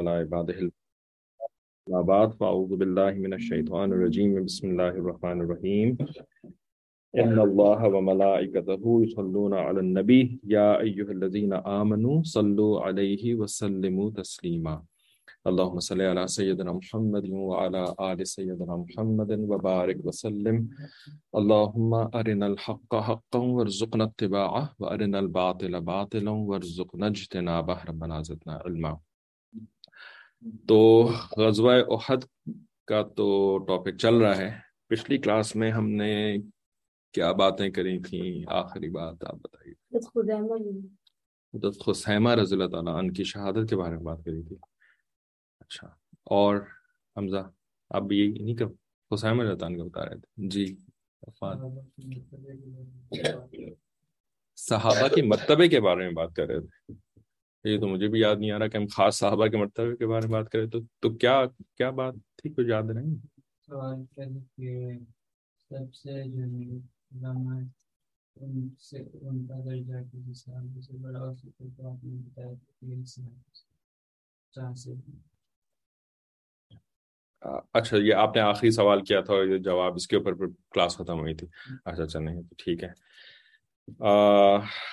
على 0.00 0.10
عباده 0.10 0.72
ما 1.92 2.00
بعد، 2.00 2.32
فاعوذ 2.40 2.76
بالله 2.80 3.10
من 3.24 3.32
الشيطان 3.34 3.92
الرجيم 3.92 4.44
بسم 4.44 4.70
الله 4.70 4.88
الرحمن 4.88 5.38
الرحيم 5.44 5.88
ان 7.22 7.36
الله 7.48 7.80
وملائكته 7.94 8.82
يصلون 9.04 9.54
على 9.54 9.80
النبي 9.80 10.40
يا 10.56 10.80
ايها 10.80 11.12
الذين 11.16 11.52
امنوا 11.52 12.22
صلوا 12.22 12.80
عليه 12.80 13.34
وسلموا 13.34 14.10
تسليما 14.10 14.82
اللهم 15.46 15.78
صل 15.80 16.00
على 16.00 16.26
سيدنا 16.26 16.72
محمد 16.72 17.24
وعلى 17.30 17.82
ال 18.00 18.26
سيدنا 18.36 18.74
محمد 18.84 19.30
وبارك 19.50 19.98
وسلم. 20.04 20.56
اللهم 21.38 21.90
ارنا 21.94 22.46
الحق 22.52 22.92
حقا 23.08 23.40
وارزقنا 23.56 24.04
اتباعه 24.04 24.64
وارنا 24.80 25.18
الباطل 25.24 25.80
باطلا 25.80 26.30
وارزقنا 26.30 27.06
اجتنابه. 27.06 27.76
ربنا 27.88 28.16
زدنا 28.28 28.54
علما. 28.64 28.92
تو 30.68 31.10
غزوہ 31.36 31.72
احد 31.88 32.16
کا 32.86 33.02
تو 33.02 33.58
ٹاپک 33.58 33.96
چل 33.98 34.14
رہا 34.14 34.36
ہے۔ 34.36 34.58
پچھلی 34.86 35.18
کلاس 35.18 35.56
میں 35.56 35.70
ہم 35.70 35.90
نے 35.90 36.36
کیا 37.12 37.32
باتیں 37.32 37.70
کری 37.70 37.98
تھیں؟ 37.98 38.44
آخری 38.48 38.90
بات 38.90 39.24
آپ 39.24 39.34
بتائیے۔ 39.34 39.98
خسیمہ 41.86 42.30
رضی 42.30 42.54
اللہ 42.54 42.68
تعالیٰ 42.68 42.98
ان 42.98 43.12
کی 43.12 43.24
شہادت 43.24 43.70
کے 43.70 43.76
بارے 43.76 43.94
میں 43.96 44.04
بات 44.04 44.18
کری 44.24 44.42
تھی۔ 44.42 44.56
اچھا 45.60 45.86
اور 46.24 46.56
حمزہ 47.16 47.50
آپ 47.90 48.02
بھی 48.02 48.18
یہی 48.18 48.28
نہیں 48.28 48.54
کر 48.54 48.66
خسیمہ 49.10 49.42
رضی 49.42 49.64
اللہ 49.64 49.78
کا 49.78 49.84
بتا 49.84 50.04
رہے 50.04 50.16
تھے۔ 50.16 50.48
جی 50.48 50.76
صحابہ 54.56 55.14
کے 55.14 55.22
مرتبے 55.22 55.68
کے 55.68 55.80
بارے 55.80 56.04
میں 56.04 56.12
بات 56.12 56.34
کر 56.36 56.46
رہے 56.46 56.60
تھے۔ 56.60 56.94
یہ 57.64 57.80
تو 57.80 57.88
مجھے 57.88 58.08
بھی 58.08 58.20
یاد 58.20 58.36
نہیں 58.36 58.50
آ 58.50 58.58
رہا 58.58 58.66
کہ 58.66 58.76
ہم 58.76 58.86
خاص 58.96 59.18
صحابہ 59.18 59.46
کے 59.46 59.56
مرتبہ 59.56 59.94
کے 59.94 60.06
بارے 60.06 60.26
میں 60.26 60.40
بات 60.40 60.52
کریں 60.52 60.66
تو 60.66 60.78
تو 61.00 61.14
کیا 61.14 61.46
کیا 61.76 61.90
بات 61.90 62.14
تھی؟ 62.36 62.50
کچھ 62.50 62.66
یاد 62.68 62.82
نہیں؟ 62.82 63.14
سب 65.70 65.94
سے 65.94 66.22
اچھا 77.74 77.96
یہ 77.96 78.14
آپ 78.14 78.36
نے 78.36 78.42
آخری 78.42 78.70
سوال 78.70 79.04
کیا 79.04 79.20
تھا 79.20 79.34
یہ 79.34 79.58
جواب 79.58 79.94
اس 79.94 80.06
کے 80.06 80.16
اوپر 80.16 80.34
کلاس 80.46 80.94
ختم 80.94 81.18
ہوئی 81.18 81.34
تھی۔ 81.34 81.46
اچھا 81.84 82.02
اچھا 82.02 82.20
نہیں 82.20 82.42
ٹھیک 82.58 82.84
ہے۔ 82.84 82.88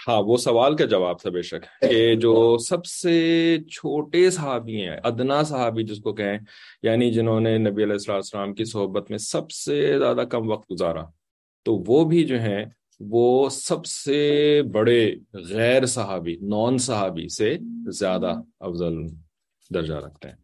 ہاں 0.07 0.21
وہ 0.23 0.37
سوال 0.37 0.75
کا 0.75 0.85
جواب 0.85 1.19
تھا 1.19 1.29
بے 1.29 1.41
شک 1.41 1.65
کہ 1.81 2.15
جو 2.15 2.57
سب 2.57 2.85
سے 2.85 3.57
چھوٹے 3.71 4.29
صحابی 4.29 4.81
ہیں، 4.81 4.97
ادنا 5.03 5.43
صحابی 5.43 5.83
جس 5.83 5.99
کو 5.99 6.13
کہیں 6.13 6.37
یعنی 6.83 7.11
جنہوں 7.11 7.39
نے 7.39 7.57
نبی 7.57 7.83
علیہ 7.83 8.13
السلام 8.13 8.53
کی 8.53 8.65
صحبت 8.65 9.09
میں 9.09 9.17
سب 9.17 9.51
سے 9.51 9.97
زیادہ 9.99 10.23
کم 10.31 10.49
وقت 10.51 10.71
گزارا، 10.71 11.03
تو 11.65 11.75
وہ 11.87 12.03
بھی 12.05 12.23
جو 12.23 12.39
ہیں، 12.39 12.65
وہ 12.99 13.49
سب 13.49 13.85
سے 13.85 14.61
بڑے 14.71 15.15
غیر 15.33 15.85
صحابی، 15.85 16.35
نان 16.41 16.77
صحابی 16.77 17.27
سے 17.27 17.57
زیادہ 17.89 18.33
افضل 18.59 19.05
درجہ 19.73 19.93
رکھتے 19.93 20.29
ہیں۔ 20.29 20.35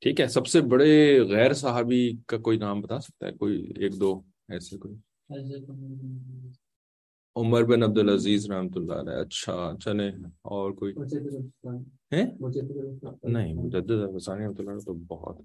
ٹھیک 0.00 0.20
ہے، 0.20 0.26
سب 0.26 0.46
سے 0.46 0.60
بڑے 0.60 1.20
غیر 1.20 1.52
صحابی 1.52 2.12
کا 2.26 2.36
کوئی 2.36 2.58
نام 2.58 2.80
بتا 2.80 3.00
سکتا 3.00 3.26
ہے؟ 3.26 3.32
کوئی 3.32 3.72
ایک 3.76 4.00
دو 4.00 4.20
ایسے 4.48 4.78
کوئی؟ 4.78 4.94
عمر 7.36 7.62
بن 7.62 7.82
عبد 7.82 7.98
العزیز 7.98 8.50
رحمۃ 8.50 8.68
اللہ 8.74 8.92
علیہ۔ 8.92 9.12
اچھا 9.12 9.70
چلے 9.84 10.08
اور 10.42 10.70
کوئی؟ 10.70 10.94
نہیں، 13.22 13.54
مجدد 13.54 13.90
رحمۃ 13.90 14.52
اللہ 14.58 14.78
تو 14.78 14.94
بہت۔ 14.94 15.40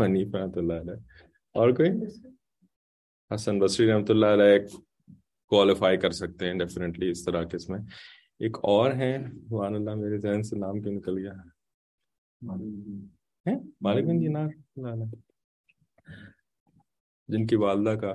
منیف 0.00 0.34
رحمۃ 0.34 0.52
اللہ 0.56 0.72
علیہ۔ 0.72 0.94
اور 1.54 1.70
کوئی؟ 1.70 1.90
حسن 3.34 3.58
بصری 3.58 3.90
رحمۃ 3.90 4.04
اللہ 4.08 4.26
علیہ 4.26 4.58
کوالیفائی 5.46 5.96
کر 5.96 6.10
سکتے 6.10 6.46
ہیں 6.46 6.58
ڈیفینیٹلی 6.58 7.10
اس 7.10 7.24
طرح 7.24 7.44
کے 7.44 7.56
اس 7.56 7.68
میں۔ 7.68 7.78
ایک 8.38 8.56
اور 8.62 8.92
ہیں، 8.92 9.18
سبحان 9.48 9.74
اللہ، 9.74 9.94
میرے 9.94 10.18
ذہن 10.18 10.42
سے 10.42 10.58
نام 10.58 10.80
کیوں 10.80 10.94
نکل 10.94 11.18
گیا؟ 11.18 11.32
ہے 13.46 13.54
مالک 13.80 14.04
بن 14.04 14.20
دینار۔ 14.20 14.48
جن 17.28 17.46
کی 17.46 17.56
والدہ 17.56 17.90
کا 17.90 18.14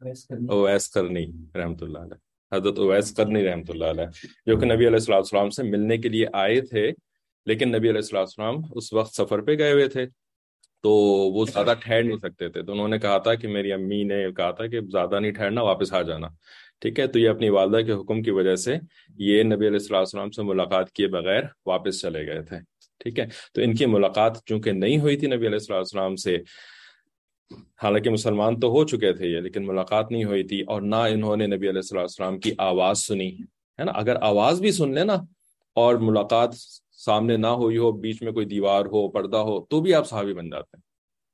اویس 0.00 0.88
کرنی۔ 0.88 1.26
رحمۃ 1.54 1.76
اللہ 1.80 1.98
علیہ۔ 1.98 2.56
حضرت 2.56 2.78
اویس 2.78 3.12
کرنی 3.12 3.44
رحمۃ 3.44 3.68
اللہ 3.68 3.84
علیہ۔ 3.84 4.06
جو 4.46 4.56
کہ 4.56 4.66
نبی 4.66 4.86
علیہ 4.86 5.14
السلام 5.14 5.50
سے 5.50 5.62
ملنے 5.62 5.98
کے 5.98 6.08
لیے 6.08 6.26
آئے 6.32 6.60
تھے، 6.60 6.92
لیکن 7.46 7.68
نبی 7.68 7.90
علیہ 7.90 8.16
السلام 8.16 8.54
اس 8.74 8.92
وقت 8.92 9.14
سفر 9.14 9.40
پہ 9.40 9.58
گئے 9.58 9.72
ہوئے 9.72 9.88
تھے، 9.88 10.06
تو 10.82 10.90
وہ 11.32 11.46
زیادہ 11.46 11.74
ٹھہر 11.80 12.02
نہیں 12.02 12.16
سکتے 12.16 12.48
تھے۔ 12.48 12.62
تو 12.62 12.72
انہوں 12.72 12.88
نے 12.88 12.98
کہا 12.98 13.18
تھا 13.18 13.34
کہ 13.34 13.48
میری 13.48 13.72
امی 13.72 14.04
نے 14.04 14.32
کہا 14.36 14.50
تھا 14.50 14.66
کہ 14.66 14.80
زیادہ 14.80 15.20
نہیں 15.20 15.32
ٹھہرنا، 15.32 15.62
واپس 15.62 15.92
آ 15.92 16.02
جانا۔ 16.02 16.28
ٹھیک 16.80 17.00
ہے، 17.00 17.06
تو 17.06 17.18
یہ 17.18 17.28
اپنی 17.28 17.48
والدہ 17.48 17.86
کے 17.86 17.92
حکم 17.92 18.22
کی 18.22 18.30
وجہ 18.30 18.56
سے 18.56 18.76
یہ 19.18 19.42
نبی 19.42 19.68
علیہ 19.68 19.94
السلام 19.94 20.30
سے 20.30 20.42
ملاقات 20.42 20.92
کیے 20.92 21.06
بغیر 21.06 21.42
واپس 21.66 22.00
چلے 22.00 22.26
گئے 22.26 22.42
تھے۔ 22.42 22.56
ٹھیک 22.98 23.18
ہے، 23.18 23.26
تو 23.54 23.62
ان 23.62 23.74
کی 23.74 23.86
ملاقات 23.86 24.44
چونکہ 24.44 24.72
نہیں 24.72 24.98
ہوئی 24.98 25.16
تھی 25.16 25.26
نبی 25.26 25.46
علیہ 25.46 25.74
السلام 25.74 26.16
سے 26.16 26.38
حالانکہ 27.82 28.10
مسلمان 28.10 28.60
تو 28.60 28.68
ہو 28.68 28.84
چکے 28.84 29.12
تھے 29.12 29.28
یہ، 29.28 29.40
لیکن 29.40 29.66
ملاقات 29.66 30.10
نہیں 30.10 30.24
ہوئی 30.24 30.42
تھی 30.42 30.60
اور 30.60 30.82
نہ 30.82 30.96
انہوں 30.96 31.36
نے 31.36 31.46
نبی 31.46 31.68
علیہ 31.68 31.96
السلام 31.98 32.38
کی 32.38 32.52
آواز 32.58 32.98
سنی، 32.98 33.28
ہے 33.78 33.84
نا؟ 33.84 33.92
اگر 33.94 34.16
آواز 34.20 34.60
بھی 34.60 34.70
سن 34.70 34.94
لے 34.94 35.04
نا 35.04 35.14
اور 35.74 35.94
ملاقات 35.94 36.54
سامنے 37.04 37.36
نہ 37.36 37.46
ہوئی 37.46 37.76
ہو، 37.76 37.92
بیچ 37.92 38.22
میں 38.22 38.32
کوئی 38.32 38.46
دیوار 38.46 38.84
ہو، 38.84 39.08
پردہ 39.08 39.36
ہو، 39.36 39.60
تو 39.60 39.80
بھی 39.80 39.94
آپ 39.94 40.08
صحابی 40.08 40.34
بن 40.34 40.50
جاتے 40.50 40.76
ہیں۔ 40.76 40.82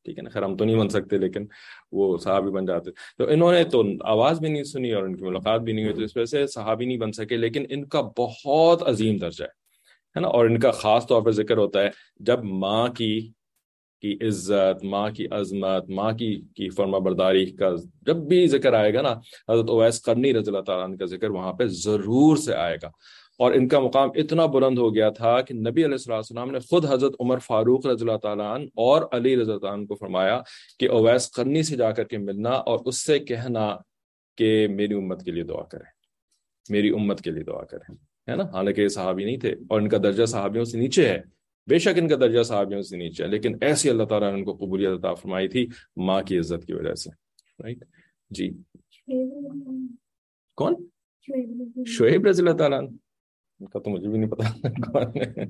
ٹھیک 0.04 0.18
ہے 0.18 0.22
نا؟ 0.22 0.30
خیر، 0.30 0.42
ہم 0.42 0.56
تو 0.56 0.64
نہیں 0.64 0.76
بن 0.76 0.88
سکتے، 0.88 1.18
لیکن 1.18 1.46
وہ 1.92 2.18
صحابی 2.18 2.50
بن 2.50 2.64
جاتے 2.64 2.90
تو 3.18 3.24
انہوں 3.28 3.52
نے 3.52 3.64
تو 3.64 3.82
آواز 4.04 4.40
بھی 4.40 4.48
نہیں 4.48 4.64
سنی 4.64 4.92
اور 4.92 5.02
ان 5.02 5.16
کی 5.16 5.24
ملاقات 5.24 5.60
بھی 5.60 5.72
نہیں 5.72 5.84
ہوئی، 5.84 5.94
تو 5.96 6.02
اس 6.02 6.16
وجہ 6.16 6.24
سے 6.24 6.46
صحابی 6.46 6.84
نہیں 6.84 6.98
بن 6.98 7.12
سکے، 7.12 7.36
لیکن 7.36 7.64
ان 7.68 7.84
کا 7.84 8.00
بہت 8.18 8.88
عظیم 8.88 9.16
درجہ 9.16 9.44
ہے 9.44 10.20
نا؟ 10.20 10.28
اور 10.28 10.46
ان 10.46 10.58
کا 10.58 10.70
خاص 10.70 11.06
طور 11.06 11.22
پر 11.22 11.30
ذکر 11.30 11.56
ہوتا 11.56 11.82
ہے، 11.82 11.90
جب 12.20 12.44
ماں 12.44 12.88
کی 12.88 13.32
کی 14.02 14.18
عزت، 14.20 14.84
ماں 14.84 15.10
کی 15.10 15.26
عظمت، 15.30 15.90
ماں 15.90 16.12
کی 16.12 16.42
کی 16.56 16.68
فرما 16.68 16.98
برداری 16.98 17.46
کا 17.46 17.70
جب 18.02 18.16
بھی 18.16 18.46
ذکر 18.46 18.72
آئے 18.72 18.94
گا 18.94 19.02
نا، 19.02 19.12
حضرت 19.52 19.70
اویس 19.70 20.00
کرنی 20.00 20.34
رضی 20.34 20.50
اللہ 20.50 20.62
تعالیٰ 20.62 20.98
کا 20.98 21.04
ذکر 21.04 21.30
وہاں 21.30 21.52
پہ 21.52 21.66
ضرور 21.66 22.36
سے 22.36 22.54
آئے 22.54 22.76
گا۔ 22.82 22.90
اور 23.38 23.52
ان 23.52 23.68
کا 23.68 23.80
مقام 23.80 24.08
اتنا 24.14 24.46
بلند 24.46 24.78
ہو 24.78 24.94
گیا 24.94 25.10
تھا 25.10 25.40
کہ 25.40 25.54
نبی 25.54 25.84
علیہ 25.84 26.12
السلام 26.12 26.50
نے 26.50 26.58
خود 26.58 26.84
حضرت 26.86 27.12
عمر 27.20 27.38
فاروق 27.38 27.86
رضی 27.86 28.04
اللہ 28.04 28.18
تعالیٰ 28.18 28.54
عنہ 28.54 28.64
اور 28.64 29.02
علی 29.12 29.36
رضی 29.36 29.52
اللہ 29.52 29.66
عنہ 29.66 29.86
کو 29.86 29.94
فرمایا 29.94 30.40
کہ 30.78 30.88
اویس 30.88 31.30
کرنی 31.30 31.62
سے 31.62 31.76
جا 31.76 31.90
کر 31.90 32.04
کے 32.04 32.18
ملنا 32.18 32.50
اور 32.50 32.78
اس 32.84 33.06
سے 33.06 33.18
کہنا 33.18 33.76
کہ 34.38 34.68
میری 34.70 34.94
امت 34.94 35.24
کے 35.24 35.30
لیے 35.30 35.42
دعا 35.42 35.62
کرے 35.62 35.84
میری 36.68 36.90
امت 36.90 37.20
کے 37.20 37.30
لیے 37.30 37.42
دعا 37.42 37.64
کرے 37.64 37.92
ہے 38.30 38.36
نا؟ 38.36 38.44
حالانکہ 38.44 38.80
یہ 38.80 38.88
صحابی 38.88 39.24
نہیں 39.24 39.36
تھے 39.36 39.52
اور 39.52 39.80
ان 39.80 39.88
کا 39.88 39.98
درجہ 39.98 40.24
صحابیوں 40.24 40.64
سے 40.64 40.78
نیچے 40.78 41.08
ہے۔ 41.08 41.20
بے 41.68 41.78
شک 41.78 41.98
ان 41.98 42.08
کا 42.08 42.16
درجہ 42.16 42.42
صحابیوں 42.42 42.82
سے 42.82 42.96
نیچے 42.96 43.22
ہے، 43.24 43.28
لیکن 43.28 43.56
ایسی 43.60 43.90
اللہ 43.90 44.02
تعالیٰ 44.02 44.32
نے 44.32 44.38
ان 44.38 44.44
کو 44.44 44.52
قبولیت 44.56 44.98
عطا 44.98 45.14
فرمائی 45.14 45.48
تھی 45.48 45.66
ماں 45.96 46.22
کی 46.22 46.38
عزت 46.38 46.66
کی 46.66 46.72
وجہ 46.72 46.94
سے 46.94 47.10
رائٹ 47.62 47.84
جی۔ 48.30 48.48
کون؟ 50.58 50.74
شعیب 51.86 52.26
رضی 52.26 52.42
اللہ 52.42 52.56
تعالیٰ 52.56 52.78
ان 52.80 53.66
کا 53.66 53.78
تو 53.78 53.90
مجھے 53.90 54.08
بھی 54.08 54.18
نہیں 54.18 54.30
پتا۔ 54.30 54.68
کون 54.82 55.16
ہے؟ 55.16 55.44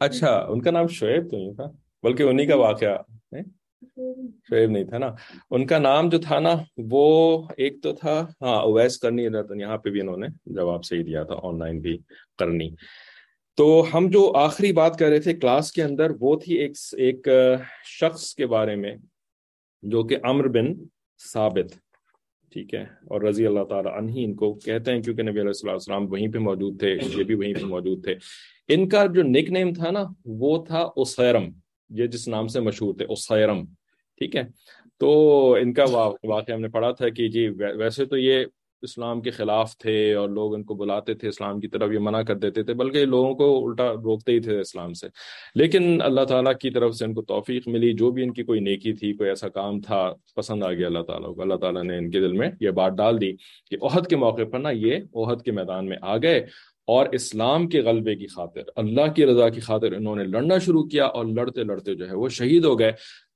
اچھا 0.00 0.30
ان 0.48 0.62
کا 0.62 0.70
نام 0.70 0.86
شعیب 0.86 1.30
تو 1.30 1.36
نہیں 1.36 1.54
تھا، 1.54 1.70
بلکہ 2.02 2.22
انہی 2.22 2.46
کا 2.46 2.56
واقعہ 2.56 2.96
شعیب 4.50 4.70
نہیں 4.70 4.84
تھا 4.84 4.98
نا۔ 4.98 5.14
ان 5.50 5.66
کا 5.66 5.78
نام 5.78 6.08
جو 6.08 6.18
تھا 6.18 6.38
نا، 6.40 6.54
وہ 6.90 7.42
ایک 7.56 7.82
تو 7.82 7.92
تھا 7.92 8.26
ہاں 8.42 8.62
اویس 8.62 8.98
کرنی 8.98 9.26
یہاں 9.60 9.76
پہ 9.76 9.90
بھی 9.90 10.00
انہوں 10.00 10.16
نے 10.16 10.26
جواب 10.46 10.84
صحیح 10.84 11.02
دیا 11.06 11.22
تھا، 11.22 11.34
آن 11.42 11.58
لائن 11.58 11.80
بھی 11.80 11.98
کرنی۔ 12.38 12.70
تو 13.56 13.84
ہم 13.94 14.10
جو 14.10 14.32
آخری 14.36 14.72
بات 14.72 14.98
کر 14.98 15.08
رہے 15.08 15.20
تھے 15.20 15.34
کلاس 15.34 15.72
کے 15.72 15.82
اندر، 15.82 16.10
وہ 16.20 16.36
تھی 16.36 16.54
ایک 16.54 16.72
ایک 16.96 17.28
شخص 18.00 18.34
کے 18.34 18.46
بارے 18.46 18.76
میں، 18.76 18.96
جو 19.82 20.02
کہ 20.02 20.16
امر 20.22 20.48
بن 20.48 20.74
ثابت، 21.32 21.74
ٹھیک 22.52 22.74
ہے۔ 22.74 22.82
اور 22.82 23.20
رضی 23.20 23.46
اللہ 23.46 23.64
تعالیٰ 23.64 23.96
عنہ 23.96 24.10
ان 24.14 24.34
کو 24.34 24.54
کہتے 24.54 24.92
ہیں، 24.92 25.02
کیونکہ 25.02 25.22
نبی 25.22 25.40
علیہ 25.40 25.70
السلام 25.70 26.12
وہیں 26.12 26.28
پہ 26.28 26.38
موجود 26.38 26.78
تھے، 26.78 26.98
یہ 27.18 27.24
بھی 27.24 27.34
وہیں 27.34 27.54
پہ 27.54 27.64
موجود 27.64 28.04
تھے۔ 28.04 28.14
ان 28.68 28.88
کا 28.88 29.06
جو 29.06 29.22
نک 29.22 29.50
نیم 29.50 29.72
تھا 29.72 29.90
نا، 29.90 30.04
وہ 30.24 30.64
تھا 30.64 30.88
اسیرم۔ 30.96 31.50
یہ 31.92 32.06
جس 32.06 32.28
نام 32.28 32.48
سے 32.48 32.60
مشہور 32.60 32.94
تھے 32.94 33.06
اسیرم 33.08 33.64
ٹھیک 34.18 34.36
ہے؟ 34.36 34.42
تو 34.98 35.54
ان 35.54 35.72
کا 35.72 35.84
واقعہ 36.24 36.54
ہم 36.54 36.60
نے 36.60 36.68
پڑھا 36.68 36.90
تھا 36.90 37.08
کہ 37.08 37.28
جی 37.28 37.48
ویسے 37.48 38.04
تو 38.04 38.16
یہ 38.16 38.44
اسلام 38.82 39.20
کے 39.20 39.30
خلاف 39.30 39.78
تھے 39.78 40.14
اور 40.14 40.28
لوگ 40.28 40.54
ان 40.54 40.62
کو 40.62 40.74
بلاتے 40.74 41.14
تھے، 41.14 41.28
اسلام 41.28 41.60
کی 41.60 41.68
طرف 41.68 41.92
یہ 41.92 41.98
منع 41.98 42.22
کر 42.22 42.36
دیتے 42.36 42.62
تھے، 42.62 42.74
بلکہ 42.74 43.04
لوگوں 43.04 43.34
کو 43.34 43.68
الٹا 43.68 43.92
روکتے 43.92 44.32
ہی 44.32 44.40
تھے 44.40 44.60
اسلام 44.60 44.92
سے۔ 44.92 45.06
لیکن 45.54 45.98
اللہ 46.04 46.20
تعالیٰ 46.20 46.52
کی 46.60 46.70
طرف 46.70 46.94
سے 46.94 47.04
ان 47.04 47.14
کو 47.14 47.22
توفیق 47.22 47.68
ملی، 47.68 47.92
جو 47.92 48.10
بھی 48.10 48.22
ان 48.22 48.32
کی 48.32 48.42
کوئی 48.42 48.60
نیکی 48.60 48.92
تھی، 48.92 49.12
کوئی 49.12 49.28
ایسا 49.28 49.48
کام 49.48 49.80
تھا، 49.80 50.14
پسند 50.36 50.62
آ 50.62 50.72
گیا 50.72 50.86
اللہ 50.86 51.02
تعالیٰ 51.02 51.34
کو۔ 51.34 51.42
اللہ 51.42 51.54
تعالیٰ 51.54 51.82
نے 51.82 51.96
ان 51.98 52.10
کے 52.10 52.20
دل 52.20 52.32
میں 52.32 52.50
یہ 52.60 52.70
بات 52.70 52.92
ڈال 52.92 53.20
دی 53.20 53.32
کہ 53.70 53.76
عہد 53.82 54.06
کے 54.06 54.16
موقع 54.16 54.42
پر 54.52 54.58
نا 54.58 54.70
یہ 54.70 54.96
عہد 55.14 55.42
کے 55.42 55.52
میدان 55.52 55.88
میں 55.88 55.96
آ 56.02 56.16
گئے۔ 56.16 56.46
اور 56.86 57.06
اسلام 57.12 57.68
کے 57.68 57.80
غلبے 57.80 58.14
کی 58.14 58.26
خاطر، 58.26 58.60
اللہ 58.76 59.12
کی 59.16 59.26
رضا 59.26 59.48
کی 59.48 59.60
خاطر 59.60 59.92
انہوں 59.92 60.16
نے 60.16 60.24
لڑنا 60.24 60.58
شروع 60.58 60.84
کیا 60.84 61.04
اور 61.04 61.24
لڑتے 61.24 61.64
لڑتے 61.64 61.94
جو 61.94 62.08
ہے 62.10 62.16
وہ 62.16 62.28
شہید 62.28 62.64
ہو 62.64 62.78
گئے 62.78 62.92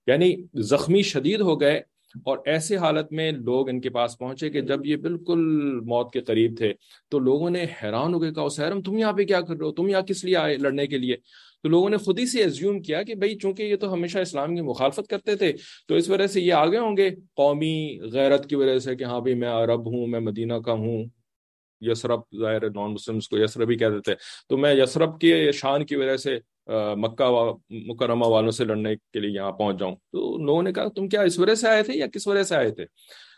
یعنی 0.06 0.36
زخمی 0.54 1.02
شدید 1.02 1.40
ہو 1.40 1.60
گئے۔ 1.60 1.82
اور 2.16 2.38
ایسے 2.46 2.76
حالت 2.76 3.12
میں 3.12 3.32
لوگ 3.32 3.68
ان 3.68 3.80
کے 3.80 3.90
پاس 3.90 4.18
پہنچے 4.18 4.50
کہ 4.50 4.60
جب 4.60 4.86
یہ 4.86 4.96
بالکل 4.96 5.40
موت 5.80 6.12
کے 6.12 6.20
قریب 6.20 6.54
تھے 6.58 6.72
تو 7.08 7.18
لوگوں 7.18 7.50
نے 7.50 7.64
حیران 7.82 8.14
ہو 8.14 8.22
گئے، 8.22 8.32
کہا 8.32 8.48
سیرم 8.48 8.82
تم 8.82 8.98
یہاں 8.98 9.12
پہ 9.12 9.24
کیا 9.24 9.40
کر 9.40 9.54
رہے 9.54 9.66
ہو؟ 9.66 9.72
تم 9.72 9.88
یہاں 9.88 10.00
کس 10.00 10.24
لیے 10.24 10.36
آئے 10.36 10.56
لڑنے 10.56 10.86
کے 10.86 10.98
لیے؟ 10.98 11.16
تو 11.62 11.68
لوگوں 11.68 11.90
نے 11.90 11.96
خود 11.96 12.18
ہی 12.18 12.26
سے 12.26 12.42
ایزیوم 12.42 12.80
کیا 12.80 13.02
کہ 13.02 13.14
بھائی، 13.14 13.36
چونکہ 13.36 13.62
یہ 13.62 13.76
تو 13.76 13.92
ہمیشہ 13.92 14.18
اسلام 14.18 14.54
کی 14.54 14.60
مخالفت 14.60 15.08
کرتے 15.08 15.36
تھے، 15.36 15.52
تو 15.88 15.94
اس 15.94 16.08
وجہ 16.08 16.26
سے 16.26 16.40
یہ 16.40 16.52
آگے 16.52 16.78
ہوں 16.78 16.96
گے۔ 16.96 17.10
قومی 17.34 17.98
غیرت 18.12 18.48
کی 18.48 18.54
وجہ 18.54 18.78
سے 18.78 18.96
کہ 18.96 19.04
ہاں 19.04 19.20
بھائی، 19.20 19.34
میں 19.34 19.48
عرب 19.48 19.86
ہوں، 19.86 20.06
میں 20.06 20.20
مدینہ 20.20 20.54
کا 20.54 20.72
ہوں۔ 20.72 21.04
یسرب 21.80 22.20
ظاہر 22.40 22.70
نان 22.70 22.92
مسلمس 22.92 23.28
کو 23.28 23.38
یسرب 23.38 23.70
ہی 23.70 23.76
کہہ 23.76 23.86
دیتے 23.86 24.12
تو 24.48 24.56
میں 24.56 24.74
یسرب 24.74 25.20
کی 25.20 25.52
شان 25.52 25.86
کی 25.86 25.96
وجہ 25.96 26.16
سے 26.16 26.38
مکہ 26.96 27.52
مکرمہ 27.70 28.26
والوں 28.26 28.50
سے 28.50 28.64
لڑنے 28.64 28.96
کے 28.96 29.20
لیے 29.20 29.30
یہاں 29.30 29.52
پہنچ 29.52 29.78
جاؤں۔ 29.78 29.94
تو 29.94 30.46
لوگوں 30.46 30.62
نے 30.62 30.72
کہا، 30.72 30.88
تم 30.88 31.08
کیا 31.08 31.22
اس 31.22 31.38
وجہ 31.38 31.54
سے 31.54 31.68
آئے 31.68 31.82
تھے 31.82 31.92
یا 31.94 32.06
کس 32.06 32.26
وجہ 32.26 32.42
سے 32.42 32.56
آئے 32.56 32.70
تھے؟ 32.70 32.84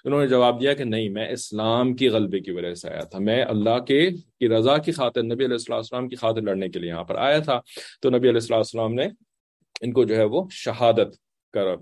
انہوں 0.04 0.20
نے 0.20 0.26
جواب 0.26 0.60
دیا 0.60 0.72
کہ 0.72 0.84
نہیں، 0.84 1.08
میں 1.08 1.28
اسلام 1.28 1.94
کی 1.94 2.08
غلبے 2.08 2.40
کی 2.40 2.50
وجہ 2.50 2.74
سے 2.74 2.90
آیا 2.90 3.00
تھا۔ 3.00 3.18
میں 3.18 3.42
اللہ 3.42 3.78
کے، 3.78 4.10
کی 4.10 4.48
رضا 4.48 4.76
کی 4.76 4.92
خاطر، 4.92 5.22
نبی 5.22 5.44
علیہ 5.44 5.54
السلام 5.54 5.78
السلام 5.78 6.08
کی 6.08 6.16
خاطر 6.16 6.42
لڑنے 6.42 6.68
کے 6.68 6.78
لیے 6.78 6.90
یہاں 6.90 7.04
پر 7.04 7.14
آیا 7.14 7.38
تھا۔ 7.38 7.60
تو 8.02 8.10
نبی 8.10 8.18
علیہ 8.18 8.40
السلام 8.42 8.58
السلام 8.58 8.94
نے 8.94 9.08
ان 9.80 9.92
کو 9.92 10.04
جو 10.04 10.16
ہے 10.16 10.24
وہ 10.24 10.44
شہادت 10.50 11.16
کر 11.52 11.76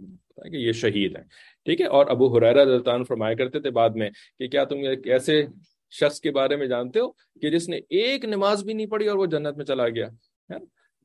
کہ 0.50 0.56
یہ 0.56 0.72
شہید 0.72 1.16
ہیں۔ 1.16 1.24
ٹھیک 1.64 1.80
ہے؟ 1.80 1.86
اور 1.86 2.06
ابو 2.06 2.36
حرا 2.36 3.02
فرمایا 3.08 3.34
کرتے 3.34 3.60
تھے 3.60 3.70
بعد 3.70 3.90
میں 3.90 4.10
کہ 4.38 4.48
کیا 4.48 4.64
تم 4.64 4.76
ایک 4.76 5.06
ایسے 5.06 5.46
شخص 5.90 6.20
کے 6.20 6.30
بارے 6.30 6.56
میں 6.56 6.66
جانتے 6.66 7.00
ہو 7.00 7.10
کہ 7.12 7.50
جس 7.50 7.68
نے 7.68 7.76
ایک 7.76 8.24
نماز 8.24 8.64
بھی 8.64 8.74
نہیں 8.74 8.86
پڑھی 8.86 9.08
اور 9.08 9.16
وہ 9.16 9.26
جنت 9.26 9.56
میں 9.56 9.64
چلا 9.64 9.88
گیا 9.88 10.06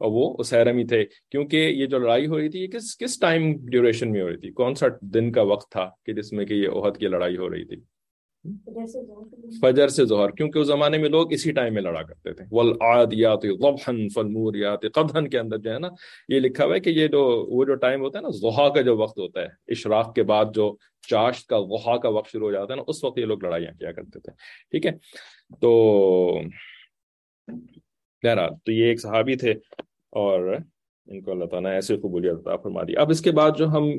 اور 0.01 0.11
وہ 0.11 0.35
اسیرم 0.39 0.77
ہی 0.77 0.85
تھے، 0.87 1.03
کیونکہ 1.31 1.57
یہ 1.57 1.85
جو 1.85 1.97
لڑائی 1.99 2.27
ہو 2.27 2.37
رہی 2.37 2.49
تھی، 2.49 2.59
یہ 2.59 2.67
کس 2.67 2.97
کس 2.97 3.19
ٹائم 3.19 3.51
ڈیوریشن 3.69 4.11
میں 4.11 4.21
ہو 4.21 4.29
رہی 4.29 4.37
تھی؟ 4.37 4.51
کون 4.51 4.75
سا 4.75 4.87
دن 5.01 5.31
کا 5.31 5.41
وقت 5.41 5.71
تھا 5.71 5.89
کہ 6.05 6.13
جس 6.13 6.33
میں 6.33 6.45
کہ 6.45 6.53
یہ 6.53 6.67
عہد 6.67 6.97
کی 6.97 7.07
لڑائی 7.07 7.37
ہو 7.37 7.49
رہی 7.49 7.65
تھی؟ 7.65 7.75
فجر 9.61 9.87
سے 9.87 10.05
ظہر 10.05 10.29
کیونکہ 10.29 10.59
اس 10.59 10.67
زمانے 10.67 10.97
میں 10.97 11.09
لوگ 11.09 11.33
اسی 11.33 11.51
ٹائم 11.51 11.73
میں 11.73 11.81
لڑا 11.81 12.01
کرتے 12.03 12.33
تھے۔ 12.33 12.45
والعادیات 12.51 13.43
ضبحن 13.59 14.07
فالموریات 14.09 14.85
قدحن 14.93 15.27
کے 15.27 15.39
اندر 15.39 15.57
جو 15.57 15.73
ہے 15.73 15.79
نا، 15.79 15.89
یہ 16.29 16.39
لکھا 16.39 16.65
ہوا 16.65 16.75
ہے 16.75 16.79
کہ 16.79 16.89
یہ 16.89 17.07
جو، 17.07 17.21
وہ 17.49 17.65
جو 17.65 17.75
ٹائم 17.75 18.01
ہوتا 18.01 18.19
ہے 18.19 18.23
نا 18.23 18.29
ضحا 18.29 18.67
کا 18.69 18.81
جو 18.81 18.97
وقت 18.97 19.19
ہوتا 19.19 19.41
ہے، 19.41 19.47
اشراق 19.67 20.13
کے 20.15 20.23
بعد 20.23 20.45
جو 20.55 20.75
چاشت 21.07 21.47
کا 21.47 21.59
ضحا 21.59 21.97
کا 21.97 22.09
وقت 22.09 22.31
شروع 22.31 22.47
ہو 22.47 22.51
جاتا 22.51 22.73
ہے 22.73 22.77
نا، 22.77 22.83
اس 22.87 23.03
وقت 23.03 23.17
یہ 23.17 23.25
لوگ 23.25 23.43
لڑائیاں 23.43 23.71
کیا 23.79 23.91
کرتے 23.91 24.19
تھے۔ 24.19 24.31
ٹھیک 24.71 24.85
ہے؟ 24.85 24.91
تو 25.61 25.71
بہرحال، 28.23 28.49
تو 28.65 28.71
یہ 28.71 28.85
ایک 28.85 29.01
صحابی 29.01 29.35
تھے 29.35 29.51
اور 30.11 30.55
ان 31.07 31.21
کو 31.21 31.31
اللہ 31.31 31.45
تعالیٰ 31.45 31.71
ایسے 31.71 31.97
قبولیت 31.97 32.33
عطا 32.33 32.55
فرما 32.55 32.83
دی۔ 32.83 32.97
اب 32.97 33.09
اس 33.09 33.21
کے 33.21 33.31
بعد 33.31 33.51
جو 33.57 33.67
ہم 33.67 33.89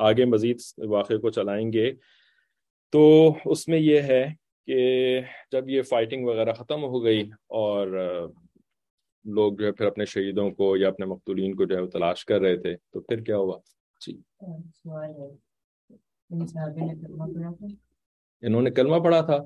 آگے 0.00 0.24
مزید 0.24 0.56
واقعے 0.88 1.18
کو 1.18 1.30
چلائیں 1.30 1.72
گے 1.72 1.92
تو 2.92 3.34
اس 3.44 3.68
میں 3.68 3.78
یہ 3.78 4.00
ہے 4.00 4.26
کہ 4.66 5.20
جب 5.52 5.68
یہ 5.68 5.82
فائٹنگ 5.82 6.26
وغیرہ 6.26 6.52
ختم 6.52 6.84
ہو 6.84 7.04
گئی 7.04 7.30
اور 7.46 7.86
لوگ 9.24 9.52
جو 9.52 9.66
ہے 9.66 9.72
پھر 9.72 9.86
اپنے 9.86 10.04
شہیدوں 10.04 10.50
کو 10.50 10.76
یا 10.76 10.88
اپنے 10.88 11.06
مقتولین 11.06 11.54
کو 11.54 11.64
جو 11.64 11.76
ہے 11.76 11.80
وہ 11.80 11.86
تلاش 11.86 12.24
کر 12.24 12.40
رہے 12.40 12.56
تھے 12.56 12.76
تو 12.76 13.00
پھر 13.00 13.20
کیا 13.20 13.36
ہوا؟ 13.36 13.58
جی۔ 14.06 14.16
انہوں 18.42 18.62
نے 18.62 18.70
کلمہ 18.70 19.04
پڑھا 19.04 19.20
تھا۔ 19.20 19.36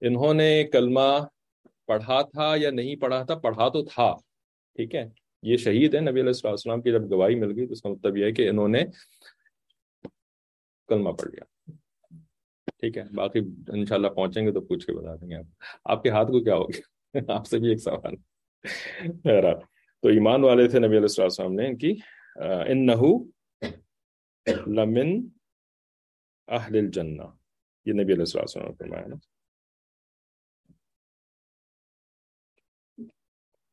انہوں 0.00 0.34
نے 0.34 0.64
کلمہ 0.64 1.18
پڑھا 1.86 2.22
تھا 2.22 2.52
یا 2.56 2.70
نہیں 2.70 2.96
پڑھا 2.96 3.22
تھا؟ 3.22 3.34
پڑھا 3.34 3.68
تو 3.68 3.84
تھا 3.84 4.14
ٹھیک 4.76 4.94
ہے؟ 4.94 5.08
یہ 5.42 5.56
شہید 5.56 5.94
ہے 5.94 6.00
نبی 6.00 6.20
علیہ 6.20 6.46
السلام 6.48 6.82
کی 6.82 6.92
جب 6.92 7.10
گواہی 7.10 7.34
مل 7.34 7.56
گئی 7.56 7.66
تو 7.66 7.72
اس 7.72 7.82
کا 7.82 7.88
مطلب 7.88 8.16
یہ 8.16 8.24
ہے 8.24 8.32
کہ 8.32 8.48
انہوں 8.48 8.68
نے 8.68 8.84
کلمہ 10.88 11.10
پڑھ 11.10 11.30
لیا۔ 11.30 11.44
ٹھیک 12.82 12.98
ہے، 12.98 13.02
باقی 13.14 13.38
انشاءاللہ 13.68 14.08
پہنچیں 14.08 14.46
گے 14.46 14.52
تو 14.52 14.60
پوچھ 14.60 14.86
کے 14.86 14.92
بتا 14.92 15.14
دیں 15.16 15.30
گے 15.30 15.34
آپ۔ 15.34 15.44
آپ 15.84 16.02
کے 16.02 16.10
ہاتھ 16.10 16.28
کو 16.28 16.44
کیا 16.44 16.54
ہو 16.54 16.64
گیا؟ 16.64 16.80
آپ 17.38 17.46
سے 17.46 17.58
بھی 17.58 17.68
ایک 17.68 17.78
سوال۔ 17.78 18.14
تو 20.02 20.08
ایمان 20.08 20.44
والے 20.44 20.68
تھے 20.68 20.78
نبی 20.78 20.96
علیہ 20.96 21.22
السلام 21.22 21.54
نے 21.54 21.66
ان 21.66 21.76
کی 21.78 21.94
ان 22.66 22.86
نحو 22.86 23.24
لمن 24.66 25.28
اہل 26.48 26.76
الجنہ۔ 26.76 27.22
یہ 27.86 27.92
نبی 27.92 28.12
علیہ 28.12 28.24
السلام 28.36 28.66
نے 28.66 28.72
فرمایا 28.78 29.06
نا۔ 29.06 29.16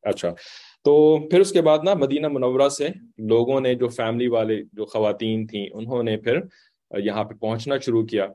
اچھا 0.02 0.30
تو 0.84 1.20
پھر 1.30 1.40
اس 1.40 1.52
کے 1.52 1.62
بعد 1.62 1.80
نا 1.84 1.94
مدینہ 1.94 2.28
منورہ 2.28 2.70
سے 2.70 2.88
لوگوں 3.18 3.62
نے 3.62 3.76
جو 3.76 3.88
فیملی 3.88 4.28
والے، 4.28 4.64
جو 4.74 4.86
خواتین 4.86 5.48
تھیں، 5.48 5.68
انہوں 5.74 6.04
نے 6.04 6.18
پھر 6.18 6.40
یہاں 7.00 7.24
پہ 7.24 7.34
پہنچنا 7.34 7.78
شروع 7.78 8.06
کیا۔ 8.06 8.28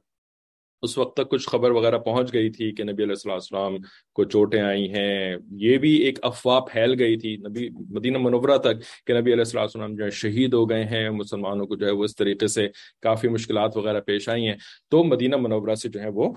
اس 0.84 0.98
وقت 0.98 1.16
تک 1.16 1.30
کچھ 1.30 1.48
خبر 1.48 1.70
وغیرہ 1.70 1.98
پہنچ 1.98 2.32
گئی 2.32 2.50
تھی 2.50 2.70
کہ 2.72 2.84
نبی 2.84 3.02
علیہ 3.02 3.32
السلام 3.32 3.76
کو 4.14 4.24
چوٹیں 4.24 4.60
آئی 4.60 4.92
ہیں۔ 4.92 5.36
یہ 5.56 5.78
بھی 5.78 5.94
ایک 5.96 6.18
افواہ 6.22 6.60
پھیل 6.60 6.94
گئی 6.98 7.16
تھی 7.16 7.36
نبی 7.36 7.68
مدینہ 7.90 8.18
منورہ 8.18 8.58
تک 8.58 9.06
کہ 9.06 9.18
نبی 9.20 9.32
علیہ 9.32 9.58
السلام 9.58 9.94
جو 9.94 10.04
ہے 10.04 10.10
شہید 10.10 10.54
ہو 10.54 10.70
گئے 10.70 10.84
ہیں، 10.84 11.10
مسلمانوں 11.10 11.66
کو 11.66 11.76
جو 11.76 11.86
ہے 11.86 11.90
وہ 11.90 12.04
اس 12.04 12.16
طریقے 12.16 12.46
سے 12.46 12.68
کافی 13.02 13.28
مشکلات 13.28 13.76
وغیرہ 13.76 14.00
پیش 14.00 14.28
آئی 14.28 14.46
ہیں۔ 14.46 14.56
تو 14.90 15.04
مدینہ 15.04 15.36
منورہ 15.36 15.74
سے 15.74 15.88
جو 15.88 16.00
ہے 16.00 16.08
وہ 16.08 16.32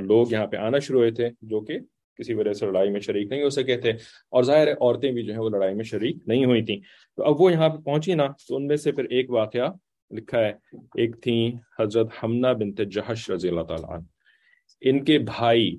لوگ 0.00 0.26
یہاں 0.30 0.46
پہ 0.46 0.56
آنا 0.56 0.78
شروع 0.78 1.00
ہوئے 1.00 1.10
تھے 1.10 1.28
جو 1.42 1.60
کہ 1.60 1.78
کسی 2.18 2.34
وجہ 2.34 2.52
سے 2.52 2.66
لڑائی 2.66 2.90
میں 2.90 3.00
شریک 3.00 3.28
نہیں 3.30 3.42
ہو 3.42 3.50
سکے 3.50 3.76
تھے۔ 3.76 3.90
اور 4.30 4.42
ظاہر 4.42 4.66
ہے، 4.66 4.72
عورتیں 4.72 5.12
بھی 5.12 5.22
جو 5.22 5.32
ہے 5.32 5.38
وہ 5.38 5.48
لڑائی 5.48 5.74
میں 5.74 5.84
شریک 5.84 6.16
نہیں 6.26 6.44
ہوئی 6.44 6.64
تھیں۔ 6.64 6.80
تو 7.16 7.24
اب 7.24 7.40
وہ 7.40 7.52
یہاں 7.52 7.68
پہ 7.68 7.76
پہنچی 7.76 8.14
نا، 8.14 8.26
تو 8.48 8.56
ان 8.56 8.66
میں 8.66 8.76
سے 8.76 8.92
پھر 8.92 9.04
ایک 9.04 9.30
واقعہ 9.30 9.68
لکھا 10.12 10.40
ہے، 10.40 10.52
ایک 10.94 11.22
تھی 11.22 11.54
حضرت 11.80 12.06
حمنہ 12.22 12.46
بنت 12.46 12.80
جہش 12.90 13.30
رضی 13.30 13.48
اللہ 13.48 13.62
تعالیٰ 13.62 13.90
عنہ۔ 13.90 14.04
ان 14.80 15.04
کے 15.04 15.18
بھائی 15.18 15.76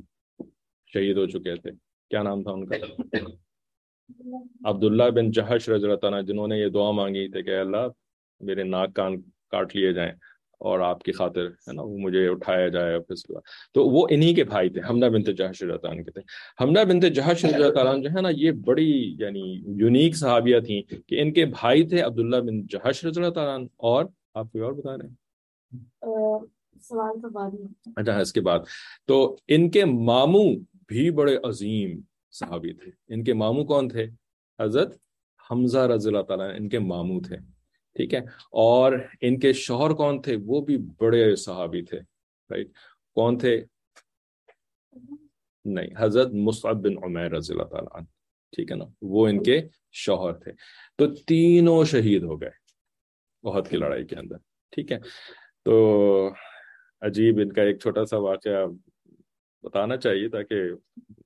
شہید 0.94 1.18
ہو 1.18 1.26
چکے 1.26 1.56
تھے۔ 1.56 1.72
کیا 2.10 2.24
نام 2.24 2.44
تھا 2.44 2.52
ان 2.52 2.66
کا؟ 2.66 2.76
عبداللہ 4.66 5.04
بن 5.04 5.32
جہش 5.32 5.70
رضی 5.70 5.84
اللہ 5.86 5.96
تعالیٰ 5.96 6.24
جنہوں 6.26 6.48
نے 6.48 6.58
یہ 6.58 6.68
دعا 6.68 6.92
مانگی 6.92 7.28
تھے 7.28 7.44
کہ 7.44 7.60
اللہ، 7.60 7.88
میرے 8.42 8.64
ناک 8.64 8.94
کان 8.96 9.22
کاٹ 9.22 9.76
لیے 9.76 9.94
جائیں 9.94 10.12
اور 10.60 10.80
آپ 10.80 11.04
کی 11.04 11.12
خاطر، 11.12 11.46
ہے 11.48 11.74
نا، 11.74 11.82
وہ 11.82 11.98
مجھے 11.98 12.28
اٹھایا 12.28 12.68
جائے 12.68 13.00
پھر 13.00 13.40
تو 13.74 13.86
وہ 13.86 14.08
انہی 14.10 14.34
کے 14.34 14.44
بھائی 14.44 14.70
تھے 14.70 14.82
ہمنا 14.82 15.08
بنت 15.08 15.28
جہش 15.38 15.64
رضی 15.64 15.72
اللہ 15.72 16.04
کے 16.04 16.12
تھے۔ 16.12 16.22
ہمنا 16.60 16.84
بنت 16.84 17.04
جہش 17.04 17.46
رضی 17.46 17.56
اللہ 17.56 17.74
تعالیٰ 17.74 18.02
جو 18.04 18.10
ہے 18.16 18.22
نا، 18.22 18.30
یہ 18.30 18.52
بڑی 18.52 19.16
یعنی 19.20 19.64
یونیک 19.66 20.16
صحابیہ 20.16 20.60
تھیں 20.60 20.82
کہ 21.08 21.22
ان 21.22 21.34
کے 21.34 21.46
بھائی 21.46 21.88
تھے 21.88 22.02
عبداللہ 22.02 22.38
بن 22.38 22.66
جہش 22.66 23.06
رضی 23.06 23.22
اللہ 23.22 23.34
تعالیٰ 23.34 23.68
اور 23.78 24.06
آپ 24.34 24.52
کوئی 24.52 24.64
اور 24.64 24.74
بتا 24.74 24.98
رہے 24.98 25.08
ہیں؟ 25.08 25.16
سوال 26.82 27.22
تو 27.22 27.30
بعد 27.30 27.52
اچھا 27.96 28.18
اس 28.18 28.34
کے 28.34 28.42
بعد۔ 28.42 28.60
تو 29.06 29.38
ان 29.48 29.72
کے 29.72 29.86
ماموں 29.86 30.56
بھی 30.88 31.12
بڑے 31.12 31.38
عظیم 31.44 32.02
صحابی 32.32 32.74
تھے۔ 32.74 32.92
ان 33.08 33.24
کے 33.24 33.34
ماموں 33.34 33.66
کون 33.66 33.90
تھے؟ 33.90 34.08
حضرت 34.60 34.98
حمزہ 35.52 35.80
رضی 35.80 36.10
اللہ 36.10 36.22
تعالیٰ 36.22 36.56
ان 36.56 36.70
کے 36.70 36.80
ماموں 36.80 37.22
تھے۔ 37.22 37.38
ٹھیک 37.96 38.14
ہے؟ 38.14 38.20
اور 38.52 38.94
ان 39.22 39.40
کے 39.40 39.54
شوہر 39.54 39.92
کون 39.94 40.22
تھے؟ 40.22 40.38
وہ 40.46 40.62
بھی 40.62 40.78
بڑے 40.78 41.36
صحابی 41.36 41.82
تھے۔ 41.82 42.00
رائٹ 42.50 42.68
کون 43.16 43.38
تھے؟ 43.38 43.64
نہیں 45.66 45.88
حضرت 45.98 46.28
مصعب 46.34 46.76
بن 46.76 47.04
عمیر 47.04 47.32
رضی 47.32 47.54
اللہ 47.54 47.64
تعالیٰ 47.64 48.02
ٹھیک 48.52 48.72
ہے 48.72 48.76
نا؟ 48.76 48.86
وہ 49.02 49.28
ان 49.28 49.44
کے 49.44 49.62
شوہر 49.92 50.34
تھے۔ 50.34 50.52
تو 50.98 51.16
تینوں 51.16 51.84
شہید 51.84 52.24
ہو 52.24 52.42
گئے۔ 52.42 52.63
بہت 53.44 53.70
کی 53.70 53.78
لڑائی 53.78 54.06
کے 54.06 54.16
اندر۔ 54.16 54.38
ٹھیک 54.74 54.92
ہے۔ 54.92 54.98
تو 55.66 56.30
عجیب 57.02 57.40
ان 57.40 57.52
کا 57.54 57.62
ایک 57.62 57.80
چھوٹا 57.80 58.06
سا 58.06 58.18
واقعہ 58.18 58.66
بتانا 59.64 59.98
چاہیے 59.98 60.30
تاکہ 60.30 60.56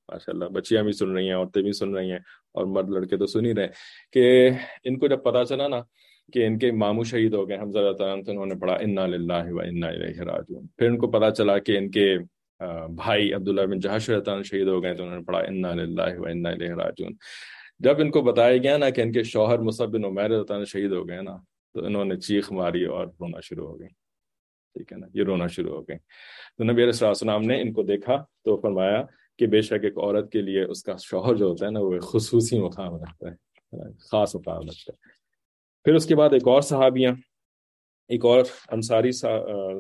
ماشاء 0.10 0.34
اللہ 0.34 0.46
بچیاں 0.46 0.84
بھی 0.84 0.92
سن 0.92 1.12
رہی 1.16 1.28
ہیں، 1.28 1.36
عورتیں 1.36 1.62
بھی 1.62 1.72
سن 1.72 1.96
رہی 1.96 2.12
ہیں 2.12 2.20
اور 2.54 2.66
مرد 2.66 2.90
لڑکے 2.90 3.18
تو 3.18 3.26
سن 3.26 3.46
ہی 3.46 3.54
رہے 3.54 3.68
کہ 4.12 4.50
ان 4.84 5.00
کو 5.00 5.08
جب 5.08 5.24
پتا 5.24 5.44
چلا 5.46 5.68
نا 5.68 5.82
کہ 6.34 6.46
ان 6.46 6.58
کے 6.60 6.72
ماموں 6.72 7.04
شہید 7.04 7.34
ہو 7.34 7.48
گئے، 7.50 7.58
حمزہ 7.58 7.92
تعالیٰ 7.98 8.18
انہوں 8.28 8.46
نے 8.46 8.56
پڑھا، 8.56 8.74
انا 8.76 9.06
للہ 9.06 9.44
و 9.52 9.60
انا 9.60 9.88
الیہ 9.88 10.22
راجعون 10.22 10.66
پھر 10.78 10.90
ان 10.90 10.98
کو 10.98 11.08
پتا 11.12 11.32
چلا 11.32 11.58
کہ 11.60 11.78
ان 11.78 11.90
کے 11.92 12.18
بھائی 12.96 13.34
عبداللہ 13.34 13.62
بن 13.62 13.80
جہاش 13.80 14.10
عنہ 14.10 14.44
شہید 14.44 14.68
ہو 14.68 14.82
گئے 14.84 14.94
تو 14.94 15.04
انہوں 15.04 15.18
نے 15.18 15.24
پڑھا، 15.24 15.40
انا 15.40 15.74
للہ 15.74 16.20
و 16.20 16.26
انا 16.26 16.50
الیہ 16.50 16.74
راجعون 16.74 17.14
جب 17.80 18.00
ان 18.00 18.12
کو 18.12 18.22
بتایا 18.22 18.58
گیا 18.58 18.78
نا 18.78 18.90
کہ 18.90 19.02
ان 19.02 19.12
کے 19.12 19.24
شوہر 19.24 19.60
مصعب 19.60 19.90
بن 19.90 20.06
عمیر 20.06 20.64
شہید 20.66 20.92
ہو 20.92 21.08
گئے 21.10 21.22
نا 21.22 21.36
تو 21.78 21.86
انہوں 21.86 22.06
نے 22.06 22.16
چیخ 22.16 22.52
ماری 22.52 22.84
اور 22.86 23.08
رونا 23.08 23.40
شروع 23.40 23.68
ہو 23.68 23.80
گئی 23.80 23.88
ٹھیک 23.88 24.94
ہے 24.94 24.98
نا؟ 24.98 25.08
یہ 25.14 25.24
رونا 25.24 25.48
شروع 25.48 25.76
ہو 25.76 25.82
گئے۔ 25.82 25.98
تو 26.58 26.64
نبی 26.64 26.84
علیہ 26.84 27.06
السلام 27.06 27.42
نے 27.42 27.62
ان 27.62 27.74
کو 27.74 27.84
دیکھا 27.84 28.24
تو 28.44 28.62
فرمایا 28.62 29.04
کہ 29.40 29.48
بے 29.48 29.62
شک 29.62 29.84
ایک 29.84 29.98
عورت 29.98 30.32
کے 30.32 30.42
لیے 30.42 30.64
اس 30.64 30.84
کا 30.84 30.96
شوہر 31.00 31.36
جو 31.36 31.46
ہوتا 31.46 31.66
ہے 31.66 31.72
نا 31.72 31.80
وہ 31.80 31.94
ایک 31.94 32.02
خصوصی 32.02 32.60
مقام 32.60 32.96
رکھتا 32.96 33.32
ہے 33.32 33.36
خاص 34.12 34.36
مقام 34.36 34.62
رکھتا 34.62 34.94
ہے۔ 34.94 35.12
پھر 35.84 35.96
اس 35.96 36.06
کے 36.06 36.16
بعد 36.16 36.30
ایک 36.34 36.48
اور 36.48 36.62
صحابیاں 36.62 37.12
ایک 38.10 38.26
اور 38.26 38.44
انصاری 38.72 39.12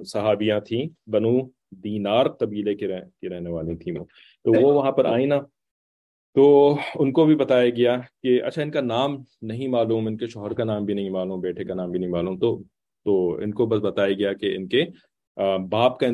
صحابیاں 0.05 0.59
تھیں 0.59 1.09
بنو 1.09 1.49
دینار 1.71 2.25
قبیلے 2.25 2.75
کی 2.75 2.87
رہنے 3.29 3.49
والی 3.49 3.75
تھیں 3.75 3.99
وہ۔ 3.99 4.05
تو 4.43 4.61
وہ 4.61 4.73
وہاں 4.73 4.91
پر 4.91 5.05
آئی 5.05 5.25
نا 5.25 5.39
تو 6.37 6.45
ان 6.95 7.11
کو 7.11 7.25
بھی 7.25 7.35
بتایا 7.35 7.69
گیا 7.69 7.97
کہ 8.23 8.41
اچھا 8.43 8.61
ان 8.61 8.71
کا 8.71 8.81
نام 8.81 9.15
نہیں 9.41 9.67
معلوم، 9.67 10.07
ان 10.07 10.17
کے 10.17 10.27
شوہر 10.27 10.53
کا 10.53 10.63
نام 10.63 10.85
بھی 10.85 10.93
نہیں 10.93 11.09
معلوم، 11.09 11.39
بیٹے 11.41 11.63
کا 11.63 11.73
نام 11.73 11.91
بھی 11.91 11.99
نہیں 11.99 12.09
معلوم، 12.09 12.37
تو 12.39 12.57
تو 13.05 13.15
ان 13.43 13.53
کو 13.53 13.65
بس 13.65 13.81
بتایا 13.81 14.13
گیا 14.17 14.33
کہ 14.33 14.55
ان 14.55 14.67
کے 14.67 14.83
باپ 15.71 15.99
کا 15.99 16.07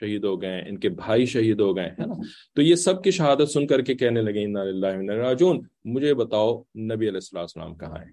شہید 0.00 0.24
ہو 0.24 0.40
گئے، 0.42 0.60
ان 0.68 0.78
کے 0.78 0.88
بھائی 0.88 1.26
شہید 1.26 1.60
ہو 1.60 1.76
گئے 1.76 1.88
ہیں 1.98 2.06
نا؟ 2.06 2.14
تو 2.56 2.62
یہ 2.62 2.74
سب 2.74 3.02
کی 3.04 3.10
شہادت 3.10 3.50
سن 3.50 3.66
کر 3.66 3.82
کے 3.82 3.94
کہنے 3.94 4.22
لگے 4.22 4.46
راجون 5.16 5.60
مجھے 5.84 6.14
بتاؤ 6.14 6.52
نبی 6.92 7.08
علیہ 7.08 7.36
السلام 7.36 7.74
کہاں 7.74 8.00
ہے 8.00 8.10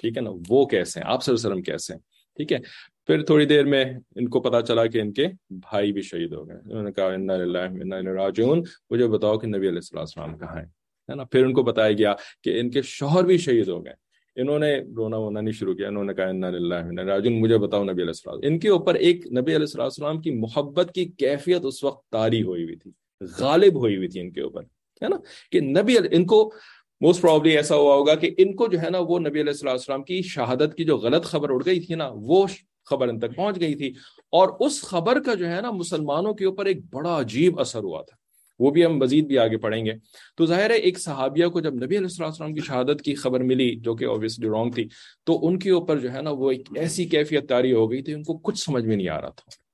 ٹھیک 0.00 0.16
ہے 0.16 0.22
نا؟ 0.22 0.30
وہ 0.48 0.64
کیسے 0.66 1.00
ہیں؟ 1.00 1.06
آپ 1.06 1.22
صلی 1.22 1.32
اللہ 1.32 1.46
علیہ 1.46 1.52
وسلم 1.52 1.62
کیسے 1.62 1.92
ہیں؟ 1.92 2.00
ٹھیک 2.36 2.52
ہے؟ 2.52 2.58
پھر 3.06 3.22
تھوڑی 3.22 3.46
دیر 3.46 3.64
میں 3.64 3.84
ان 4.16 4.28
کو 4.28 4.40
پتا 4.40 4.62
چلا 4.62 4.86
کہ 4.86 5.00
ان 5.00 5.12
کے 5.12 5.26
بھائی 5.50 5.92
بھی 5.92 6.02
شہید 6.02 6.32
ہو 6.32 6.48
گئے۔ 6.48 6.56
انہوں 6.56 6.82
نے 6.82 6.92
کہا 6.92 8.12
راجون 8.14 8.62
مجھے 8.90 9.08
بتاؤ 9.08 9.38
کہ 9.38 9.46
نبی 9.46 9.68
علیہ 9.68 9.80
السلام 9.92 10.38
کہاں 10.38 10.56
ہے 10.56 11.14
نا؟ 11.14 11.24
پھر 11.24 11.44
ان 11.44 11.52
کو 11.52 11.62
بتایا 11.62 11.92
گیا 11.92 12.14
کہ 12.42 12.60
ان 12.60 12.70
کے 12.70 12.82
شوہر 12.82 13.24
بھی 13.24 13.38
شہید 13.38 13.68
ہو 13.68 13.84
گئے۔ 13.84 13.92
انہوں 14.36 14.58
نے 14.58 14.76
رونا 14.96 15.16
وونا 15.16 15.40
نہیں 15.40 15.52
شروع 15.52 15.74
کیا، 15.74 15.88
انہوں 15.88 16.04
نے 16.04 16.14
کہا 16.14 17.04
راجن 17.04 17.40
مجھے 17.40 17.58
بتاؤ 17.58 17.82
نبی 17.84 17.92
علیہ 17.92 18.06
السلام، 18.06 18.38
ان 18.42 18.58
کے 18.58 18.68
اوپر 18.68 18.94
ایک 18.94 19.26
نبی 19.26 19.56
علیہ 19.56 19.78
السلام 19.78 20.20
کی 20.20 20.30
محبت 20.30 20.90
کی 20.94 21.04
کیفیت 21.04 21.64
اس 21.64 21.84
وقت 21.84 22.08
تاری 22.12 22.42
ہوئی 22.42 22.64
ہوئی 22.64 22.76
تھی، 22.76 22.90
غالب 23.38 23.78
ہوئی 23.78 23.96
ہوئی 23.96 24.08
تھی 24.08 24.20
ان 24.20 24.30
کے 24.32 24.40
اوپر، 24.40 24.62
ہے 25.02 25.08
نا؟ 25.08 25.16
کہ 25.52 25.60
نبی 25.60 25.96
ان 26.10 26.24
کو 26.26 26.52
موسٹ 27.00 27.22
پرابلی 27.22 27.56
ایسا 27.56 27.76
ہوا 27.76 27.94
ہوگا 27.94 28.14
کہ 28.14 28.30
ان 28.38 28.54
کو 28.56 28.66
جو 28.66 28.80
ہے 28.80 28.90
نا 28.90 28.98
وہ 28.98 29.18
نبی 29.18 29.40
علیہ 29.40 29.66
السلام 29.66 30.02
کی 30.02 30.22
شہادت 30.22 30.74
کی 30.76 30.84
جو 30.84 30.96
غلط 30.96 31.24
خبر 31.24 31.50
اڑ 31.50 31.62
گئی 31.66 31.80
تھی 31.80 31.94
نا، 31.94 32.10
وہ 32.12 32.46
خبر 32.86 33.08
ان 33.08 33.18
تک 33.18 33.36
پہنچ 33.36 33.60
گئی 33.60 33.74
تھی۔ 33.74 33.88
اور 34.30 34.48
اس 34.60 34.82
خبر 34.82 35.22
کا 35.22 35.34
جو 35.34 35.50
ہے 35.50 35.60
نا 35.60 35.70
مسلمانوں 35.70 36.34
کے 36.34 36.44
اوپر 36.44 36.66
ایک 36.66 36.94
بڑا 36.94 37.20
عجیب 37.20 37.60
اثر 37.60 37.80
ہوا 37.80 38.02
تھا۔ 38.02 38.16
وہ 38.58 38.70
بھی 38.70 38.86
ہم 38.86 38.96
مزید 38.96 39.26
بھی 39.26 39.38
آگے 39.38 39.56
پڑھیں 39.56 39.86
گے۔ 39.86 39.92
تو 40.36 40.46
ظاہر 40.46 40.70
ہے 40.70 40.76
ایک 40.76 41.00
صحابیہ 41.00 41.46
کو 41.46 41.60
جب 41.60 41.74
نبی 41.74 41.96
علیہ 41.96 42.08
السلام 42.20 42.54
کی 42.54 42.60
شہادت 42.60 43.02
کی 43.02 43.14
خبر 43.14 43.40
ملی، 43.40 43.76
جو 43.76 43.94
کہ 43.94 44.04
اوبیسلی 44.04 44.48
رانگ 44.48 44.70
تھی، 44.70 44.88
تو 45.24 45.46
ان 45.46 45.58
کے 45.58 45.70
اوپر 45.70 45.98
جو 45.98 46.12
ہے 46.12 46.22
نا 46.22 46.30
وہ 46.30 46.50
ایک 46.50 46.68
ایسی 46.76 47.04
کیفیت 47.04 47.48
تاری 47.48 47.72
ہو 47.72 47.90
گئی 47.90 48.02
تھی، 48.02 48.14
ان 48.14 48.22
کو 48.22 48.38
کچھ 48.38 48.58
سمجھ 48.58 48.84
میں 48.84 48.96
نہیں 48.96 49.08
آ 49.08 49.20
رہا 49.20 49.28
تھا۔ 49.28 49.64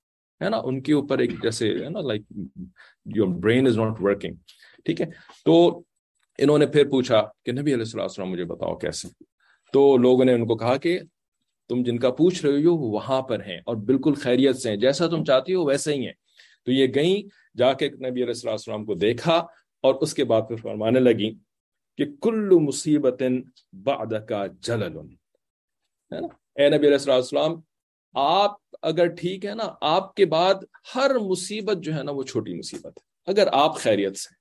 ہے 0.45 0.51
نا؟ 0.51 0.57
ان 0.65 0.83
کے 0.83 0.93
اوپر 0.93 1.19
ایک 1.19 1.31
جیسے 1.43 1.69
ہے 1.69 1.89
نا 1.89 2.01
like 2.01 2.23
your 3.17 3.27
brain 3.27 3.67
is 3.67 3.79
not 3.79 4.01
working 4.01 4.35
ٹھیک 4.85 5.01
ہے؟ 5.01 5.07
تو 5.45 5.83
انہوں 6.39 6.59
نے 6.59 6.67
پھر 6.67 6.89
پوچھا 6.89 7.29
کہ 7.45 7.53
نبی 7.53 7.75
علیہ 7.75 8.01
السلام 8.01 8.31
مجھے 8.31 8.45
بتاؤ 8.45 8.77
کیسے؟ 8.77 9.09
تو 9.73 9.97
لوگوں 9.97 10.25
نے 10.25 10.33
ان 10.33 10.47
کو 10.47 10.57
کہا 10.57 10.77
کہ 10.77 10.99
تم 11.71 11.83
جن 11.83 11.99
کا 11.99 12.11
پوچھ 12.11 12.47
رہے 12.47 12.65
ہو 12.65 12.77
وہاں 12.77 13.23
پر 13.23 13.41
ہیں 13.41 13.59
اور 13.67 13.77
بالکل 13.77 14.15
خیریت 14.15 14.57
سے 14.57 14.71
ہیں۔ 14.71 14.77
جیسا 14.77 15.07
تم 15.07 15.25
چاہتی 15.25 15.55
ہو 15.55 15.65
ویسے 15.65 15.95
ہی 15.95 16.07
ہیں۔ 16.07 16.13
تو 16.65 16.73
یہ 16.73 16.87
گئیں، 16.95 17.29
جا 17.57 17.73
کے 17.73 17.89
نبی 17.89 18.23
علیہ 18.23 18.51
السلام 18.51 18.85
کو 18.85 18.95
دیکھا 18.95 19.47
اور 19.83 19.95
اس 19.95 20.15
کے 20.15 20.25
بعد 20.25 20.43
پھر 20.49 20.57
فرمانے 20.57 21.01
لگی 21.01 21.35
کہ 21.97 22.05
کل 22.23 22.51
مصیبت 22.51 23.23
بعد 23.73 24.27
کا 24.29 24.47
جلل۔ 24.61 24.97
ہے 26.15 26.21
نا؟ 26.21 26.27
اے 26.55 26.69
نبی 26.69 26.89
علیہ 26.89 27.13
السلام 27.13 27.53
آپ 28.15 28.51
اگر 28.83 29.07
ٹھیک 29.07 29.47
ہے 29.47 29.55
نا، 29.55 29.75
آپ 29.81 30.15
کے 30.15 30.27
بعد 30.27 30.55
ہر 30.95 31.11
مصیبت 31.19 31.77
جو 31.77 31.95
ہے 31.95 32.03
نا 32.03 32.13
وہ 32.13 32.23
چھوٹی 32.23 32.55
مصیبت 32.55 32.87
ہے۔ 32.87 33.01
اگر 33.27 33.49
آپ 33.53 33.77
خیریت 33.77 34.17
سے 34.17 34.41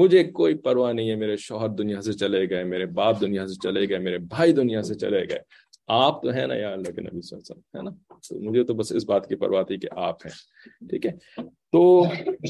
مجھے 0.00 0.24
کوئی 0.24 0.54
پرواہ 0.54 0.92
نہیں 0.92 1.10
ہے، 1.10 1.16
میرے 1.16 1.36
شوہر 1.36 1.68
دنیا 1.68 2.02
سے 2.02 2.12
چلے 2.12 2.50
گئے، 2.50 2.64
میرے 2.64 2.86
باپ 2.86 3.20
دنیا 3.20 3.46
سے 3.46 3.54
چلے 3.54 3.88
گئے، 3.88 3.98
میرے 3.98 4.18
بھائی 4.18 4.52
دنیا 4.52 4.82
سے 4.82 4.94
چلے 4.94 5.20
گئے۔ 5.28 5.69
آپ 5.92 6.22
تو 6.22 6.32
ہے 6.34 6.46
نا 6.46 6.54
یا 6.54 6.72
اللہ 6.72 6.90
کے 6.90 7.00
نبی 7.00 7.20
صلی 7.20 7.36
اللہ 7.36 7.52
علیہ 7.52 7.52
وسلم، 7.52 7.76
ہے 7.76 7.82
نا؟ 7.82 8.48
مجھے 8.48 8.64
تو 8.64 8.74
بس 8.74 8.92
اس 8.92 9.04
بات 9.04 9.28
کی 9.28 9.36
پرواہ 9.36 9.62
تھی 9.62 9.76
کہ 9.76 9.88
آپ 9.96 10.26
ہیں، 10.26 10.32
ٹھیک 10.88 11.06
ہے؟ 11.06 11.12
تو 11.72 12.02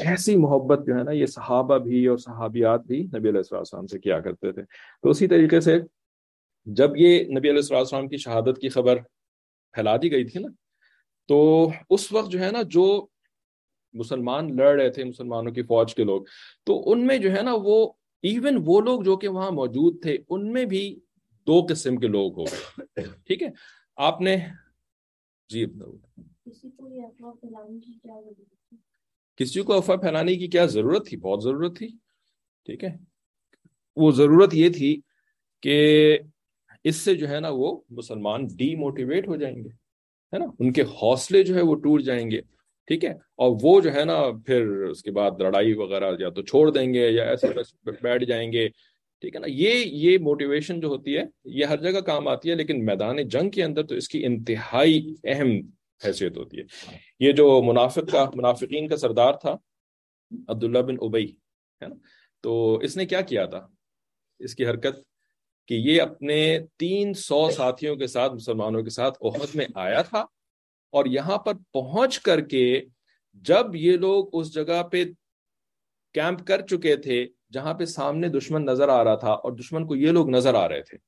ایسی 0.07 0.37
محبت 0.37 0.87
جو 0.87 0.97
ہے 0.97 1.03
نا، 1.03 1.11
یہ 1.11 1.27
صحابہ 1.27 1.79
بھی 1.79 2.07
اور 2.07 2.19
صحابیات 2.19 2.85
بھی 2.87 3.01
نبی 3.17 3.29
علیہ 3.29 3.53
السلام 3.53 3.87
سے 3.87 3.99
کیا 3.99 4.21
کرتے 4.21 4.53
تھے۔ 4.53 4.63
تو 5.03 5.11
اسی 5.11 5.27
طریقے 5.27 5.61
سے 5.61 5.79
جب 6.67 6.97
یہ 6.97 7.25
نبی 7.39 7.51
علیہ 7.51 7.73
السلام 7.73 8.09
کی 8.09 8.17
شہادت 8.17 8.61
کی 8.61 8.69
خبر 8.69 8.99
پھیلا 9.75 9.97
دی 9.97 10.13
گئی 10.13 10.25
تھی 10.25 10.41
نا، 10.41 10.49
تو 11.29 11.69
اس 11.91 12.13
وقت 12.13 12.31
جو 12.33 12.41
ہے 12.41 12.51
نا، 12.51 12.63
جو 12.63 13.07
مسلمان 13.95 14.57
لڑ 14.57 14.75
رہے 14.77 14.91
تھے، 14.91 15.05
مسلمانوں 15.05 15.53
کی 15.53 15.63
فوج 15.63 15.95
کے 15.95 16.05
لوگ، 16.05 16.23
تو 16.67 16.83
ان 16.93 17.07
میں 17.07 17.19
جو 17.19 17.33
ہے 17.33 17.43
نا، 17.43 17.55
وہ 17.63 17.93
ایون 18.25 18.63
وہ 18.67 18.81
لوگ 18.81 19.03
جو 19.03 19.17
کہ 19.17 19.29
وہاں 19.29 19.51
موجود 19.51 20.03
تھے، 20.03 20.17
ان 20.29 20.53
میں 20.53 20.65
بھی 20.65 20.83
دو 21.47 21.67
قسم 21.69 21.97
کے 21.97 22.07
لوگ 22.07 22.39
ہو 22.39 22.45
گئے۔ 22.45 23.03
ٹھیک 23.27 23.43
ہے؟ 23.43 23.49
آپ 23.97 24.21
نے 24.21 24.37
جی 25.49 25.67
کسی 29.37 29.61
کو 29.61 29.77
افواہ 29.77 29.97
پھیلانے 29.97 30.37
کی 30.37 30.49
کیا 30.49 30.67
ضرورت 30.67 31.09
تھی؟ 31.09 31.17
بہت 31.17 31.43
ضرورت 31.43 31.79
تھی۔ 31.79 31.89
ٹھیک 32.65 32.85
ہے؟ 32.85 32.97
وہ 33.97 34.11
ضرورت 34.11 34.55
یہ 34.55 34.69
تھی 34.69 35.01
کہ 35.63 36.19
اس 36.85 36.97
سے 36.97 37.15
جو 37.15 37.29
ہے 37.29 37.41
نا 37.41 37.49
وہ 37.53 37.81
مسلمان 37.91 38.47
ڈی 38.47 38.77
موٹیویٹ 38.77 39.29
ہو 39.29 39.37
جائیں 39.37 39.57
گے 39.57 39.69
ہے 40.33 40.39
نا؟ 40.39 40.45
ان 40.59 40.73
کے 40.73 40.83
حوصلے 40.83 41.43
جو 41.43 41.55
ہے 41.55 41.63
وہ 41.63 41.75
ٹوٹ 41.75 42.03
جائیں 42.03 42.31
گے۔ 42.31 42.41
ٹھیک 42.87 43.05
ہے؟ 43.05 43.11
اور 43.11 43.57
وہ 43.63 43.81
جو 43.81 43.95
ہے 43.95 44.05
نا 44.05 44.19
پھر 44.47 44.67
اس 44.67 45.03
کے 45.03 45.11
بعد 45.11 45.31
لڑائی 45.41 45.73
وغیرہ 45.73 46.13
یا 46.19 46.29
تو 46.29 46.43
چھوڑ 46.43 46.71
دیں 46.71 46.95
گے 46.95 47.11
یا 47.11 47.25
ایسے 47.25 47.47
بیٹھ 48.03 48.25
جائیں 48.25 48.53
گے۔ 48.53 48.69
ٹھیک 49.21 49.35
ہے 49.35 49.41
نا؟ 49.41 49.47
یہ 49.51 49.85
یہ 49.87 50.19
موٹیویشن 50.19 50.81
جو 50.81 50.89
ہوتی 50.89 51.17
ہے، 51.17 51.23
یہ 51.45 51.65
ہر 51.65 51.77
جگہ 51.77 52.01
کام 52.01 52.29
آتی 52.29 52.51
ہے، 52.51 52.55
لیکن 52.55 52.85
میدان 52.85 53.29
جنگ 53.29 53.51
کے 53.51 53.65
اندر 53.65 53.87
تو 53.87 53.95
اس 53.95 54.09
کی 54.09 54.27
انتہائی 54.27 55.15
اہم 55.25 55.49
حیثیت 56.05 56.37
ہوتی 56.37 56.59
ہے۔ 56.59 56.63
یہ 57.21 57.33
جو 57.33 57.63
منافق 57.63 58.11
کا، 58.13 58.31
منافقین 58.35 58.89
کا 58.89 58.97
سردار 58.97 59.33
تھا، 59.33 59.57
عبداللہ 60.49 60.79
بن 60.79 60.97
ابئی 61.01 61.33
ہے 61.83 61.89
نا؟ 61.89 61.95
تو 62.41 62.75
اس 62.75 62.97
نے 62.97 63.07
کیا 63.07 63.21
کیا 63.21 63.45
تھا؟ 63.47 63.67
اس 64.39 64.55
کی 64.55 64.67
حرکت 64.67 64.97
کہ 65.69 65.75
یہ 65.75 66.03
اپنے 66.03 66.59
تین 66.77 67.15
سو 67.15 67.51
ساتھیوں 67.51 67.97
کے 67.97 68.07
ساتھ، 68.07 68.33
مسلمانوں 68.33 68.83
کے 68.83 68.91
ساتھ 68.91 69.19
عہد 69.21 69.55
میں 69.55 69.67
آیا 69.75 70.03
تھا 70.03 70.25
اور 70.91 71.05
یہاں 71.05 71.39
پر 71.39 71.53
پہنچ 71.73 72.21
کر 72.21 72.41
کے 72.41 72.81
جب 73.35 73.75
یہ 73.75 73.97
لوگ 73.97 74.29
اس 74.33 74.55
جگہ 74.55 74.83
پہ 74.83 75.05
کیمپ 76.13 76.47
کر 76.47 76.67
چکے 76.67 76.97
تھے 76.97 77.27
جہاں 77.53 77.75
پہ 77.75 77.85
سامنے 77.85 78.29
دشمن 78.29 78.65
نظر 78.65 78.89
آ 78.89 79.05
رہا 79.05 79.15
تھا 79.15 79.33
اور 79.33 79.53
دشمن 79.53 79.87
کو 79.87 79.97
یہ 79.97 80.11
لوگ 80.11 80.31
نظر 80.31 80.55
آ 80.55 80.69
رہے 80.69 80.83
تھے 80.83 80.99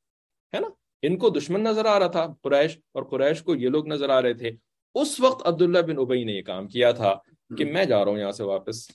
ہے 0.54 0.60
نا؟ 0.60 0.68
ان 1.02 1.16
کو 1.16 1.30
دشمن 1.30 1.62
نظر 1.62 1.84
آ 1.84 1.98
رہا 1.98 2.06
تھا 2.06 2.26
قریش 2.42 2.78
اور 2.92 3.02
قریش 3.02 3.42
کو 3.42 3.54
یہ 3.54 3.68
لوگ 3.68 3.86
نظر 3.86 4.08
آ 4.08 4.22
رہے 4.22 4.34
تھے۔ 4.34 4.50
اس 4.94 5.20
وقت 5.20 5.46
عبداللہ 5.46 5.78
بن 5.78 5.98
ابئی 5.98 6.24
نے 6.24 6.32
یہ 6.32 6.42
کام 6.42 6.68
کیا 6.68 6.92
تھا 6.92 7.14
کہ 7.58 7.64
میں 7.64 7.84
جا 7.84 8.04
رہا 8.04 8.12
ہوں 8.12 8.18
یہاں 8.18 8.32
سے 8.32 8.44
واپس 8.44 8.90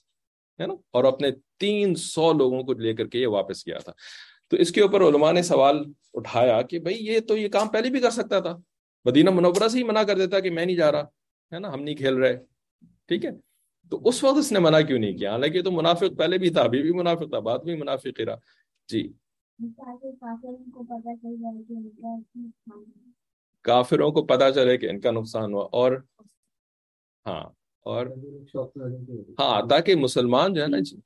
ہے 0.60 0.68
نا؟ 0.68 0.74
اور 0.74 1.04
اپنے 1.04 1.28
تین 1.60 1.96
سو 1.96 2.34
لوگوں 2.34 2.64
کو 2.64 2.74
لے 2.74 2.94
کر 2.94 3.08
کے 3.08 3.20
یہ 3.20 3.28
واپس 3.28 3.64
کیا 3.64 3.78
تھا۔ 3.78 3.92
تو 4.48 4.58
اس 4.58 4.72
کے 4.72 4.82
اوپر 4.82 5.02
علماء 5.02 5.32
نے 5.32 5.42
سوال 5.42 5.84
اٹھایا 6.14 6.62
کہ 6.62 6.80
بھائی 6.80 7.06
یہ 7.06 7.20
تو 7.20 7.38
یہ 7.38 7.48
کام 7.48 7.68
پہلے 7.68 7.90
بھی 7.90 8.00
کر 8.00 8.10
سکتا 8.10 8.40
تھا۔ 8.40 8.58
مدینہ 9.06 9.30
منورہ 9.30 9.68
سے 9.68 9.78
ہی 9.78 9.84
منع 9.84 10.04
کر 10.04 10.18
دیتا 10.18 10.40
کہ 10.40 10.50
میں 10.50 10.66
نہیں 10.66 10.78
جا 10.78 10.92
رہا 10.92 11.04
ہے 11.52 11.60
نا؟ 11.60 11.74
ہم 11.74 11.84
نہیں 11.84 11.96
کھیل 11.96 12.14
رہے 12.14 12.38
ٹھیک 13.08 13.26
ہے؟ 13.26 13.47
تو 13.92 14.02
اس 14.06 14.24
وقت 14.24 14.38
اس 14.38 14.52
نے 14.52 14.60
منع 14.60 14.82
کیوں 14.82 15.00
نہیں 15.00 15.18
کیا؟ 15.18 15.32
حالانکہ 15.32 15.62
تو 15.62 15.72
منافق 15.72 16.18
پہلے 16.18 16.38
بھی 16.38 16.50
تھا، 16.50 16.62
ابھی 16.62 16.82
بھی 16.82 16.92
منافق 16.92 17.30
تھا، 17.30 17.40
بعد 17.40 17.60
میں 17.66 17.76
منافق 17.76 18.20
رہا۔ 18.20 18.36
جی۔ 18.88 19.14
کافروں 23.62 24.12
کو 24.12 24.26
پتا 24.26 24.52
چلے 24.52 24.78
کہ 24.78 24.90
ان 24.90 25.00
کا 25.00 25.12
نقصان 25.12 25.54
ہوا 25.54 25.68
اور 25.72 25.92
ہاں 27.26 27.44
اور 27.86 28.06
ہاں 29.40 29.68
تاکہ 29.68 29.96
مسلمان 29.96 30.54
جو 30.54 30.62
ہے 30.62 30.68
نا 30.68 30.80
جی 30.80 30.98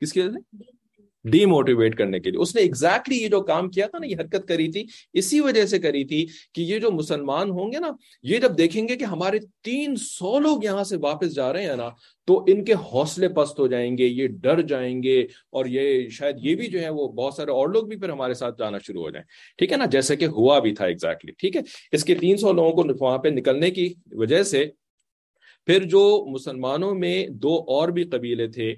کس 0.00 0.12
کی 0.12 0.20
وجہ 0.20 0.30
سے؟ 0.30 0.79
ڈی 1.24 1.44
موٹیویٹ 1.46 1.98
کرنے 1.98 2.20
کے 2.20 2.30
لیے۔ 2.30 2.40
اس 2.40 2.54
نے 2.56 2.62
ایگزیکٹلی 2.62 3.16
یہ 3.16 3.28
جو 3.28 3.40
کام 3.40 3.70
کیا 3.70 3.86
تھا 3.86 3.98
نا، 3.98 4.06
یہ 4.06 4.16
حرکت 4.20 4.48
کری 4.48 4.68
تھی، 4.68 4.84
اسی 5.12 5.40
وجہ 5.40 5.66
سے 5.66 5.78
کری 5.78 6.04
تھی 6.04 6.26
کہ 6.54 6.60
یہ 6.60 6.78
جو 6.78 6.90
مسلمان 6.90 7.50
ہوں 7.50 7.72
گے 7.72 7.78
نا، 7.78 7.90
یہ 8.22 8.38
جب 8.38 8.58
دیکھیں 8.58 8.88
گے 8.88 8.96
کہ 8.96 9.04
ہمارے 9.04 9.38
تین 9.62 9.96
سو 9.96 10.38
لوگ 10.38 10.64
یہاں 10.64 10.84
سے 10.84 10.96
واپس 10.96 11.34
جا 11.34 11.52
رہے 11.52 11.66
ہیں 11.66 11.76
نا، 11.76 11.88
تو 12.26 12.44
ان 12.46 12.64
کے 12.64 12.72
حوصلے 12.72 13.28
پست 13.28 13.58
ہو 13.58 13.66
جائیں 13.66 13.98
گے، 13.98 14.06
یہ 14.06 14.26
ڈر 14.26 14.60
جائیں 14.60 15.02
گے 15.02 15.26
اور 15.50 15.66
یہ 15.66 16.08
شاید 16.08 16.36
یہ 16.40 16.54
بھی 16.54 16.66
جو 16.66 16.80
ہے 16.80 16.88
وہ 16.88 17.08
بہت 17.08 17.34
سارے 17.34 17.50
اور 17.50 17.68
لوگ 17.68 17.84
بھی 17.84 17.96
پھر 17.96 18.08
ہمارے 18.08 18.34
ساتھ 18.34 18.58
جانا 18.58 18.78
شروع 18.78 19.02
ہو 19.02 19.10
جائیں۔ 19.10 19.24
ٹھیک 19.58 19.72
ہے 19.72 19.76
نا؟ 19.76 19.86
جیسے 19.86 20.16
کہ 20.16 20.24
ہوا 20.24 20.58
بھی 20.58 20.74
تھا 20.74 20.84
ایگزیکٹلی 20.84 21.32
ٹھیک 21.32 21.56
ہے؟ 21.56 21.60
اس 21.92 22.04
کے 22.04 22.14
تین 22.14 22.36
سو 22.36 22.52
لوگوں 22.52 22.72
کو 22.72 23.04
وہاں 23.04 23.18
پہ 23.18 23.28
نکلنے 23.28 23.70
کی 23.70 23.94
وجہ 24.12 24.42
سے 24.42 24.64
پھر 25.66 25.84
جو 25.84 26.26
مسلمانوں 26.30 26.94
میں 26.94 27.26
دو 27.28 27.56
اور 27.68 27.88
بھی 27.88 28.04
قبیلے 28.04 28.46
تھے، 28.46 28.74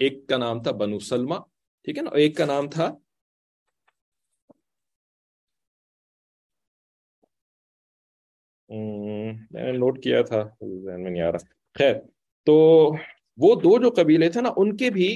ایک 0.00 0.26
کا 0.28 0.36
نام 0.36 0.62
تھا 0.62 0.70
بنو 0.70 0.98
سلمہ 0.98 1.34
ٹھیک 1.86 1.98
ہے 1.98 2.02
نا 2.02 2.10
ایک 2.14 2.36
کا 2.36 2.44
نام 2.44 2.68
تھا 2.70 2.90
میں 8.68 9.62
نے 9.62 9.72
نوٹ 9.72 10.02
کیا 10.02 10.22
تھا 10.22 10.42
ذہن 10.62 11.02
میں 11.02 11.10
نہیں 11.10 11.22
آ 11.22 11.30
رہا 11.32 11.54
خیر 11.76 11.94
تو 12.46 12.54
وہ 13.38 13.54
دو 13.54 13.78
جو 13.78 13.90
قبیلے 13.96 14.28
تھے 14.28 14.40
نا 14.40 14.50
ان 14.56 14.76
کے 14.76 14.90
بھی 14.90 15.08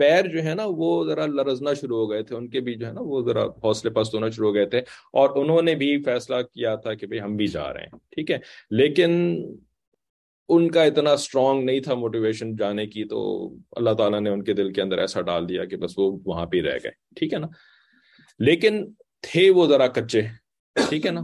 پیر 0.00 0.26
جو 0.26 0.42
ہے 0.44 0.54
نا 0.54 0.64
وہ 0.78 0.90
ذرا 1.04 1.26
لرزنا 1.28 1.74
شروع 1.74 1.96
ہو 1.96 2.10
گئے 2.10 2.22
تھے 2.22 2.36
ان 2.36 2.48
کے 2.48 2.60
بھی 2.60 2.74
جو 2.74 2.86
ہے 2.86 2.92
نا 2.92 3.00
وہ 3.04 3.20
ذرا 3.22 3.44
حوصلے 3.64 3.90
پست 3.90 4.14
ہونا 4.14 4.30
شروع 4.30 4.48
ہو 4.48 4.54
گئے 4.54 4.66
تھے 4.66 4.78
اور 5.12 5.36
انہوں 5.36 5.62
نے 5.62 5.74
بھی 5.74 5.90
فیصلہ 6.04 6.42
کیا 6.44 6.74
تھا 6.76 6.94
کہ 6.94 7.06
بھئی 7.06 7.20
ہم 7.20 7.36
بھی 7.36 7.46
جا 7.46 7.72
رہے 7.72 7.82
ہیں 7.82 7.98
ٹھیک 8.10 8.30
ہے 8.30 8.38
لیکن 8.72 9.16
ان 10.48 10.70
کا 10.70 10.82
اتنا 10.82 11.12
اسٹرانگ 11.12 11.64
نہیں 11.64 11.80
تھا 11.80 11.94
موٹیویشن 11.94 12.56
جانے 12.56 12.86
کی، 12.86 13.04
تو 13.04 13.48
اللہ 13.76 13.90
تعالیٰ 13.90 14.20
نے 14.20 14.30
ان 14.30 14.44
کے 14.44 14.52
دل 14.54 14.72
کے 14.72 14.82
اندر 14.82 14.98
ایسا 14.98 15.20
ڈال 15.20 15.48
دیا 15.48 15.64
کہ 15.64 15.76
بس 15.76 15.98
وہ 15.98 16.18
وہاں 16.24 16.46
پہ 16.46 16.60
رہ 16.60 16.78
گئے، 16.84 16.90
ٹھیک 17.16 17.34
ہے 17.34 17.38
نا؟ 17.38 17.46
لیکن 18.38 18.92
تھے 19.20 19.50
وہ 19.50 19.66
ذرا 19.66 19.88
کچے، 19.88 20.22
ٹھیک 20.74 21.06
ہے 21.06 21.10
نا؟ 21.10 21.20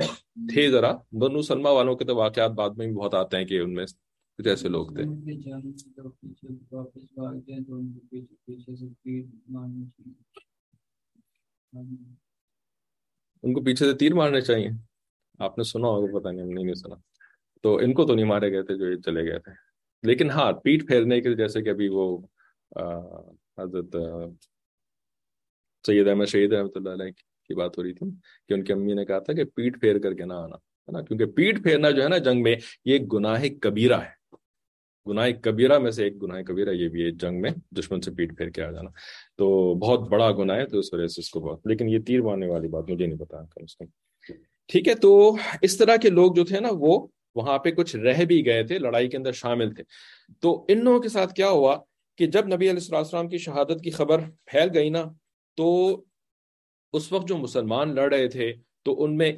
تھے 0.54 0.70
ذرا۔ 0.70 0.92
بنو 1.12 1.42
سلمہ 1.42 1.68
والوں 1.68 1.96
کے 1.96 2.04
تو 2.04 2.16
واقعات 2.16 2.50
بعد 2.50 2.70
میں 2.70 2.86
بھی 2.86 2.94
بہت 2.94 3.14
آتے 3.14 3.36
ہیں 3.36 3.44
کہ 3.44 3.60
ان 3.60 3.74
میں 3.74 3.86
کچھ 4.38 4.48
ایسے 4.48 4.68
لوگ 4.68 4.86
تھے۔ 4.86 5.02
ان 13.42 13.52
کو 13.52 13.64
پیچھے 13.64 13.90
سے 13.90 13.96
تیر 13.98 14.14
مارنے 14.14 14.40
چاہیے۔ 14.40 14.68
آپ 15.38 15.58
نے 15.58 15.64
سنا 15.64 15.88
ہوگا 15.88 16.18
پتا 16.18 16.30
نہیں، 16.30 16.42
ہم 16.42 16.50
نہیں 16.50 16.74
سنا۔ 16.74 17.13
تو 17.64 17.76
ان 17.76 17.92
کو 17.94 18.06
تو 18.06 18.14
نہیں 18.14 18.26
مارے 18.26 18.50
گئے 18.52 18.62
تھے 18.62 18.74
جو 18.76 18.90
یہ 18.90 18.96
چلے 19.04 19.24
گئے 19.24 19.38
تھے۔ 19.38 19.52
لیکن 20.02 20.30
ہاں 20.30 20.50
پیٹ 20.64 20.86
پھیرنے 20.88 21.20
کے 21.20 21.34
جیسے 21.34 21.62
کہ 21.62 21.68
ابھی 21.68 21.88
وہ 21.88 22.06
حضرت 23.58 23.96
سید 25.84 26.08
احمد، 26.08 26.26
شہید 26.26 26.52
رحمۃ 26.52 26.76
اللہ 26.76 26.90
علیہ 26.90 27.10
کی 27.48 27.54
بات 27.54 27.78
ہو 27.78 27.82
رہی 27.82 27.92
تھی 27.92 28.06
کہ 28.48 28.54
ان 28.54 28.64
کی 28.64 28.72
امی 28.72 28.94
نے 28.94 29.04
کہا 29.04 29.18
تھا 29.18 29.32
کہ 29.32 29.44
پیٹ 29.56 29.80
پھیر 29.80 29.98
کر 29.98 30.14
کے 30.14 30.24
نہ 30.24 30.32
آنا، 30.32 30.56
ہے 30.56 30.92
نا؟ 30.92 31.00
کیونکہ 31.02 31.26
پیٹ 31.36 31.62
پھیرنا 31.62 31.90
جو 31.90 32.02
ہے 32.02 32.08
نا 32.08 32.18
جنگ 32.18 32.42
میں 32.42 32.54
یہ 32.84 32.98
گناہ 33.12 33.44
کبیرہ 33.62 34.00
ہے۔ 34.00 34.12
گناہ 35.06 35.30
کبیرہ 35.42 35.78
میں 35.78 35.90
سے 35.90 36.04
ایک 36.04 36.22
گناہ 36.22 36.42
کبیرہ 36.42 36.70
یہ 36.70 36.88
بھی 36.88 37.04
ہے، 37.04 37.10
جنگ 37.22 37.40
میں 37.40 37.50
دشمن 37.78 38.00
سے 38.00 38.10
پیٹ 38.10 38.36
پھیر 38.36 38.48
کے 38.50 38.62
آ 38.62 38.70
جانا۔ 38.70 38.90
تو 39.38 39.74
بہت 39.78 40.08
بڑا 40.10 40.30
گناہ 40.32 40.56
ہے 40.56 40.66
تو 40.66 40.78
اس 40.78 40.92
وجہ 40.94 41.06
سے 41.06 41.20
اس 41.20 41.30
کو 41.30 41.40
بہت، 41.40 41.66
لیکن 41.66 41.88
یہ 41.88 41.98
تیر 42.06 42.22
مارنے 42.22 42.46
والی 42.46 42.68
بات 42.68 42.90
مجھے 42.90 43.06
نہیں 43.06 43.18
پتا 43.18 43.42
کم 43.44 43.62
از 43.62 43.76
کم 43.76 43.86
ٹھیک 44.70 44.88
ہے، 44.88 44.94
تو 44.94 45.36
اس 45.62 45.76
طرح 45.78 45.96
کے 45.96 46.10
لوگ 46.10 46.34
جو 46.34 46.44
تھے 46.44 46.60
نا 46.60 46.68
وہ 46.72 47.06
وہاں 47.34 47.58
پہ 47.58 47.70
کچھ 47.70 47.96
رہ 47.96 48.24
بھی 48.24 48.46
گئے 48.46 48.62
تھے، 48.62 48.78
لڑائی 48.78 49.08
کے 49.08 49.16
اندر 49.16 49.32
شامل 49.32 49.74
تھے۔ 49.74 49.84
تو 50.40 50.64
ان 50.68 50.84
لوگوں 50.84 51.00
کے 51.00 51.08
ساتھ 51.08 51.34
کیا 51.34 51.48
ہوا 51.48 51.76
کہ 52.16 52.26
جب 52.26 52.46
نبی 52.46 52.70
علیہ 52.70 52.96
السلام 52.96 53.28
کی 53.28 53.38
شہادت 53.38 53.82
کی 53.84 53.90
خبر 53.90 54.20
پھیل 54.46 54.68
گئی 54.74 54.90
نا، 54.90 55.04
تو 55.56 56.04
اس 56.92 57.12
وقت 57.12 57.28
جو 57.28 57.36
مسلمان 57.36 57.94
لڑ 57.94 58.14
رہے 58.14 58.28
تھے، 58.28 58.52
تو 58.82 59.04
ان 59.04 59.16
میں 59.16 59.32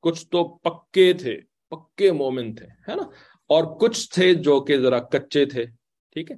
کچھ 0.00 0.26
تو 0.26 0.44
پکے 0.44 1.12
تھے، 1.12 1.40
پکے 1.68 2.12
مومن 2.12 2.54
تھے، 2.54 2.66
ہے 2.66 2.94
نا؟ 2.96 3.02
اور 3.46 3.78
کچھ 3.80 4.10
تھے 4.10 4.34
جو 4.34 4.60
کہ 4.60 4.78
ذرا 4.78 4.98
کچے 4.98 5.44
تھے، 5.44 5.64
ٹھیک 6.12 6.30
ہے؟ 6.30 6.36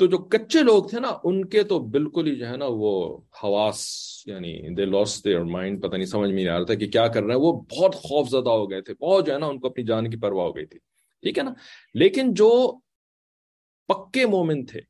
تو 0.00 0.06
جو 0.06 0.18
کچے 0.18 0.62
لوگ 0.62 0.84
تھے 0.84 1.00
نا، 1.00 1.08
ان 1.24 1.44
کے 1.44 1.62
تو 1.62 1.78
بالکل 1.78 2.26
ہی 2.26 2.36
جو 2.36 2.48
ہے 2.48 2.56
نا 2.56 2.64
وہ 2.68 3.18
حواس 3.44 3.86
یعنی 4.26 4.74
دے 4.74 4.84
لاس 4.84 5.24
دیئر 5.24 5.40
مائنڈ 5.40 5.82
پتہ 5.82 5.96
نہیں 5.96 6.06
سمجھ 6.06 6.30
میں 6.30 6.36
نہیں 6.36 6.48
آ 6.48 6.58
رہا 6.58 6.64
تھا 6.64 6.74
کہ 6.74 6.86
کیا 6.86 7.08
کر 7.08 7.22
رہے 7.22 7.34
ہیں 7.34 7.40
وہ 7.40 7.52
بہت 7.52 7.94
خوف 7.94 8.28
زدہ 8.28 8.50
ہو 8.50 8.70
گئے 8.70 8.80
تھے۔ 8.80 8.94
بہت 8.94 9.26
جو 9.26 9.34
ہے 9.34 9.38
نا، 9.38 9.46
ان 9.46 9.60
کو 9.60 9.66
اپنی 9.66 9.84
جان 9.84 10.10
کی 10.10 10.16
پرواہ 10.16 10.46
ہو 10.46 10.56
گئی 10.56 10.66
تھی۔ 10.66 10.78
ٹھیک 11.22 11.38
ہے 11.38 11.42
نا؟ 11.42 11.54
لیکن 11.94 12.34
جو 12.34 12.78
پکے 13.88 14.26
مومن 14.26 14.66
تھے، 14.66 14.80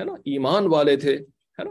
ہے 0.00 0.04
نا، 0.04 0.12
ایمان 0.12 0.66
والے 0.66 0.96
تھے، 0.96 1.14
ہے 1.58 1.64
نا، 1.64 1.70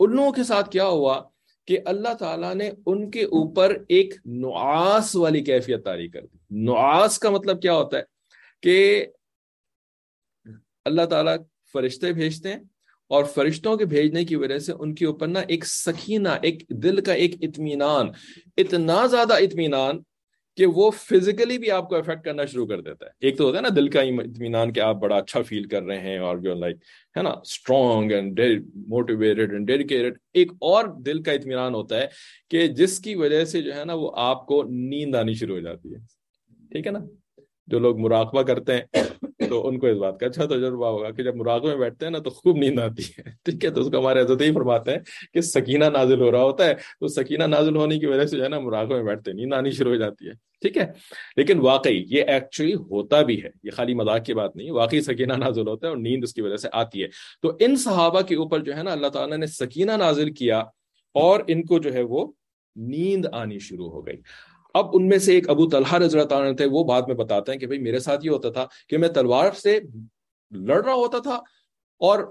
ان 0.00 0.16
لوگوں 0.16 0.32
کے 0.32 0.42
ساتھ 0.42 0.70
کیا 0.70 0.86
ہوا 0.86 1.22
کہ 1.66 1.78
اللہ 1.84 2.14
تعالیٰ 2.14 2.54
نے 2.54 2.70
ان 2.86 3.10
کے 3.10 3.24
اوپر 3.24 3.76
ایک 3.88 4.14
نعاس 4.24 5.16
والی 5.16 5.40
کیفیت 5.40 5.84
تاری 5.84 6.08
کر 6.08 6.26
دی۔ 6.26 6.38
نعاس 6.50 7.18
کا 7.18 7.30
مطلب 7.30 7.62
کیا 7.62 7.74
ہوتا 7.74 7.98
ہے 7.98 8.02
کہ 8.62 9.06
اللہ 10.84 11.02
تعالیٰ 11.02 11.36
فرشتے 11.72 12.12
بھیجتے 12.12 12.52
ہیں 12.52 12.60
اور 13.10 13.24
فرشتوں 13.24 13.76
کے 13.76 13.84
بھیجنے 13.84 14.24
کی 14.24 14.36
وجہ 14.36 14.58
سے 14.58 14.72
ان 14.72 14.94
کے 14.94 15.06
اوپر 15.06 15.28
نا 15.28 15.40
ایک 15.40 15.66
سکینہ، 15.66 16.28
ایک 16.42 16.62
دل 16.68 17.00
کا 17.00 17.12
ایک 17.12 17.34
اطمینان، 17.42 18.06
اتنا 18.56 19.06
زیادہ 19.06 19.34
اطمینان 19.34 20.00
کہ 20.58 20.66
وہ 20.66 20.90
فزیکلی 20.90 21.58
بھی 21.58 21.70
آپ 21.70 21.88
کو 21.88 21.96
افیکٹ 21.96 22.24
کرنا 22.24 22.44
شروع 22.44 22.66
کر 22.66 22.80
دیتا 22.80 23.06
ہے۔ 23.06 23.10
ایک 23.20 23.38
تو 23.38 23.44
ہوتا 23.44 23.56
ہے 23.56 23.62
نا، 23.62 23.68
دل 23.76 23.88
کا 23.88 24.00
اطمینان 24.00 24.72
کہ 24.72 24.80
آپ 24.80 24.96
بڑا 24.96 25.16
اچھا 25.16 25.42
فیل 25.42 25.68
کر 25.68 25.82
رہے 25.82 25.98
ہیں 26.00 26.18
اور 26.18 26.38
جو 26.38 26.54
لائک 26.54 26.76
ہے 27.16 27.22
نا 27.22 27.30
strong 27.30 28.12
and 28.12 28.40
motivated 28.88 29.52
and 29.52 29.66
dedicated 29.66 30.18
ایک 30.32 30.52
اور 30.52 30.84
دل 30.84 31.22
کا 31.22 31.32
اطمینان 31.32 31.74
ہوتا 31.74 31.96
ہے 31.96 32.06
کہ 32.50 32.66
جس 32.66 32.98
کی 32.98 33.14
وجہ 33.14 33.44
سے 33.44 33.62
جو 33.62 33.74
ہے 33.74 33.84
نا، 33.84 33.94
وہ 33.94 34.10
آپ 34.14 34.46
کو 34.46 34.62
نیند 34.62 35.14
آنی 35.14 35.34
شروع 35.34 35.54
ہو 35.54 35.60
جاتی 35.60 35.94
ہے۔ 35.94 35.98
ٹھیک 36.72 36.86
ہے 36.86 36.92
نا؟ 36.92 36.98
جو 37.70 37.78
لوگ 37.78 37.98
مراقبہ 37.98 38.42
کرتے 38.42 38.76
ہیں، 38.76 39.02
تو 39.48 39.68
ان 39.68 39.78
کو 39.78 39.86
اس 39.86 39.96
بات 39.96 40.20
کا 40.20 40.26
اچھا 40.26 40.44
تجربہ 40.44 40.86
ہوگا 40.86 41.10
کہ 41.10 41.22
جب 41.22 41.36
مراقبے 41.36 41.68
میں 41.68 41.76
بیٹھتے 41.76 42.04
ہیں 42.04 42.12
نا 42.12 42.18
تو 42.18 42.30
خوب 42.30 42.56
نیند 42.56 42.78
آتی 42.78 43.02
ہے۔ 43.02 43.22
ٹھیک 43.44 43.64
ہے، 43.64 43.70
تو 43.70 43.80
اس 43.80 43.88
کو 43.90 43.98
ہمارے 43.98 44.20
عزت 44.20 44.42
ہی 44.42 44.52
فرماتے 44.52 44.90
ہیں 44.90 44.98
کہ 45.34 45.40
سکینہ 45.40 45.84
نازل 45.84 46.20
ہو 46.20 46.32
رہا 46.32 46.42
ہوتا 46.42 46.66
ہے، 46.66 46.74
تو 46.74 47.08
سکینہ 47.08 47.44
نازل 47.44 47.76
ہونے 47.76 47.98
کی 47.98 48.06
وجہ 48.06 48.24
سے 48.24 48.36
جو 48.36 48.44
ہے 48.44 48.48
نا 48.48 48.60
مراقبے 48.60 48.94
میں 48.94 49.04
بیٹھتے 49.04 49.30
ہیں، 49.30 49.38
نیند 49.38 49.52
آنی 49.52 49.70
شروع 49.70 49.92
ہو 49.92 49.96
جاتی 49.96 50.26
ہے۔ 50.26 50.32
ٹھیک 50.60 50.76
ہے، 50.78 50.92
لیکن 51.36 51.58
واقعی 51.58 52.04
یہ 52.08 52.24
ایکچولی 52.24 52.74
ہوتا 52.74 53.22
بھی 53.22 53.42
ہے، 53.42 53.48
یہ 53.62 53.70
خالی 53.70 53.94
مذاق 53.94 54.24
کی 54.24 54.34
بات 54.34 54.56
نہیں، 54.56 54.70
واقعی 54.70 55.00
سکینہ 55.00 55.32
نازل 55.32 55.68
ہوتا 55.68 55.86
ہے 55.86 55.92
اور 55.92 55.98
نیند 55.98 56.24
اس 56.24 56.34
کی 56.34 56.42
وجہ 56.42 56.56
سے 56.56 56.68
آتی 56.72 57.02
ہے۔ 57.02 57.08
تو 57.42 57.52
ان 57.60 57.76
صحابہ 57.76 58.20
کے 58.20 58.34
اوپر 58.34 58.60
جو 58.60 58.76
ہے 58.76 58.82
نا 58.82 58.92
اللہ 58.92 59.06
تعالیٰ 59.06 59.38
نے 59.38 59.46
سکینہ 59.46 59.92
نازل 59.92 60.32
کیا 60.32 60.58
اور 61.14 61.40
ان 61.46 61.64
کو 61.64 61.78
جو 61.78 61.92
ہے 61.92 62.02
وہ 62.02 62.32
نیند 62.76 63.26
آنی 63.32 63.58
شروع 63.58 63.90
ہو 63.90 64.06
گئی۔ 64.06 64.16
اب 64.74 64.96
ان 64.96 65.08
میں 65.08 65.18
سے 65.18 65.34
ایک 65.34 65.48
ابو 65.50 65.68
طلحہ 65.70 65.98
رضی 65.98 66.18
اللہ 66.18 66.34
عنہ 66.34 66.56
تھے، 66.56 66.66
وہ 66.70 66.84
بعد 66.84 67.02
میں 67.08 67.14
بتاتے 67.16 67.52
ہیں 67.52 67.58
کہ 67.58 67.66
بھئی 67.66 67.78
میرے 67.78 67.98
ساتھ 67.98 68.24
یہ 68.24 68.30
ہوتا 68.30 68.50
تھا 68.50 68.66
کہ 68.88 68.98
میں 68.98 69.08
تلوار 69.14 69.50
سے 69.62 69.78
لڑ 70.52 70.82
رہا 70.84 70.94
ہوتا 70.94 71.18
تھا 71.22 71.40
اور 72.00 72.24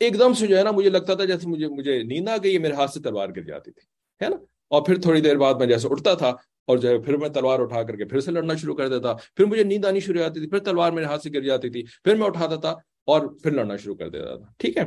ایک 0.00 0.18
دم 0.18 0.32
سے 0.34 0.46
جو 0.46 0.56
ہے 0.58 0.62
نا 0.64 0.70
مجھے 0.70 0.90
لگتا 0.90 1.14
تھا 1.14 1.24
جیسے 1.24 1.48
مجھے 1.48 1.68
مجھے 1.68 2.02
نیند 2.02 2.28
آ 2.28 2.36
گئی، 2.44 2.58
میرے 2.58 2.74
ہاتھ 2.74 2.90
سے 2.90 3.00
تلوار 3.00 3.28
گر 3.36 3.42
جاتی 3.44 3.70
تھی، 3.70 3.82
ہے 4.20 4.28
نا؟ 4.28 4.36
اور 4.70 4.82
پھر 4.86 5.00
تھوڑی 5.02 5.20
دیر 5.20 5.36
بعد 5.38 5.54
میں 5.54 5.66
جیسے 5.66 5.88
اٹھتا 5.90 6.14
تھا 6.14 6.28
اور 6.68 6.78
جو 6.78 6.88
ہے 6.88 6.98
پھر 7.02 7.16
میں 7.16 7.28
تلوار 7.28 7.60
اٹھا 7.60 7.82
کر 7.82 7.96
کے 7.96 8.04
پھر 8.04 8.20
سے 8.20 8.30
لڑنا 8.30 8.54
شروع 8.56 8.74
کر 8.76 8.88
دیتا، 8.88 9.12
پھر 9.36 9.44
مجھے 9.44 9.64
نیند 9.64 9.84
آنی 9.84 10.00
شروع 10.00 10.16
ہو 10.16 10.22
جاتی 10.22 10.40
تھی، 10.40 10.48
پھر 10.48 10.58
تلوار 10.64 10.92
میرے 10.92 11.04
ہاتھ 11.04 11.22
سے 11.22 11.30
گر 11.34 11.42
جاتی 11.44 11.70
تھی، 11.70 11.82
پھر 12.04 12.14
میں 12.16 12.26
اٹھاتا 12.26 12.56
تھا 12.56 12.74
اور 13.04 13.26
پھر 13.42 13.50
لڑنا 13.52 13.76
شروع 13.76 13.94
کر 13.94 14.08
دیتا 14.10 14.36
تھا، 14.36 14.52
ٹھیک 14.58 14.76
ہے؟ 14.78 14.82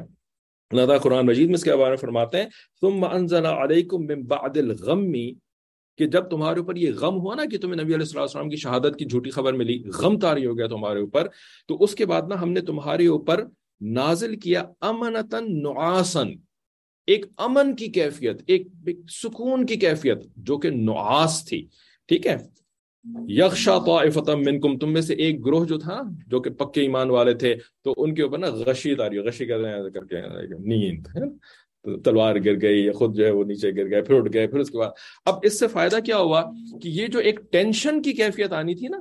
اللہ 0.72 0.82
تعالیٰ 0.82 1.02
قرآن 1.02 1.26
مجید 1.26 1.48
میں 1.48 1.56
اس 1.56 1.64
کے 1.64 1.76
بارے 1.76 1.90
میں 1.90 1.98
فرماتے 1.98 2.38
ہیں، 2.38 2.48
ثم 2.82 3.04
انزل 3.06 3.46
علیکم 3.46 4.06
من 4.08 4.26
بعد 4.28 4.58
الغم 4.58 5.12
کہ 5.98 6.06
جب 6.08 6.30
تمہارے 6.30 6.60
اوپر 6.60 6.76
یہ 6.76 6.92
غم 6.98 7.20
ہوا 7.22 7.36
نا 7.36 7.44
کہ 7.52 7.58
تمہیں 7.58 7.84
نبی 7.84 7.96
علیہ 7.96 8.20
السلام 8.20 8.50
کی 8.50 8.56
شہادت 8.58 8.98
کی 9.00 9.06
جھوٹی 9.06 9.30
خبر 9.30 9.54
ملی، 9.54 9.82
غم 10.00 10.18
تاری 10.20 10.46
ہو 10.46 10.58
گیا 10.58 10.68
تمہارے 10.68 11.00
اوپر، 11.00 11.28
تو 11.70 11.78
اس 11.84 11.96
کے 11.96 12.06
بعد 12.06 12.30
نا 12.30 12.42
ہم 12.42 12.52
نے 12.52 12.62
تمہارے 12.62 13.08
اوپر 13.08 13.44
نازل 13.82 14.36
کیا 14.40 14.64
امنتن 14.88 15.52
نعاسن 15.64 16.34
ایک 17.08 17.26
امن 17.38 17.76
کی 17.76 17.88
کیفیت، 17.92 18.42
ایک 18.48 18.68
سکون 19.12 19.66
کی 19.66 19.76
کیفیت 19.78 20.26
جو 20.38 20.58
کہ 20.58 20.70
نعاس 20.70 21.44
تھی، 21.46 21.66
ٹھیک 22.10 22.28
ہے؟ 22.28 22.38
یکشا 23.30 23.78
طائفتم 23.86 24.42
منکم، 24.42 24.78
تم 24.80 24.94
میں 24.94 25.02
سے 25.02 25.14
ایک 25.14 25.46
گروہ 25.46 25.66
جو 25.66 25.78
تھا 25.80 26.00
جو 26.28 26.40
کہ 26.42 26.50
پکے 26.60 26.82
ایمان 26.82 27.10
والے 27.10 27.34
تھے، 27.34 27.56
تو 27.84 27.94
ان 27.98 28.14
کے 28.16 28.22
اوپر 28.24 28.38
نا 28.40 28.50
غشی 28.58 28.96
تاری 28.96 29.20
غشی 29.26 29.46
کر 29.46 30.06
کے 30.10 30.22
نیند 30.60 31.08
تلوار 32.06 32.36
گر 32.36 32.62
گئی، 32.62 32.92
خود 32.92 33.16
جو 33.16 33.26
ہے 33.26 33.32
وہ 33.32 33.44
نیچے 33.44 33.72
گر 33.72 33.90
گئے، 33.90 34.02
پھر 34.02 34.16
اٹھ 34.16 34.30
گئے، 34.34 34.48
پھر 34.48 34.60
اس 34.60 34.70
کے 34.70 34.78
بعد۔ 34.78 34.92
اب 35.26 35.36
اس 35.44 35.60
سے 35.60 35.68
فائدہ 35.68 35.96
کیا 36.06 36.18
ہوا 36.18 36.42
کہ 36.82 36.90
یہ 36.90 37.08
جو 37.08 37.20
ایک 37.20 37.40
ٹینشن 37.52 38.02
کی 38.02 38.14
کیفیت 38.14 38.54
آنی 38.54 38.76
تھی 38.76 38.88
نا، 38.88 38.98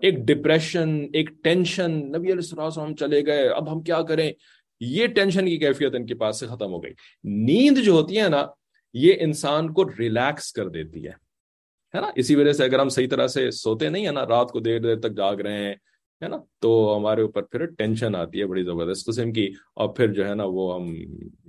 ایک 0.00 0.14
ڈپریشن، 0.18 1.06
ایک 1.12 1.30
ٹینشن، 1.42 1.90
نبی 1.92 2.32
علیہ 2.32 2.56
السلام 2.56 2.94
چلے 2.94 3.26
گئے، 3.26 3.48
اب 3.48 3.72
ہم 3.72 3.80
کیا 3.80 4.02
کریں؟ 4.02 4.32
یہ 4.80 5.06
ٹینشن 5.06 5.46
کی 5.46 5.56
کیفیت 5.56 5.94
ان 5.94 6.06
کے 6.06 6.14
پاس 6.14 6.40
سے 6.40 6.46
ختم 6.46 6.72
ہو 6.72 6.82
گئی۔ 6.82 6.92
نیند 7.24 7.78
جو 7.78 7.92
ہوتی 7.92 8.18
ہے 8.18 8.28
نا، 8.28 8.46
یہ 8.94 9.14
انسان 9.20 9.72
کو 9.72 9.88
ریلیکس 9.98 10.52
کر 10.52 10.68
دیتی 10.68 11.06
ہے 11.06 11.12
نا؟ 11.94 12.10
اسی 12.14 12.34
وجہ 12.34 12.52
سے 12.52 12.64
اگر 12.64 12.78
ہم 12.78 12.88
صحیح 12.88 13.08
طرح 13.08 13.26
سے 13.26 13.50
سوتے 13.50 13.88
نہیں 13.88 14.04
ہیں 14.04 14.12
نا، 14.12 14.26
رات 14.26 14.50
کو 14.50 14.60
دیر 14.60 14.78
دیر 14.78 14.98
تک 15.00 15.16
جاگ 15.16 15.36
رہے 15.36 15.64
ہیں 15.64 15.74
ہے 16.22 16.28
نا؟ 16.28 16.36
تو 16.58 16.96
ہمارے 16.96 17.22
اوپر 17.22 17.42
پھر 17.42 17.64
ٹینشن 17.64 18.14
آتی 18.14 18.40
ہے 18.40 18.46
بڑی 18.46 18.62
زبردست 18.62 19.06
قسم 19.06 19.32
کی، 19.32 19.50
اور 19.74 19.88
پھر 19.88 20.12
جو 20.12 20.28
ہے 20.28 20.34
نا 20.34 20.44
وہ 20.46 20.74
ہم 20.74 20.94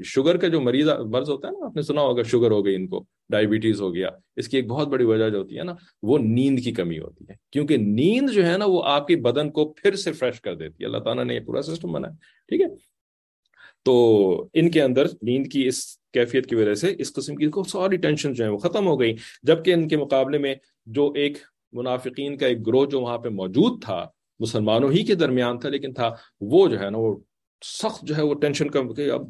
شوگر 0.04 0.38
کا 0.38 0.48
جو 0.48 0.62
مریض 0.62 0.90
مرض 0.90 1.30
ہوتا 1.30 1.48
ہے 1.48 1.54
نا، 1.60 1.66
آپ 1.66 1.76
نے 1.76 1.82
سنا 1.82 2.02
ہوگا 2.02 2.24
شوگر 2.24 2.52
ہو 2.52 2.66
گئی 2.66 2.76
ان 2.76 2.88
کو 2.88 3.04
ڈائبٹیز 3.30 3.82
ہو 3.82 3.96
گیا، 3.96 4.10
اس 4.36 4.48
کی 4.48 4.58
ایک 4.58 4.68
بہت 4.68 4.88
بڑی 4.88 5.06
وجہ 5.06 5.30
جو 5.30 5.38
ہوتی 5.38 5.58
ہے 5.58 5.64
نا، 5.64 5.74
وہ 6.04 6.18
نیند 6.18 6.60
کی 6.60 6.72
کمی 6.72 7.00
ہوتی 7.00 7.26
ہے۔ 7.30 7.34
کیونکہ 7.52 7.78
نیند 7.78 8.30
جو 8.30 8.46
ہے 8.46 8.58
نا، 8.58 8.66
وہ 8.66 8.82
آپ 8.86 9.08
کی 9.08 9.16
بدن 9.16 9.50
کو 9.50 9.74
پھر 9.74 9.96
سے 9.96 10.12
فریش 10.12 10.42
کر 10.42 10.56
دیتی 10.56 10.84
ہے۔ 10.84 10.86
اللہ 10.86 10.98
تعالیٰ 10.98 11.26
نے 11.26 11.36
یہ 11.36 11.40
پورا 11.40 11.62
سسٹم 11.62 11.92
بنایا 11.92 12.14
ٹھیک 12.48 12.62
ہے؟ 12.62 12.68
تو 13.86 14.48
ان 14.54 14.72
کے 14.72 14.82
اندر 14.82 15.06
نیند 15.22 15.48
کی 15.48 15.68
اس 15.68 15.98
کیفیت 16.14 16.46
کی 16.46 16.56
وجہ 16.56 16.74
سے 16.74 16.96
اس 16.98 17.14
قسم 17.14 17.36
کی 17.36 17.50
ساری 17.68 17.98
ٹینشن 17.98 18.34
جو 18.34 18.44
ہے 18.44 18.50
وہ 18.50 18.58
ختم 18.58 18.88
ہو 18.88 19.00
گئی۔ 19.00 19.16
جبکہ 19.44 19.74
ان 19.74 19.88
کے 19.88 19.98
مقابلے 19.98 20.38
میں 20.38 20.56
جو 20.86 21.12
ایک 21.16 21.38
منافقین 21.74 22.38
کا 22.38 22.48
ایک 22.48 22.68
گروہ 22.68 22.86
جو 22.86 23.02
وہاں 23.02 23.18
پہ 23.18 23.30
موجود 23.30 23.82
تھا 23.84 24.06
مسلمانوں 24.40 24.92
ہی 24.92 25.06
کے 25.06 25.16
درمیان 25.16 25.60
تھا، 25.60 25.70
لیکن 25.70 25.94
تھا 25.94 26.16
وہ 26.42 26.68
جو 26.68 26.80
ہے 26.80 26.90
نا، 26.90 26.98
وہ 26.98 27.18
سخت 27.62 28.02
جو 28.02 28.16
ہے، 28.18 28.22
وہ 28.22 28.34
ٹینشن 28.34 28.70
کا 28.70 28.80
اب 29.14 29.22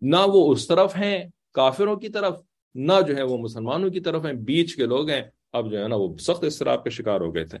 نہ 0.00 0.16
وہ 0.26 0.52
اس 0.52 0.66
طرف 0.66 0.96
ہیں 0.96 1.24
کافروں 1.52 1.96
کی 1.96 2.08
طرف، 2.08 2.40
نہ 2.74 2.92
جو 3.08 3.16
ہے 3.16 3.22
وہ 3.22 3.38
مسلمانوں 3.38 3.90
کی 3.90 4.00
طرف 4.00 4.26
ہیں، 4.26 4.32
بیچ 4.32 4.76
کے 4.76 4.86
لوگ 4.86 5.10
ہیں۔ 5.10 5.22
اب 5.52 5.70
جو 5.70 5.82
ہے 5.82 5.88
نا، 5.88 5.96
وہ 5.96 6.16
سخت 6.16 6.44
اضطراب 6.44 6.84
کے 6.84 6.90
شکار 6.90 7.20
ہو 7.20 7.34
گئے 7.34 7.44
تھے۔ 7.44 7.58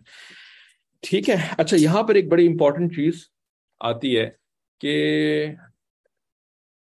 ٹھیک 1.00 1.30
ہے۔ 1.30 1.36
اچھا 1.58 1.76
یہاں 1.76 2.02
پر 2.02 2.14
ایک 2.14 2.28
بڑی 2.28 2.46
امپورٹنٹ 2.46 2.92
چیز 2.96 3.24
آتی 3.80 4.18
ہے 4.18 4.30
کہ 4.80 5.46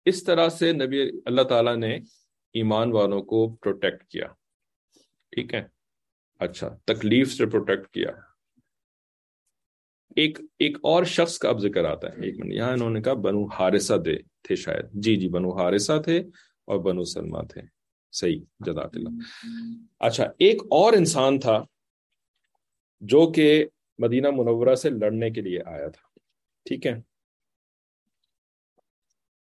اس 0.04 0.24
طرح 0.24 0.48
سے 0.48 0.72
نبی 0.72 1.02
اللہ 1.26 1.42
تعالیٰ 1.42 1.76
نے 1.76 1.94
ایمان 2.52 2.92
والوں 2.92 3.22
کو 3.22 3.54
پروٹیکٹ 3.54 4.04
کیا۔ 4.04 4.26
ٹھیک 5.30 5.54
ہے۔ 5.54 5.62
اچھا 6.38 6.68
تکلیف 6.84 7.32
سے 7.32 7.46
پروٹیکٹ 7.46 7.88
کیا۔ 7.88 8.27
ایک 10.18 10.38
ایک 10.58 10.76
اور 10.82 11.04
شخص 11.04 11.38
کا 11.38 11.48
اب 11.48 11.60
ذکر 11.60 11.84
آتا 11.84 12.08
ہے۔ 12.08 12.24
ایک 12.24 12.38
منٹ، 12.38 12.52
یہاں 12.52 12.72
انہوں 12.72 12.90
نے 12.90 13.02
کہا 13.02 13.12
بنو 13.12 13.46
ہارسہ 13.46 13.94
دے، 13.94 14.16
تھے 14.42 14.56
شاید۔ 14.56 14.84
جی 14.92 15.16
جی 15.16 15.28
بنو 15.28 15.56
ہارسہ 15.56 15.92
تھے 16.04 16.18
اور 16.64 16.78
بنو 16.78 17.04
سلمہ 17.04 17.38
تھے۔ 17.42 17.60
صحیح، 18.12 18.40
جزاک 18.60 18.90
اللہ۔ 18.94 19.08
اچھا 19.98 20.24
ایک 20.38 20.62
اور 20.62 20.92
انسان 20.92 21.40
تھا 21.40 21.64
جو 23.00 23.32
کہ 23.32 23.66
مدینہ 23.98 24.30
منورہ 24.30 24.74
سے 24.74 24.90
لڑنے 24.90 25.30
کے 25.30 25.40
لیے 25.40 25.60
آیا 25.66 25.88
تھا۔ 25.88 26.18
ٹھیک 26.64 26.86
ہے۔ 26.86 26.92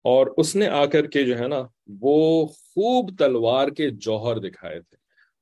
اور 0.03 0.27
اس 0.37 0.57
نے 0.57 0.66
آ 0.66 0.85
کر 0.87 1.07
کے 1.07 1.25
جو 1.25 1.38
ہے 1.38 1.48
نا، 1.48 1.62
وہ 2.01 2.46
خوب 2.46 3.18
تلوار 3.18 3.68
کے 3.68 3.90
جوہر 3.90 4.38
دکھائے 4.38 4.81
تھے۔ 4.81 4.96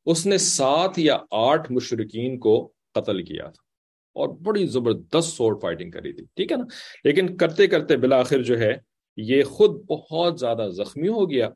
اس 0.06 0.26
نے 0.26 0.38
سات 0.38 0.98
یا 0.98 1.18
آٹھ 1.30 1.72
مشرقین 1.72 2.38
کو 2.38 2.72
قتل 2.94 3.24
کیا 3.24 3.44
تھا۔ 3.44 3.69
اور 4.12 4.28
بڑی 4.28 4.66
زبردست 4.66 5.28
سوٹ 5.28 5.62
فائٹنگ 5.62 5.90
کری 5.90 6.12
تھی، 6.12 6.24
ٹھیک 6.24 6.52
ہے 6.52 6.56
نا؟ 6.56 6.64
لیکن 7.04 7.36
کرتے 7.36 7.66
کرتے 7.66 7.96
بلاخر 7.96 8.42
جو 8.42 8.58
ہے، 8.58 8.72
یہ 9.16 9.42
خود 9.42 9.70
بہت 9.70 10.40
زیادہ 10.40 10.68
زخمی 10.70 11.08
ہو 11.08 11.30
گیا، 11.30 11.48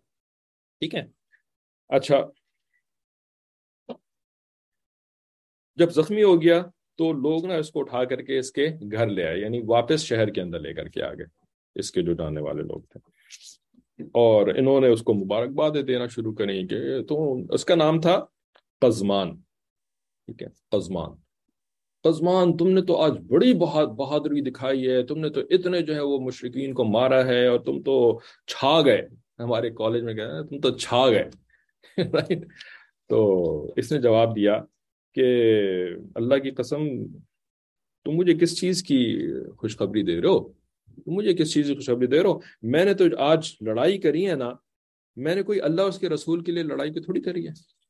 ٹھیک 0.79 0.95
ہے؟ 0.95 1.03
اچھا۔ 1.89 2.17
جب 5.77 5.91
زخمی 5.91 6.23
ہو 6.23 6.43
گیا 6.43 6.63
تو 6.99 7.13
لوگ 7.13 7.47
نا 7.47 7.55
اس 7.55 7.71
کو 7.71 7.81
اٹھا 7.81 8.05
کر 8.05 8.23
کے 8.23 8.39
اس 8.39 8.53
کے 8.53 8.69
گھر 8.93 9.07
لے 9.07 9.25
آئے 9.25 9.41
یعنی 9.41 9.61
واپس 9.67 10.01
شہر 10.01 10.31
کے 10.31 10.41
اندر 10.41 10.61
لے 10.61 10.75
کر 10.75 10.89
کے 10.89 11.03
آ 11.03 11.15
گئے، 11.15 11.27
اس 11.75 11.91
کے 11.91 12.03
جو 12.03 12.13
جانے 12.13 12.41
والے 12.41 12.63
لوگ 12.63 12.81
تھے۔ 12.81 12.99
اور 14.05 14.47
انہوں 14.47 14.81
نے 14.81 14.89
اس 14.89 15.03
کو 15.03 15.15
مبارکباد 15.15 15.71
دینا 15.87 16.07
شروع 16.07 16.35
کریں 16.35 16.67
کہ 16.67 17.03
تو 17.03 17.37
اس 17.51 17.65
کا 17.65 17.75
نام 17.75 18.01
تھا 18.01 18.25
قزمان 18.81 19.37
ٹھیک 20.27 20.43
ہے؟ 20.43 20.49
قزمان 20.71 21.24
قزمان 22.05 22.57
تم 22.57 22.69
نے 22.69 22.83
تو 22.83 22.97
آج 22.97 23.13
بڑی 23.13 23.55
بہادری 23.55 24.51
دکھائی 24.51 24.89
ہے، 24.89 25.03
تم 25.03 25.19
نے 25.19 25.31
تو 25.31 25.41
اتنے 25.51 25.81
جو 25.81 25.95
ہے 25.95 26.01
وہ 26.01 26.19
مشرقین 26.19 26.75
کو 26.75 26.85
مارا 26.85 27.27
ہے 27.27 27.47
اور 27.47 27.59
تم 27.59 27.83
تو 27.83 28.21
چھا 28.47 28.81
گئے۔ 28.81 29.03
ہمارے 29.39 29.71
کالج 29.71 30.03
میں 30.03 30.15
گئے 30.15 30.49
تم 30.49 30.61
تو 30.61 30.79
چھا 30.79 31.11
گئے۔ 31.11 31.29
رائٹ 32.13 32.47
تو 33.09 33.73
اس 33.77 33.93
نے 33.93 34.01
جواب 34.01 34.37
دیا 34.37 34.61
کہ 35.15 35.47
اللہ 36.15 36.35
کی 36.35 36.51
قسم، 36.51 37.07
تم 38.05 38.11
مجھے 38.11 38.35
کس 38.35 38.61
چیز 38.61 38.83
کی 38.83 39.27
خوشخبری 39.57 40.03
دے 40.03 40.21
رہے 40.21 40.29
ہو؟ 40.29 40.53
تم 41.05 41.13
مجھے 41.13 41.35
کس 41.35 41.53
چیز 41.53 41.67
کی 41.67 41.75
خوشخبری 41.75 42.07
دے 42.07 42.23
رہے 42.23 42.31
ہو؟ 42.31 42.39
میں 42.63 42.85
نے 42.85 42.95
تو 42.95 43.05
آج 43.19 43.53
لڑائی 43.61 43.99
کری 43.99 44.31
ہے 44.31 44.35
نا، 44.35 44.51
میں 45.17 45.35
نے 45.35 45.43
کوئی 45.43 45.61
اللہ 45.61 45.83
اس 45.83 45.99
کے 45.99 46.09
رسول 46.09 46.45
کے 46.45 46.53
لیے 46.53 46.63
لڑائی 46.63 46.93
کو 46.93 47.01
تھوڑی 47.01 47.21
کری 47.21 47.49
ہے۔ 47.49 47.84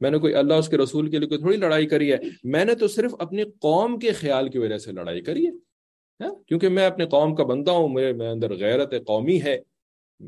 میں 0.00 0.10
نے 0.10 0.18
کوئی 0.18 0.34
اللہ 0.34 0.54
اس 0.54 0.68
کے 0.68 0.76
رسول 0.76 1.10
کے 1.10 1.18
لیے 1.18 1.28
کوئی 1.28 1.40
تھوڑی 1.40 1.56
لڑائی 1.56 1.86
کری 1.86 2.12
ہے؟ 2.12 2.16
میں 2.44 2.64
نے 2.64 2.74
تو 2.74 2.88
صرف 2.88 3.14
اپنی 3.18 3.42
قوم 3.42 3.98
کے 3.98 4.12
خیال 4.12 4.48
کی 4.48 4.58
وجہ 4.58 4.78
سے 4.78 4.92
لڑائی 4.92 5.20
کری 5.20 5.46
ہے۔ 5.46 5.50
ہاں؟ 6.24 6.34
کیونکہ 6.48 6.68
میں 6.68 6.86
اپنے 6.86 7.06
قوم 7.06 7.34
کا 7.34 7.44
بندہ 7.44 7.70
ہوں 7.70 7.88
میرے 7.88 8.12
میں 8.12 8.28
اندر 8.28 8.54
غیرت 8.54 8.94
قومی 9.06 9.42
ہے۔ 9.42 9.58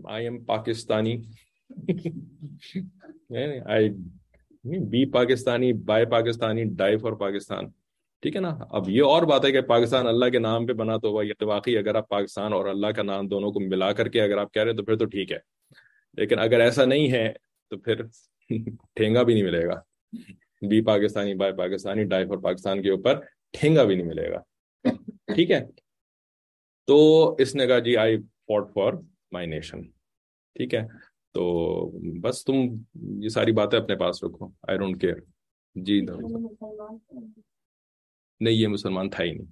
I 0.05 0.25
am 0.25 0.45
Pakistani 0.45 1.17
be 4.65 5.11
Pakistani 5.11 5.73
buy 5.73 6.07
Pakistani 6.07 6.65
die 6.65 6.97
for 6.97 7.13
Pakistan 7.13 7.65
ٹھیک 8.23 8.37
ہے 8.37 8.41
نا؟ 8.41 8.59
اب 8.71 8.89
یہ 8.89 9.03
اور 9.03 9.23
بات 9.23 9.45
ہے 9.45 9.53
کہ 9.53 9.61
پاکستان 9.61 10.07
اللہ 10.07 10.27
کے 10.27 10.39
نام 10.39 10.67
پہ 10.67 10.73
بنا 10.73 10.97
تو 10.97 11.09
ہوا 11.09 11.23
یہ 11.23 11.33
واقعی 11.43 11.77
اگر 11.77 11.95
آپ 11.95 12.09
پاکستان 12.09 12.53
اور 12.53 12.67
اللہ 12.67 12.87
کا 12.87 13.03
نام 13.03 13.29
دونوں 13.29 13.53
کو 13.53 13.61
ملا 13.61 13.93
کر 13.93 14.09
کے 14.09 14.21
اگر 14.23 14.39
آپ 14.39 14.55
کہہ 14.55 14.63
رہے 14.63 14.73
تو 14.73 14.85
پھر 14.85 14.97
تو 14.97 15.05
ٹھیک 15.05 15.33
ہے۔ 15.33 15.39
لیکن 16.15 16.39
اگر 16.39 16.61
ایسا 16.61 16.85
نہیں 16.85 17.13
ہے 17.13 17.33
تو 17.71 17.79
پھر 17.79 18.03
ٹھینگا 18.95 19.23
بھی 19.23 19.35
نہیں 19.35 19.45
ملے 19.45 19.67
گا۔ 19.67 19.81
Be 20.69 20.85
Pakistani 20.85 21.35
buy 21.35 21.53
Pakistani 21.53 22.05
die 22.05 22.27
for 22.27 22.37
Pakistan 22.37 22.83
کے 22.83 22.91
اوپر 22.91 23.21
ٹھینگا 23.53 23.85
بھی 23.85 23.95
نہیں 23.95 24.07
ملے 24.07 24.31
گا۔ 24.31 24.39
ٹھیک 25.35 25.51
ہے۔ 25.51 25.61
تو 26.87 27.35
اس 27.39 27.55
نے 27.55 27.67
کہا 27.67 27.79
جی 27.79 27.97
I 27.97 28.19
fought 28.19 28.73
for 28.75 28.93
my 29.33 29.47
nation 29.47 29.83
ٹھیک 29.83 30.75
ہے۔ 30.75 30.83
تو 31.35 31.91
بس 32.21 32.45
تم 32.45 32.55
یہ 33.23 33.29
ساری 33.29 33.53
باتیں 33.53 33.79
اپنے 33.79 33.97
پاس 33.97 34.25
رکھو۔ 34.25 34.47
آئی 34.69 34.79
ڈونٹ 34.79 35.01
کیئر 35.01 35.15
جی 35.75 36.01
نہیں 38.41 38.55
یہ 38.55 38.69
مسلمان 38.69 39.11
تھا 39.11 39.25
ہی 39.25 39.33
نہیں۔ 39.33 39.47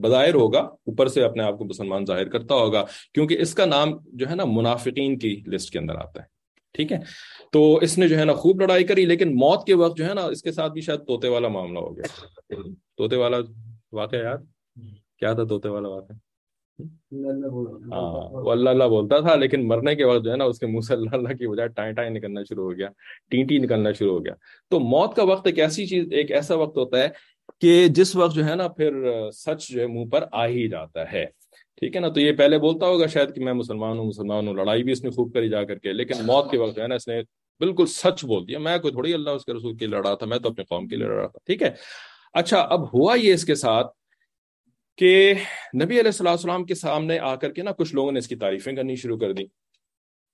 بظاہر 0.00 0.34
ہوگا 0.34 0.60
اوپر 0.60 1.06
سے 1.08 1.22
اپنے 1.22 1.42
آپ 1.42 1.58
کو 1.58 1.64
مسلمان 1.64 2.06
ظاہر 2.06 2.28
کرتا 2.28 2.54
ہوگا 2.54 2.84
کیونکہ 3.14 3.38
اس 3.40 3.54
کا 3.54 3.64
نام 3.64 3.88
جو 4.06 4.30
ہے 4.30 4.34
نا 4.34 4.44
منافقین 4.44 5.18
کی 5.18 5.42
لسٹ 5.46 5.72
کے 5.72 5.78
اندر 5.78 5.94
آتا 5.94 6.22
ہے۔ 6.22 6.35
ٹھیک 6.76 6.92
ہے؟ 6.92 6.98
تو 7.52 7.76
اس 7.76 7.98
نے 7.98 8.08
جو 8.08 8.18
ہے 8.18 8.24
نا 8.24 8.32
خوب 8.32 8.60
لڑائی 8.60 8.84
کری 8.84 9.04
لیکن 9.04 9.34
موت 9.34 9.66
کے 9.66 9.74
وقت 9.74 9.96
جو 9.96 10.08
ہے 10.08 10.14
نا 10.14 10.20
اس 10.20 10.42
کے 10.42 10.52
ساتھ 10.52 10.72
بھی 10.72 10.80
شاید 10.80 11.00
طوطے 11.00 11.28
والا 11.28 11.48
معاملہ 11.48 11.78
ہو 11.78 11.96
گیا۔ 11.96 12.26
طوطے 12.96 13.16
والا 13.16 13.36
واقعہ 13.92 14.18
یاد؟ 14.18 14.38
کیا 15.18 15.32
تھا 15.32 15.44
طوطے 15.44 15.68
والا 15.68 15.88
واقعہ؟ 15.88 16.16
ہاں 17.92 18.28
وہ 18.30 18.52
اللہ 18.52 18.70
اللہ 18.70 18.84
بولتا 18.84 19.20
تھا 19.20 19.34
لیکن 19.34 19.68
مرنے 19.68 19.94
کے 19.94 20.04
وقت 20.04 20.24
جو 20.24 20.30
ہے 20.30 20.36
نا 20.36 20.44
اس 20.44 20.58
کے 20.58 20.66
منہ 20.66 20.80
سے 20.80 20.94
اللہ 20.94 21.10
اللہ 21.12 21.28
کی 21.28 21.46
بجائے 21.48 21.68
ٹائیں 21.68 21.92
ٹائیں 21.92 22.10
نکلنا 22.10 22.42
شروع 22.42 22.64
ہو 22.64 22.78
گیا 22.78 22.88
ٹینٹی 23.30 23.58
نکلنا 23.58 23.92
شروع 23.92 24.12
ہو 24.12 24.24
گیا۔ 24.24 24.34
تو 24.70 24.80
موت 24.80 25.16
کا 25.16 25.22
وقت 25.22 25.46
ایک 25.46 25.58
ایسی 25.58 25.86
چیز 25.86 26.08
ایک 26.10 26.30
ایسا 26.30 26.54
وقت 26.54 26.76
ہوتا 26.78 26.98
ہے 26.98 27.08
کہ 27.60 27.88
جس 27.88 28.16
وقت 28.16 28.34
جو 28.34 28.44
ہے 28.44 28.54
نا 28.54 28.68
پھر 28.68 28.92
سچ 29.30 29.68
جو 29.68 29.80
ہے 29.80 29.86
منہ 29.86 30.04
پر 30.04 30.24
آ 30.32 30.46
ہی 30.46 30.68
جاتا 30.68 31.12
ہے۔ 31.12 31.26
ٹھیک 31.76 31.96
ہے 31.96 32.00
نا؟ 32.00 32.08
تو 32.08 32.20
یہ 32.20 32.32
پہلے 32.32 32.58
بولتا 32.58 32.86
ہوگا 32.86 33.06
شاید 33.06 33.34
کہ 33.34 33.44
میں 33.44 33.52
مسلمان 33.52 33.98
ہوں 33.98 34.06
مسلمان 34.06 34.48
ہوں، 34.48 34.54
لڑائی 34.54 34.82
بھی 34.82 34.92
اس 34.92 35.04
نے 35.04 35.10
خوب 35.10 35.34
کری 35.34 35.48
جا 35.48 35.64
کر 35.64 35.78
کے، 35.78 35.92
لیکن 35.92 36.14
موت 36.26 36.50
کے 36.50 36.58
وقت 36.58 36.76
جو 36.76 36.82
ہے 36.82 36.86
نا 36.88 36.94
اس 36.94 37.08
نے 37.08 37.20
بالکل 37.60 37.86
سچ 37.86 38.24
بول 38.24 38.48
دیا۔ 38.48 38.58
میں 38.58 38.78
کوئی 38.78 38.92
تھوڑی 38.92 39.14
اللہ 39.14 39.30
اس 39.30 39.44
کے 39.44 39.52
رسول 39.52 39.76
کے 39.76 39.86
لڑا 39.86 40.14
تھا، 40.14 40.26
میں 40.26 40.38
تو 40.38 40.48
اپنے 40.48 40.64
قوم 40.64 40.88
کے 40.88 40.96
لیے 40.96 41.06
لڑا 41.06 41.26
تھا، 41.26 41.38
ٹھیک 41.46 41.62
ہے؟ 41.62 41.70
اچھا 42.34 42.60
اب 42.60 42.84
ہوا 42.94 43.14
یہ 43.14 43.34
اس 43.34 43.44
کے 43.44 43.54
ساتھ 43.54 43.86
کہ 44.98 45.34
نبی 45.82 46.00
علیہ 46.00 46.20
السلام 46.24 46.64
کے 46.64 46.74
سامنے 46.74 47.18
آ 47.18 47.34
کر 47.34 47.52
کے 47.52 47.62
نا 47.62 47.72
کچھ 47.72 47.94
لوگوں 47.94 48.12
نے 48.12 48.18
اس 48.18 48.28
کی 48.28 48.36
تعریفیں 48.36 48.76
کرنی 48.76 48.96
شروع 48.96 49.18
کر 49.18 49.32
دی 49.32 49.44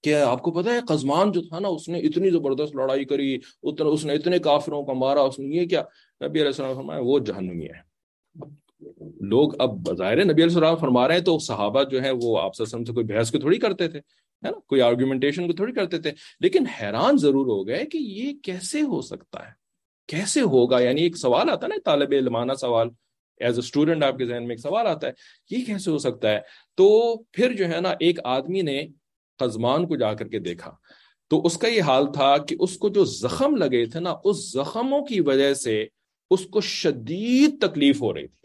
کہ 0.02 0.14
آپ 0.14 0.42
کو 0.42 0.50
پتا 0.50 0.74
ہے، 0.74 0.80
قزمان 0.88 1.32
جو 1.32 1.40
تھا 1.42 1.58
نا، 1.58 1.68
اس 1.68 1.88
نے 1.88 1.98
اتنی 1.98 2.30
زبردست 2.30 2.76
لڑائی 2.76 3.04
کری، 3.04 3.38
اتنا، 3.62 3.88
اس 3.88 4.04
نے 4.04 4.12
اتنے 4.12 4.38
کافروں 4.38 4.82
کو 4.82 4.94
مارا، 4.94 5.20
اس 5.20 5.38
نے 5.38 5.56
یہ 5.56 5.66
کیا؟ 5.66 5.82
نبی 6.24 6.38
علیہ 6.38 6.46
السلام 6.46 6.74
فرمایا، 6.74 7.00
وہ 7.02 7.18
جہنمی 7.18 7.66
ہے۔ 7.66 7.92
لوگ 9.20 9.60
اب 9.60 9.70
بظاہر 9.70 10.24
نبی 10.24 10.32
علیہ 10.32 10.44
السلام 10.44 10.76
فرما 10.76 11.08
رہے 11.08 11.16
ہیں 11.16 11.22
تو 11.22 11.38
صحابہ 11.38 11.82
جو 11.82 12.02
ہے 12.02 12.10
وہ 12.22 12.38
آپ 12.38 12.54
سے 12.54 12.92
کوئی 12.92 13.06
بحث 13.06 13.30
کو 13.30 13.38
تھوڑی 13.38 13.58
کرتے 13.58 13.88
تھے، 13.88 13.98
ہے 13.98 14.50
نا؟ 14.50 14.58
کوئی 14.66 14.80
آرگومنٹیشن 14.80 15.46
کو 15.46 15.52
تھوڑی 15.52 15.72
کرتے 15.72 15.98
تھے۔ 15.98 16.12
لیکن 16.40 16.66
حیران 16.66 17.16
ضرور 17.16 17.46
ہو 17.46 17.66
گئے 17.66 17.84
کہ 17.84 17.98
یہ 17.98 18.32
کیسے 18.42 18.80
ہو 18.80 19.00
سکتا 19.00 19.46
ہے؟ 19.46 19.52
کیسے 20.08 20.40
ہوگا؟ 20.40 20.80
یعنی 20.80 21.02
ایک 21.02 21.16
سوال 21.16 21.50
آتا 21.50 21.66
ہے 21.66 21.68
نا 21.68 21.76
طالب 21.84 22.08
علمانہ 22.12 22.52
سوال 22.52 22.88
ایز 23.40 23.54
اے 23.54 23.58
اسٹوڈنٹ 23.58 24.04
آپ 24.04 24.18
کے 24.18 24.24
ذہن 24.24 24.42
میں 24.42 24.50
ایک 24.50 24.60
سوال 24.60 24.86
آتا 24.86 25.06
ہے، 25.06 25.12
یہ 25.50 25.64
کیسے 25.64 25.90
ہو 25.90 25.98
سکتا 25.98 26.30
ہے؟ 26.30 26.40
تو 26.74 27.16
پھر 27.32 27.52
جو 27.52 27.68
ہے 27.68 27.80
نا 27.80 27.94
ایک 28.00 28.18
آدمی 28.24 28.62
نے 28.62 28.86
قزمان 29.38 29.86
کو 29.86 29.96
جا 29.96 30.14
کر 30.14 30.28
کے 30.28 30.38
دیکھا۔ 30.38 30.70
تو 31.28 31.42
اس 31.44 31.58
کا 31.58 31.68
یہ 31.68 31.82
حال 31.82 32.12
تھا 32.12 32.36
کہ 32.38 32.56
اس 32.60 32.78
کو 32.78 32.88
جو 32.88 33.04
زخم 33.04 33.56
لگے 33.56 33.86
تھے 33.86 34.00
نا، 34.00 34.14
اس 34.24 34.52
زخموں 34.52 35.04
کی 35.04 35.20
وجہ 35.20 35.54
سے 35.54 35.86
اس 36.30 36.46
کو 36.46 36.60
شدید 36.60 37.60
تکلیف 37.60 38.02
ہو 38.02 38.14
رہی 38.14 38.26
تھی۔ 38.26 38.41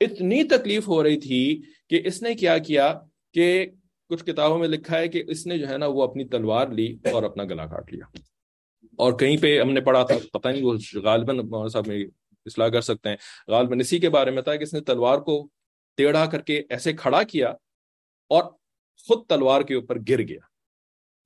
اتنی 0.00 0.44
تکلیف 0.44 0.88
ہو 0.88 1.02
رہی 1.02 1.20
تھی 1.20 1.62
کہ 1.88 2.00
اس 2.04 2.22
نے 2.22 2.34
کیا 2.34 2.58
کیا 2.58 3.00
کہ 3.32 3.66
کچھ 4.08 4.24
کتابوں 4.24 4.58
میں 4.58 4.68
لکھا 4.68 4.98
ہے 4.98 5.08
کہ 5.08 5.22
اس 5.26 5.46
نے 5.46 5.58
جو 5.58 5.68
ہے 5.68 5.78
نا 5.78 5.86
وہ 5.86 6.02
اپنی 6.02 6.24
تلوار 6.24 6.68
لی 6.68 6.96
اور 7.12 7.22
اپنا 7.22 7.44
گلا 7.44 7.66
کاٹ 7.66 7.92
لیا۔ 7.92 8.04
اور 8.96 9.12
کہیں 9.12 9.36
پہ 9.36 9.60
ہم 9.60 9.72
نے 9.72 9.80
پڑھا 9.80 10.02
تھا، 10.02 10.38
پتہ 10.38 10.48
نہیں 10.48 10.62
وہ 10.62 10.74
غالباً 10.94 11.68
صاحب 11.68 11.90
اصلاح 12.46 12.68
کر 12.68 12.80
سکتے 12.80 13.08
ہیں۔ 13.08 13.16
غالباً 13.48 13.80
اسی 13.80 13.98
کے 13.98 14.08
بارے 14.08 14.30
میں 14.30 14.42
تھا 14.42 14.56
کہ 14.56 14.62
اس 14.62 14.74
نے 14.74 14.80
تلوار 14.80 15.18
کو 15.18 15.48
ٹیڑھا 15.96 16.26
کر 16.26 16.40
کے 16.40 16.62
ایسے 16.70 16.92
کھڑا 16.92 17.22
کیا 17.22 17.48
اور 18.28 18.42
خود 19.08 19.26
تلوار 19.26 19.62
کے 19.62 19.74
اوپر 19.74 19.96
گر 20.08 20.18
گیا۔ 20.18 20.40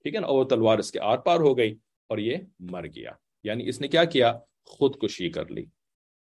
ٹھیک 0.03 0.15
ہے 0.15 0.21
نا؟ 0.21 0.27
اور 0.27 0.39
وہ 0.39 0.45
تلوار 0.45 0.79
اس 0.79 0.93
کے 0.93 1.01
آر 1.01 1.19
پار 1.19 1.41
ہو 1.41 1.59
گئی 1.59 1.75
اور 2.09 2.19
یہ 2.19 2.37
مر 2.59 2.87
گیا۔ 2.87 3.11
یعنی 3.45 3.69
اس 3.69 3.81
نے 3.81 3.89
کیا 3.89 4.05
کیا؟ 4.05 4.39
خودکشی 4.65 5.31
کر 5.31 5.47
لی۔ 5.51 5.65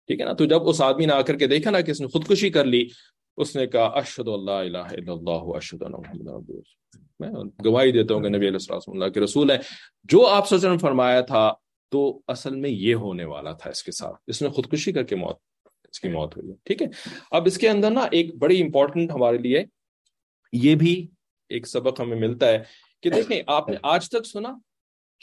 ٹھیک 0.08 0.20
ہے 0.20 0.24
نا؟ 0.24 0.32
تو 0.32 0.44
جب 0.46 0.68
اس 0.68 0.80
آدمی 0.82 1.06
نے 1.06 1.12
آ 1.12 1.20
کر 1.22 1.36
کے 1.36 1.46
دیکھا 1.46 1.70
نا 1.70 1.80
کہ 1.80 1.90
اس 1.90 2.00
نے 2.00 2.06
خودکشی 2.06 2.50
کر 2.50 2.64
لی، 2.64 2.86
اس 3.38 3.54
نے 3.56 3.66
کہا 3.66 3.84
اشد 3.98 4.28
اللہ 4.28 4.50
الہ 4.50 4.86
الا 4.92 5.12
اللہ 5.12 5.56
اشد 5.56 5.82
میں 7.20 7.28
گواہی 7.64 7.92
دیتا 7.92 8.14
ہوں 8.14 8.22
کہ 8.22 8.28
نبی 8.28 8.48
علیہ 8.48 8.60
السلام 8.62 8.92
اللہ 8.92 9.08
کے 9.14 9.20
رسول 9.20 9.50
ہے 9.50 9.56
جو 10.08 10.26
آپ 10.26 10.48
سچن 10.48 10.78
فرمایا 10.78 11.20
تھا، 11.30 11.50
تو 11.92 12.00
اصل 12.28 12.56
میں 12.56 12.70
یہ 12.70 12.94
ہونے 12.94 13.24
والا 13.24 13.52
تھا 13.52 13.70
اس 13.70 13.82
کے 13.82 13.92
ساتھ۔ 13.92 14.16
اس 14.26 14.42
نے 14.42 14.48
خودکشی 14.48 14.92
کر 14.92 15.02
کے 15.02 15.16
موت، 15.16 15.36
اس 15.92 16.00
کی 16.00 16.08
موت 16.08 16.36
ہوئی 16.36 16.52
ٹھیک 16.64 16.82
ہے؟ 16.82 16.86
اب 17.30 17.46
اس 17.46 17.58
کے 17.58 17.68
اندر 17.68 17.90
نا 17.90 18.06
ایک 18.10 18.34
بڑی 18.38 18.60
امپورٹنٹ 18.62 19.10
ہمارے 19.10 19.38
لیے 19.38 19.64
یہ 20.52 20.74
بھی 20.74 20.94
ایک 21.50 21.66
سبق 21.66 22.00
ہمیں 22.00 22.18
ملتا 22.18 22.48
ہے 22.48 22.62
کہ 23.02 23.10
دیکھیں، 23.10 23.40
آپ 23.46 23.68
نے 23.68 23.76
آج 23.94 24.08
تک 24.08 24.26
سنا 24.26 24.52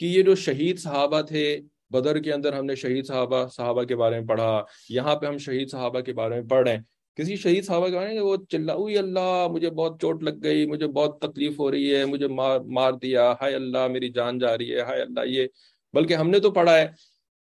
کہ 0.00 0.06
یہ 0.06 0.22
جو 0.22 0.34
شہید 0.34 0.78
صحابہ 0.78 1.20
تھے 1.22 1.44
بدر 1.90 2.18
کے 2.18 2.32
اندر 2.32 2.52
ہم 2.52 2.64
نے 2.64 2.74
شہید 2.74 3.06
صحابہ 3.06 3.46
صحابہ 3.48 3.82
کے 3.82 3.96
بارے 3.96 4.20
میں 4.20 4.26
پڑھا، 4.26 4.62
یہاں 4.88 5.16
پہ 5.16 5.26
ہم 5.26 5.38
شہید 5.38 5.70
صحابہ 5.70 6.00
کے 6.00 6.12
بارے 6.12 6.40
میں 6.40 6.48
پڑھ 6.48 6.68
رہے 6.68 6.76
ہیں۔ 6.76 6.82
کسی 7.16 7.36
شہید 7.36 7.64
صحابہ 7.64 7.88
کے 7.88 7.94
بارے 7.94 8.12
میں 8.12 8.20
وہ 8.20 8.36
چلا 8.48 8.72
اللہ، 8.72 9.46
مجھے 9.50 9.70
بہت 9.70 10.00
چوٹ 10.00 10.22
لگ 10.22 10.42
گئی، 10.42 10.66
مجھے 10.66 10.86
بہت 10.86 11.20
تکلیف 11.20 11.58
ہو 11.58 11.70
رہی 11.70 11.94
ہے، 11.96 12.04
مجھے 12.04 12.28
مار 12.28 12.60
مار 12.60 12.92
دیا، 12.92 13.34
ہائے 13.40 13.54
اللہ، 13.54 13.86
میری 13.88 14.08
جان 14.08 14.38
جا 14.38 14.58
رہی 14.58 14.74
ہے، 14.74 14.80
ہائے 14.80 15.02
اللہ، 15.02 15.20
یہ۔ 15.26 15.46
بلکہ 15.94 16.14
ہم 16.14 16.30
نے 16.30 16.40
تو 16.40 16.50
پڑھا 16.50 16.78
ہے 16.78 16.86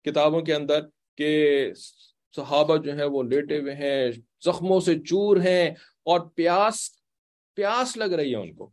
کتابوں 0.04 0.40
کے 0.40 0.54
اندر 0.54 0.80
کہ 1.16 1.72
صحابہ 2.36 2.76
جو 2.76 2.96
ہیں 2.96 3.04
وہ 3.04 3.22
لیٹے 3.22 3.60
ہوئے 3.60 3.74
ہیں، 3.74 4.10
زخموں 4.44 4.80
سے 4.80 4.98
چور 4.98 5.36
ہیں 5.36 5.70
اور 6.04 6.20
پیاس 6.20 6.90
پیاس 7.54 7.96
لگ 7.96 8.04
رہی 8.04 8.30
ہے 8.30 8.36
ان 8.36 8.54
کو 8.54 8.70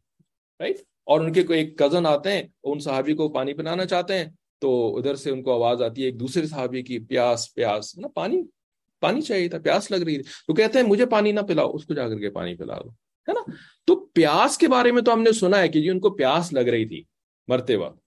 رائٹ 0.60 0.78
اور 1.04 1.20
ان 1.20 1.34
کے 1.34 1.44
کوئی 1.44 1.60
ایک 1.60 1.78
کزن 1.78 2.06
آتے 2.06 2.32
ہیں، 2.32 2.44
ان 2.64 2.80
صحابی 2.80 3.14
کو 3.14 3.30
پانی 3.30 3.54
پلانا 3.54 3.86
چاہتے 3.86 4.18
ہیں۔ 4.18 4.26
تو 4.62 4.98
ادھر 4.98 5.16
سے 5.16 5.30
ان 5.30 5.44
کو 5.44 5.54
آواز 5.54 5.82
آتی 5.82 6.02
ہے، 6.02 6.08
ایک 6.08 6.20
دوسرے 6.20 6.48
صحابی 6.48 6.82
کی، 6.82 7.00
پیاس 7.00 7.54
پیاس، 7.54 7.98
نا، 7.98 8.08
پانی 8.08 8.44
پانی 9.00 9.22
چاہیے 9.22 9.48
تھا، 9.48 9.58
پیاس 9.58 9.92
لگ 9.92 9.96
رہی 9.96 10.16
تھی۔ 10.16 10.24
تو 10.24 10.54
کہتے 10.54 10.80
ہیں، 10.80 10.86
مجھے 10.86 11.06
پانی 11.06 11.32
نہ 11.32 11.40
پلاؤ، 11.40 11.72
اس 11.74 11.86
کو 11.86 11.94
جا 11.94 12.10
کر 12.10 12.18
کے 12.18 12.30
پانی 12.30 12.56
پلا 12.56 12.78
دو، 12.78 12.90
ہے 13.28 13.34
نا؟ 13.34 13.52
تو 13.86 13.96
پیاس 13.96 14.58
کے 14.58 14.68
بارے 14.68 14.92
میں 14.92 15.02
تو 15.02 15.14
ہم 15.14 15.22
نے 15.22 15.32
سنا 15.32 15.60
ہے 15.60 15.68
کہ 15.68 15.82
جی 15.82 15.90
ان 15.90 16.00
کو 16.00 16.10
پیاس 16.10 16.54
لگ 16.54 16.60
رہی 16.60 16.86
تھی 16.86 17.04
مرتے 17.48 17.76
وقت۔ 17.76 18.00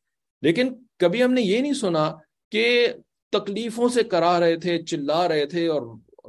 لیکن 0.43 0.75
کبھی 0.99 1.23
ہم 1.23 1.33
نے 1.33 1.43
یہ 1.43 1.61
نہیں 1.61 1.73
سنا 1.73 2.14
کہ 2.53 2.88
تکلیفوں 3.33 3.88
سے 3.88 4.03
کرا 4.03 4.40
رہے 4.40 4.57
تھے، 4.57 4.83
چلا 4.83 5.29
رہے 5.29 5.47
تھے 5.47 5.67
اور 5.67 5.83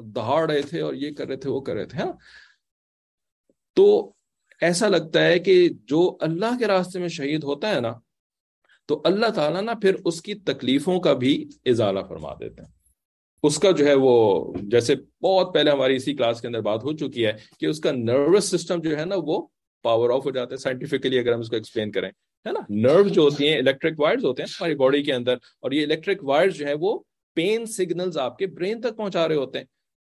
دہاڑ 0.03 0.51
رہے 0.51 0.61
تھے 0.61 0.81
اور 0.81 0.93
یہ 0.93 1.11
کر 1.11 1.27
رہے 1.27 1.35
تھے، 1.35 1.49
وہ 1.49 1.61
کر 1.61 1.73
رہے 1.73 1.85
تھے 1.85 1.99
تو 3.73 4.13
ایسا 4.61 4.87
لگتا 4.87 5.25
ہے 5.25 5.39
کہ 5.39 5.69
جو 5.69 6.17
اللہ 6.21 6.57
کے 6.59 6.67
راستے 6.67 6.99
میں 6.99 7.07
شہید 7.07 7.43
ہوتا 7.43 7.75
ہے 7.75 7.79
نا 7.79 7.93
تو 8.87 9.01
اللہ 9.03 9.25
تعالیٰ 9.25 9.61
نا 9.61 9.73
پھر 9.73 9.95
اس 10.05 10.21
کی 10.21 10.33
تکلیفوں 10.33 10.99
کا 10.99 11.13
بھی 11.13 11.49
ازالہ 11.65 11.99
فرما 12.09 12.33
دیتے 12.33 12.61
ہیں۔ 12.61 12.69
اس 13.43 13.59
کا 13.59 13.71
جو 13.71 13.85
ہے 13.85 13.93
وہ 13.93 14.53
جیسے 14.61 14.95
بہت 15.21 15.53
پہلے 15.53 15.71
ہماری 15.71 15.95
اسی 15.95 16.13
کلاس 16.15 16.41
کے 16.41 16.47
اندر 16.47 16.61
بات 16.61 16.83
ہو 16.83 16.91
چکی 16.97 17.25
ہے 17.25 17.31
کہ 17.59 17.65
اس 17.65 17.79
کا 17.79 17.91
نروس 17.91 18.43
سسٹم 18.43 18.81
جو 18.81 18.97
ہے 18.97 19.05
نا 19.05 19.15
وہ 19.17 19.47
پاور 19.83 20.09
آف 20.09 20.25
ہو 20.25 20.31
جاتا 20.31 20.51
ہے۔ 20.51 20.57
سائنٹیفکلی 20.57 21.19
اگر 21.19 21.33
ہم 21.33 21.39
اس 21.39 21.49
کو 21.49 21.55
ایکسپلین 21.55 21.91
کریں، 21.91 22.09
ہے 22.45 22.51
نا؟ 22.51 22.59
نرو 22.69 23.07
جو 23.07 23.21
ہوتی 23.21 23.47
ہیں 23.47 23.57
الیکٹرک 23.57 23.99
وائرز 23.99 24.25
ہوتے 24.25 24.43
ہیں 24.43 24.55
ہماری 24.61 24.75
باڈی 24.75 25.03
کے 25.03 25.13
اندر 25.13 25.33
اور 25.33 25.71
یہ 25.71 25.83
الیکٹرک 25.83 26.23
وائرز 26.23 26.55
جو 26.55 26.67
ہے 26.67 26.73
وہ 26.79 26.99
پین 27.33 27.65
سگنلز 27.65 28.17
آپ 28.17 28.37
کے 28.37 28.47
برین 28.47 28.81
تک 28.81 28.97
پہنچا 28.97 29.27
رہے 29.27 29.35
ہوتے 29.35 29.59
ہیں۔ 29.59 29.65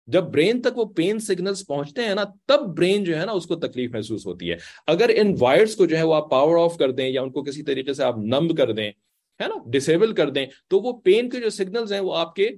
جب 0.09 0.25
برین 0.25 0.62
تک 0.62 0.79
وہ 0.79 0.85
پین 0.85 1.18
سگنلز 1.18 1.66
پہنچتے 1.66 2.03
ہیں 2.03 2.14
نا، 2.14 2.25
تب 2.47 2.61
برین 2.77 3.05
جو 3.05 3.18
ہے 3.21 3.27
نا 3.27 3.33
اس 3.33 3.47
کو 3.47 3.57
تکلیف 3.57 3.90
محسوس 3.90 4.27
ہوتی 4.27 4.51
ہے۔ 4.51 4.57
اگر 4.87 5.11
ان 5.14 5.35
وائرز 5.40 5.77
کو 5.77 5.87
جو 5.87 5.97
ہے 5.97 6.03
وہ 6.03 6.14
آپ 6.14 6.31
پاور 6.31 6.64
آف 6.64 6.77
کر 6.77 6.90
دیں 6.90 7.09
یا 7.09 7.23
ان 7.23 7.31
کو 7.31 7.42
کسی 7.42 7.62
طریقے 7.62 7.92
سے 7.92 8.05
آپ 8.05 8.18
نمب 8.18 8.57
کر 8.57 8.73
دیں، 8.73 8.90
ہے 9.40 9.49
نا 9.49 9.55
ڈسیبل 9.71 10.14
کر 10.14 10.31
دیں، 10.31 10.47
تو 10.68 10.81
وہ 10.81 10.92
پین 11.01 11.31
کے 11.31 11.40
جو 11.40 11.51
سگنلز 11.51 11.92
ہیں 11.92 12.01
وہ 12.01 12.16
آپ 12.16 12.35
کے 12.35 12.49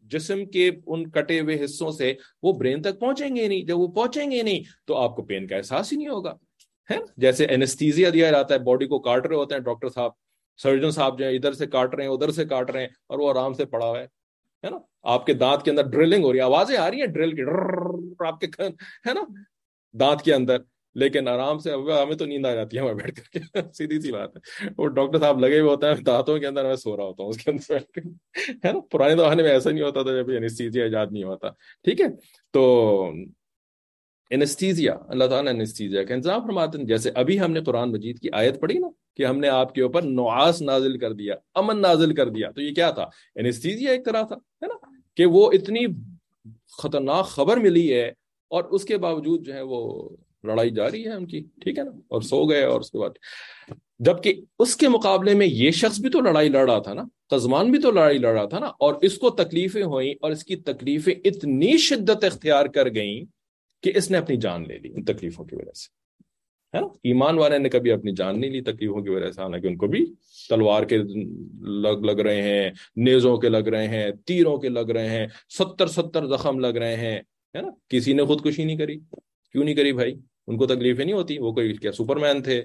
جسم 0.00 0.44
کے 0.46 0.70
ان 0.86 1.10
کٹے 1.10 1.40
ہوئے 1.40 1.64
حصوں 1.64 1.90
سے 1.90 2.14
وہ 2.42 2.52
برین 2.52 2.82
تک 2.82 3.00
پہنچیں 3.00 3.36
گے 3.36 3.48
نہیں۔ 3.48 3.62
جب 3.62 3.78
وہ 3.78 3.86
پہنچیں 3.86 4.30
گے 4.30 4.42
نہیں، 4.42 4.62
تو 4.86 4.96
آپ 4.96 5.16
کو 5.16 5.22
پین 5.22 5.46
کا 5.46 5.56
احساس 5.56 5.92
ہی 5.92 5.98
نہیں 5.98 6.08
ہوگا۔ 6.08 6.34
ہے 6.90 6.96
نا؟ 6.96 7.04
جیسے 7.16 7.44
اینستیزیا 7.44 8.10
دیا 8.12 8.30
جاتا 8.30 8.54
ہے 8.54 8.58
باڈی 8.58 8.86
کو 8.86 8.98
کاٹ 8.98 9.26
رہے 9.26 9.36
ہوتے 9.36 9.54
ہیں، 9.54 9.62
ڈاکٹر 9.62 9.88
صاحب 9.88 10.10
سرجن 10.56 10.90
صاحب 10.90 11.18
جو 11.18 11.24
ہے 11.24 11.36
ادھر 11.36 11.52
سے 11.52 11.66
کاٹ 11.66 11.94
رہے 11.94 12.04
ہیں، 12.04 12.10
ادھر 12.10 12.30
سے 12.30 12.44
کاٹ 12.44 12.70
رہے 12.70 12.80
ہیں 12.80 12.88
اور 13.06 13.18
وہ 13.18 13.30
آرام 13.30 13.52
سے 13.52 13.64
پڑا 13.64 13.86
ہوا 13.86 14.00
ہے۔ 14.00 14.06
ہے 14.64 14.70
نا؟ 14.70 14.78
آپ 15.02 15.26
کے 15.26 15.34
دانت 15.34 15.62
کے 15.62 15.70
اندر 15.70 15.86
ڈرلنگ 15.88 16.24
ہو 16.24 16.32
رہی 16.32 16.38
ہے، 16.38 16.44
آوازیں 16.44 16.76
آ 16.76 16.90
رہی 16.90 16.98
ہیں 16.98 17.06
ڈرل 17.06 17.34
کی 17.36 17.42
آپ 18.26 18.40
کے 18.40 18.46
ہے 19.06 19.14
نا؟ 19.14 19.20
دانت 19.92 20.22
کے 20.22 20.34
اندر، 20.34 20.56
لیکن 20.94 21.28
آرام 21.28 21.58
سے 21.58 21.72
ہمیں 21.72 22.16
تو 22.16 22.24
نیند 22.24 22.46
آ 22.46 22.54
جاتی 22.54 22.76
ہے 22.76 22.82
ہمیں 22.82 22.94
بیٹھ 22.94 23.20
کر 23.20 23.38
کے، 23.38 23.72
سیدھی 23.72 24.00
سی 24.00 24.12
بات 24.12 24.36
ہے۔ 24.36 24.68
وہ 24.78 24.88
ڈاکٹر 24.88 25.18
صاحب 25.18 25.40
لگے 25.40 25.60
ہوئے 25.60 25.70
ہوتے 25.70 25.86
ہیں، 25.86 25.94
دانتوں 25.94 26.38
کے 26.38 26.46
اندر 26.46 26.64
میں 26.64 26.76
سو 26.76 26.96
رہا 26.96 27.04
ہوتا 27.04 27.22
ہوں 27.22 27.30
اس 27.30 27.44
کے 27.44 27.50
اندر 27.50 27.76
ہے 28.66 28.72
نا؟ 28.72 28.80
پرانے 28.90 29.16
زمانے 29.16 29.42
میں 29.42 29.50
ایسا 29.50 29.70
نہیں 29.70 29.84
ہوتا 29.84 30.02
تھا 30.02 30.12
جب 30.12 30.30
انستیزیا 30.30 30.84
ایجاد 30.84 31.06
نہیں 31.10 31.24
ہوتا۔ 31.24 31.48
ٹھیک 31.84 32.00
ہے؟ 32.00 32.06
تو 32.52 32.62
انستیزیا، 34.30 34.96
اللہ 35.08 35.24
تعالیٰ 35.24 35.52
نے 35.52 35.58
انستیزیا 35.58 36.04
کا 36.04 36.14
انتظام 36.14 36.46
فرماتے 36.46 36.78
ہیں۔ 36.78 36.84
جیسے 36.84 37.10
ابھی 37.14 37.40
ہم 37.40 37.52
نے 37.52 37.60
قرآن 37.64 37.90
مجید 37.92 38.18
کی 38.18 38.28
آیت 38.32 38.60
پڑھی 38.60 38.78
نا 38.78 38.88
کہ 39.16 39.26
ہم 39.26 39.38
نے 39.38 39.48
آپ 39.48 39.74
کے 39.74 39.82
اوپر 39.82 40.02
نعاس 40.02 40.62
نازل 40.62 40.98
کر 40.98 41.12
دیا، 41.12 41.34
امن 41.54 41.80
نازل 41.80 42.14
کر 42.14 42.28
دیا۔ 42.28 42.50
تو 42.50 42.62
یہ 42.62 42.74
کیا 42.74 42.90
تھا؟ 42.90 43.02
یعنی 43.34 43.48
انستیزیا 43.48 43.92
ایک 43.92 44.04
طرح 44.04 44.22
تھا، 44.22 44.36
ہے 44.36 44.66
نا؟ 44.66 44.74
کہ 45.16 45.26
وہ 45.26 45.50
اتنی 45.52 45.86
خطرناک 46.82 47.26
خبر 47.26 47.56
ملی 47.56 47.92
ہے 47.92 48.12
اور 48.48 48.64
اس 48.64 48.84
کے 48.84 48.98
باوجود 48.98 49.46
جو 49.46 49.54
ہے 49.54 49.60
وہ 49.60 50.08
لڑائی 50.44 50.70
جاری 50.70 51.04
ہے 51.04 51.12
ان 51.12 51.26
کی، 51.26 51.40
ٹھیک 51.60 51.78
ہے 51.78 51.84
نا؟ 51.84 51.90
اور 51.90 52.22
سو 52.22 52.44
گئے 52.44 52.64
اور 52.64 52.80
اس 52.80 52.90
کے 52.90 52.98
بعد۔ 52.98 53.10
جبکہ 53.98 54.34
اس 54.58 54.76
کے 54.76 54.88
مقابلے 54.88 55.34
میں 55.34 55.46
یہ 55.46 55.70
شخص 55.70 56.00
بھی 56.00 56.10
تو 56.10 56.20
لڑائی 56.20 56.48
لڑ 56.48 56.70
رہا 56.70 56.78
تھا 56.78 56.94
نا 56.94 57.04
قزمان 57.30 57.70
بھی 57.70 57.80
تو 57.80 57.90
لڑائی 57.90 58.18
لڑ 58.18 58.32
رہا 58.32 58.44
تھا 58.44 58.58
نا، 58.58 58.66
اور 58.66 58.94
اس 59.02 59.18
کو 59.18 59.30
تکلیفیں 59.30 59.82
ہوئیں 59.82 60.14
اور 60.20 60.30
اس 60.30 60.44
کی 60.44 60.56
تکلیفیں 60.56 61.14
اتنی 61.24 61.76
شدت 61.76 62.24
اختیار 62.24 62.66
کر 62.66 62.94
گئیں 62.94 63.24
کہ 63.82 63.92
اس 63.94 64.10
نے 64.10 64.18
اپنی 64.18 64.36
جان 64.36 64.68
لے 64.68 64.78
لی 64.78 64.92
ان 64.94 65.04
تکلیفوں 65.04 65.44
کی 65.44 65.56
وجہ 65.56 65.72
سے۔ 65.72 66.03
ہے 66.74 66.80
نا؟ 66.80 66.86
ایمان 67.02 67.38
والے 67.38 67.58
نے 67.58 67.68
کبھی 67.68 67.92
اپنی 67.92 68.12
جان 68.12 68.40
نہیں 68.40 68.50
لی 68.50 68.60
تکلیفوں 68.60 69.02
کی 69.02 69.10
وجہ 69.10 69.30
سے، 69.30 69.40
حالانکہ 69.40 69.66
ان 69.66 69.76
کو 69.76 69.86
بھی 69.86 70.14
تلوار 70.48 70.82
کے 70.82 70.98
لگ 71.58 72.04
لگ 72.04 72.20
رہے 72.20 72.42
ہیں، 72.42 72.70
نیزوں 72.96 73.36
کے 73.36 73.48
لگ 73.48 73.68
رہے 73.68 73.88
ہیں، 73.88 74.10
تیروں 74.26 74.56
کے 74.58 74.68
لگ 74.68 74.90
رہے 74.90 75.08
ہیں، 75.08 75.26
ستر 75.58 75.86
ستر 75.86 76.26
زخم 76.26 76.58
لگ 76.58 76.78
رہے 76.78 76.96
ہیں، 76.96 77.20
ہے 77.54 77.62
نا؟ 77.62 77.68
کسی 77.88 78.12
نے 78.12 78.24
خودکشی 78.24 78.64
نہیں 78.64 78.76
کری، 78.76 78.98
کیوں 79.52 79.64
نہیں 79.64 79.74
کری 79.74 79.92
بھائی؟ 79.92 80.14
ان 80.46 80.56
کو 80.56 80.66
تکلیفیں 80.66 81.04
نہیں 81.04 81.16
ہوتی، 81.16 81.38
وہ 81.38 81.52
کوئی 81.52 81.76
کیا 81.76 81.92
سپر 81.92 82.16
مین 82.16 82.42
تھے، 82.42 82.62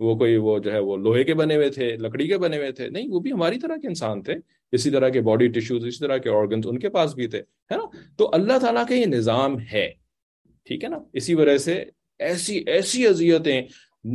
وہ 0.00 0.14
کوئی 0.18 0.36
وہ 0.36 0.58
جو 0.58 0.72
ہے، 0.72 0.78
وہ 0.78 0.96
لوہے 0.96 1.24
کے 1.24 1.34
بنے 1.34 1.56
ہوئے 1.56 1.70
تھے، 1.70 1.96
لکڑی 1.96 2.28
کے 2.28 2.38
بنے 2.38 2.56
ہوئے 2.56 2.72
تھے، 2.72 2.88
نہیں، 2.88 3.08
وہ 3.10 3.20
بھی 3.20 3.32
ہماری 3.32 3.58
طرح 3.58 3.76
کے 3.76 3.88
انسان 3.88 4.22
تھے، 4.22 4.34
اسی 4.72 4.90
طرح 4.90 5.08
کے 5.08 5.20
باڈی 5.20 5.48
ٹیشوز 5.48 5.84
اسی 5.86 5.98
طرح 5.98 6.16
کے 6.16 6.30
آرگنز 6.30 6.66
ان 6.66 6.78
کے 6.78 6.88
پاس 6.88 7.14
بھی 7.14 7.26
تھے، 7.26 7.38
ہے 7.38 7.76
نا؟ 7.76 7.84
تو 8.16 8.30
اللہ 8.32 8.58
تعالیٰ 8.58 8.86
کا 8.88 8.94
یہ 8.94 9.06
نظام 9.06 9.58
ہے، 9.72 9.92
ٹھیک 10.64 10.84
ہے 10.84 10.88
نا؟ 10.88 10.98
اسی 11.12 11.34
وجہ 11.34 11.56
سے 11.56 11.84
ایسی 12.22 12.56
ایسی 12.66 13.06
اذیتیں 13.06 13.60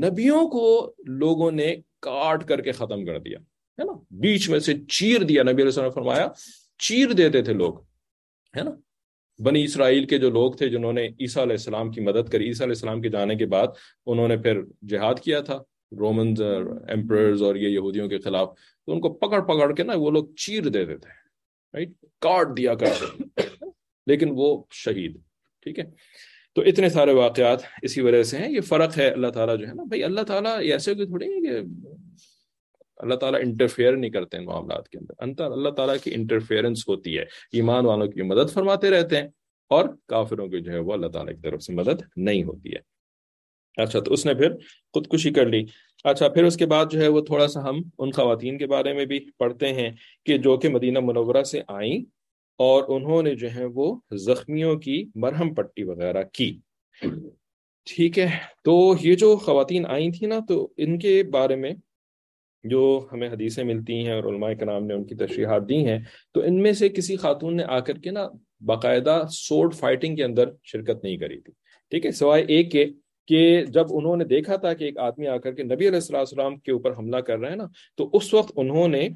نبیوں 0.04 0.48
کو 0.50 0.66
لوگوں 1.20 1.52
نے 1.52 1.76
کاٹ 2.02 2.48
کر 2.48 2.62
کے 2.62 2.72
ختم 2.72 3.06
کر 3.06 3.20
دیا، 3.20 3.40
ہے 3.78 3.84
نا؟ 3.84 3.94
بیچ 4.22 4.50
میں 4.50 4.60
سے 4.60 4.74
چیر 4.90 5.24
دیا، 5.24 5.44
نبی 5.44 5.62
علیہ 5.62 5.66
السلام 5.66 5.88
نے 5.88 5.94
فرمایا، 5.94 6.28
چیر 6.80 7.14
دیتے 7.14 7.42
تھے 7.42 7.54
لوگ، 7.54 7.80
ہے 8.54 8.64
نا؟ 8.64 8.72
بنی 9.40 9.64
اسرائیل 9.64 10.06
کے 10.06 10.18
جو 10.18 10.30
لوگ 10.30 10.52
تھے 10.52 10.70
جنہوں 10.70 10.94
نے 10.94 11.08
عیسیٰ 11.08 11.42
علیہ 11.44 11.56
السلام 11.56 11.92
کی 11.92 12.02
مدد 12.02 12.32
کری، 12.32 12.48
عیسیٰ 12.48 12.66
علیہ 12.66 12.76
السلام 12.76 13.02
کے 13.02 13.10
جانے 13.10 13.36
کے 13.36 13.46
بعد 13.46 13.68
انہوں 14.06 14.28
نے 14.28 14.38
پھر 14.38 14.62
جہاد 14.90 15.20
کیا 15.24 15.42
تھا 15.42 15.58
رومنز 16.00 16.42
اور 16.42 16.66
ایمپرز 16.88 17.42
اور 17.44 17.56
یہ 17.56 17.70
یہودیوں 17.70 18.08
کے 18.10 18.18
خلاف، 18.20 18.50
تو 18.88 18.94
ان 18.94 19.02
کو 19.02 19.14
پکڑ 19.18 19.40
پکڑ 19.46 19.74
کے 19.76 19.84
نا 19.84 19.94
وہ 19.98 20.12
لوگ 20.12 20.34
چیر 20.36 20.70
دیتے 20.70 20.98
تھے 20.98 21.10
رائٹ 21.74 21.92
کاٹ 22.22 22.58
دیا 22.58 22.74
کرتے 22.76 23.06
لیکن 24.08 24.32
وہ 24.36 24.50
شہید، 24.76 25.18
ٹھیک 25.64 25.80
ہے؟ 25.80 25.86
تو 26.58 26.64
اتنے 26.64 26.90
سارے 26.90 27.14
واقعات 27.14 27.60
اسی 27.82 28.02
وجہ 28.02 28.24
سے 28.24 28.38
ہیں، 28.38 28.52
یہ 28.52 28.62
فرق 28.62 28.98
ہے 28.98 29.08
اللہ 29.08 29.28
تعالیٰ 29.28 29.58
جو 29.60 29.68
ہے 29.68 29.74
نا۔ 29.74 29.84
بھائی 29.84 30.04
اللہ 30.04 30.22
تعالیٰ 30.22 30.60
ایسے 30.60 30.94
کوئی 30.96 31.08
تھوڑی 31.08 31.26
ہے 31.26 31.42
کہ 31.42 31.50
اللہ 32.98 33.16
تعالیٰ 33.16 33.40
انٹرفیئر 33.40 33.98
نہیں 33.98 34.12
کرتے 34.12 34.38
ہیں 34.38 34.46
معاملات 34.46 34.90
کے 34.90 34.98
اندر۔ 34.98 35.44
اللہ 35.44 35.70
تعالیٰ 35.70 35.96
کی 36.04 36.14
انٹرفیئرنس 36.14 36.88
ہوتی 36.88 37.18
ہے۔ 37.18 37.24
ایمان 37.52 37.86
والوں 37.86 38.08
کی 38.08 38.22
مدد 38.22 38.54
فرماتے 38.54 38.90
رہتے 38.90 39.18
ہیں 39.18 39.28
اور 39.70 39.86
کافروں 40.08 40.48
کی 40.48 40.60
جو 40.60 40.72
ہے 40.72 40.80
وہ 40.80 40.94
اللہ 40.94 41.08
تعالیٰ 41.08 41.34
کی 41.34 41.42
طرف 41.42 41.64
سے 41.64 41.74
مدد 41.74 42.02
نہیں 42.16 42.44
ہوتی 42.44 42.70
ہے۔ 42.72 42.80
اچھا 43.82 44.00
تو 44.00 44.14
اس 44.14 44.26
نے 44.26 44.34
پھر 44.34 44.52
خودکشی 44.94 45.32
کر 45.32 45.46
لی۔ 45.46 45.66
اچھا 46.04 46.28
پھر 46.28 46.44
اس 46.44 46.58
کے 46.58 46.66
بعد 46.66 46.86
جو 46.92 47.02
ہے 47.02 47.08
وہ 47.08 47.22
تھوڑا 47.22 47.48
سا 47.48 47.70
ہم 47.70 47.82
ان 48.00 48.12
خواتین 48.12 48.58
کے 48.58 48.68
بارے 48.68 48.94
میں 48.94 49.06
بھی 49.06 49.20
پڑھتے 49.38 49.74
ہیں 49.74 49.90
کہ 50.26 50.38
جو 50.38 50.58
کہ 50.58 50.70
مدینہ 50.70 51.00
منورہ 51.00 51.44
سے 51.44 51.62
آئیں۔ 51.68 52.17
اور 52.58 52.84
انہوں 52.88 53.24
نے 53.24 53.36
جو 53.36 53.48
ہے 53.56 53.66
وہ 53.66 54.00
زخمیوں 54.16 54.76
کی 54.76 55.06
مرہم 55.16 55.54
پٹی 55.54 55.84
وغیرہ 55.84 56.24
کی۔ 56.34 56.60
ٹھیک 57.86 58.20
ہے۔ 58.20 58.30
تو 58.64 58.96
یہ 59.02 59.16
جو 59.16 59.36
خواتین 59.36 59.86
آئی 59.88 60.12
تھیں 60.12 60.30
نا، 60.30 60.40
تو 60.48 60.74
ان 60.78 61.00
کے 61.00 61.24
بارے 61.24 61.56
میں 61.56 61.72
جو 62.64 63.08
ہمیں 63.12 63.30
حدیثیں 63.30 63.64
ملتی 63.64 63.94
ہیں 63.94 64.14
اور 64.14 64.34
علماء 64.34 64.54
کرام 64.54 64.86
نے 64.86 64.94
ان 64.94 65.04
کی 65.04 65.16
تشریحات 65.16 65.70
دی 65.70 65.86
ہیں، 65.86 66.00
تو 66.34 66.42
ان 66.42 66.62
میں 66.62 66.72
سے 66.72 66.90
کسی 66.90 67.16
خاتون 67.16 67.58
نے 67.58 67.64
آ 67.64 67.80
کر 67.80 67.94
کے 67.94 68.12
نا 68.12 68.28
باقاعدہ 68.66 69.24
سوڈ 69.32 69.76
فائٹنگ 69.76 70.16
کے 70.16 70.24
اندر 70.24 70.50
شرکت 70.64 71.04
نہیں 71.04 71.18
کری 71.18 71.42
تھی۔ 71.42 71.54
ٹھیک 71.90 72.06
ہے، 72.06 72.12
سوائے 72.12 72.44
ایک 72.48 72.72
کے، 72.72 72.86
کہ 73.28 73.66
جب 73.66 73.86
انہوں 73.90 74.18
نے 74.18 74.26
دیکھا 74.26 74.56
تھا 74.56 74.74
کہ 74.74 74.84
ایک 74.84 74.98
آدمی 74.98 75.28
آ 75.28 75.38
کر 75.38 75.54
کے 75.54 75.64
نبی 75.64 75.88
علیہ 75.88 76.16
السلام 76.18 76.58
کے 76.58 76.72
اوپر 76.72 76.92
حملہ 76.98 77.18
کر 77.18 77.40
رہے 77.40 77.50
ہیں 77.50 77.56
نا، 77.56 77.66
تو 77.96 78.10
اس 78.14 78.34
وقت 78.34 78.52
انہوں 78.56 78.88
نے 78.88 79.10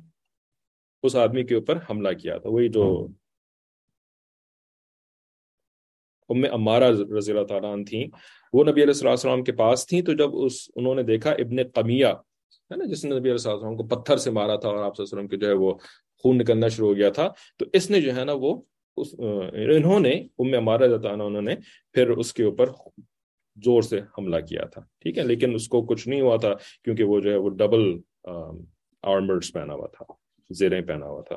اس 1.03 1.15
آدمی 1.15 1.43
کے 1.43 1.55
اوپر 1.55 1.77
حملہ 1.89 2.09
کیا 2.09 2.37
تھا۔ 2.37 2.49
وہی 2.49 2.69
جو 2.69 3.05
ہاں۔ 3.07 3.20
ام 6.31 6.43
امارہ 6.51 6.89
رضی 7.17 7.31
اللہ 7.31 7.45
تعالیٰ 7.45 7.75
تھیں۔ 7.89 8.05
وہ 8.53 8.63
نبی 8.63 8.83
علیہ 8.83 9.09
السلام 9.09 9.43
کے 9.43 9.51
پاس 9.61 9.85
تھیں 9.87 10.01
تو 10.01 10.13
جب 10.13 10.35
اس، 10.45 10.53
انہوں 10.75 10.95
نے 10.95 11.03
دیکھا 11.03 11.31
ابن 11.43 11.63
قمیہ، 11.75 12.07
ہے 12.71 12.75
نا، 12.75 12.85
جس 12.91 13.03
نے 13.05 13.09
نبی 13.09 13.29
علیہ 13.29 13.49
السلام 13.49 13.75
کو 13.77 13.87
پتھر 13.87 14.17
سے 14.17 14.31
مارا 14.31 14.55
تھا 14.55 14.69
اور 14.69 14.83
آپ 14.83 14.99
وسلم 14.99 15.27
کے 15.27 15.37
جو 15.37 15.47
ہے 15.47 15.53
وہ 15.63 15.73
خون 16.23 16.37
نکلنا 16.37 16.67
شروع 16.67 16.87
ہو 16.87 16.95
گیا 16.95 17.09
تھا، 17.09 17.27
تو 17.59 17.65
اس 17.73 17.89
نے 17.91 18.01
جو 18.01 18.15
ہے 18.15 18.25
نا 18.25 18.33
وہ 18.41 18.53
اس، 18.97 19.13
انہوں 19.19 19.99
نے، 19.99 20.11
ام 20.39 20.53
امارہ 20.57 20.83
رضی 20.83 20.93
اللہ 20.93 21.23
انہوں 21.23 21.41
نے 21.41 21.55
پھر 21.95 22.09
اس 22.09 22.33
کے 22.33 22.43
اوپر 22.43 22.69
زور 23.57 23.81
سے 23.81 23.99
حملہ 24.17 24.39
کیا 24.49 24.65
تھا، 24.65 24.81
ٹھیک 25.01 25.17
ہے، 25.17 25.23
لیکن 25.23 25.53
اس 25.55 25.67
کو 25.67 25.81
کچھ 25.85 26.07
نہیں 26.07 26.21
ہوا 26.21 26.35
تھا 26.37 26.53
کیونکہ 26.83 27.03
وہ 27.03 27.19
جو 27.19 27.31
ہے 27.31 27.37
وہ 27.37 27.49
ڈبل 27.57 27.83
آرمرز 29.03 29.51
پہنا 29.53 29.73
ہوا 29.73 29.87
تھا، 29.87 30.13
زیریں 30.49 30.81
پہنا 30.81 31.05
ہوا 31.05 31.21
تھا۔ 31.21 31.35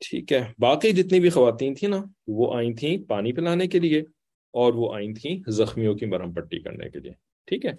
ٹھیک 0.00 0.32
ہے۔ 0.32 0.52
باقی 0.58 0.92
جتنی 0.92 1.20
بھی 1.20 1.30
خواتین 1.30 1.74
تھیں 1.74 1.90
نا 1.90 2.04
وہ 2.26 2.54
آئی 2.54 2.74
تھیں 2.74 2.98
پانی 3.08 3.32
پلانے 3.32 3.66
کے 3.66 3.78
لیے 3.78 4.00
اور 4.54 4.74
وہ 4.74 4.94
آئی 4.94 5.14
تھیں 5.14 5.50
زخمیوں 5.50 5.94
کی 5.94 6.06
مرہم 6.06 6.32
پٹی 6.32 6.60
کرنے 6.60 6.90
کے 6.90 6.98
لیے۔ 6.98 7.12
ٹھیک 7.46 7.66
ہے۔ 7.66 7.72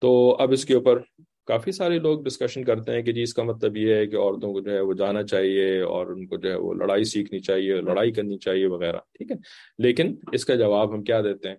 تو 0.00 0.36
اب 0.38 0.52
اس 0.52 0.64
کے 0.64 0.74
اوپر 0.74 0.98
کافی 1.46 1.72
سارے 1.72 1.98
لوگ 1.98 2.24
ڈسکشن 2.24 2.64
کرتے 2.64 2.92
ہیں 2.92 3.02
کہ 3.02 3.12
جی 3.12 3.22
اس 3.22 3.34
کا 3.34 3.42
مطلب 3.42 3.76
یہ 3.76 3.94
ہے 3.94 4.06
کہ 4.06 4.16
عورتوں 4.16 4.52
کو 4.52 4.60
جو 4.60 4.70
ہے 4.70 4.80
وہ 4.80 4.92
جانا 4.92 5.22
چاہیے 5.22 5.80
اور 5.80 6.06
ان 6.06 6.26
کو 6.26 6.36
جو 6.36 6.50
ہے 6.50 6.54
وہ 6.54 6.74
لڑائی 6.74 7.04
سیکھنی 7.04 7.40
چاہیے 7.40 7.80
لڑائی 7.80 8.12
کرنی 8.12 8.38
چاہیے 8.38 8.66
وغیرہ۔ 8.66 8.98
ٹھیک 9.12 9.30
ہے۔ 9.30 9.36
لیکن 9.78 10.14
اس 10.32 10.44
کا 10.44 10.54
جواب 10.54 10.94
ہم 10.94 11.04
کیا 11.04 11.20
دیتے 11.20 11.48
ہیں؟ 11.48 11.56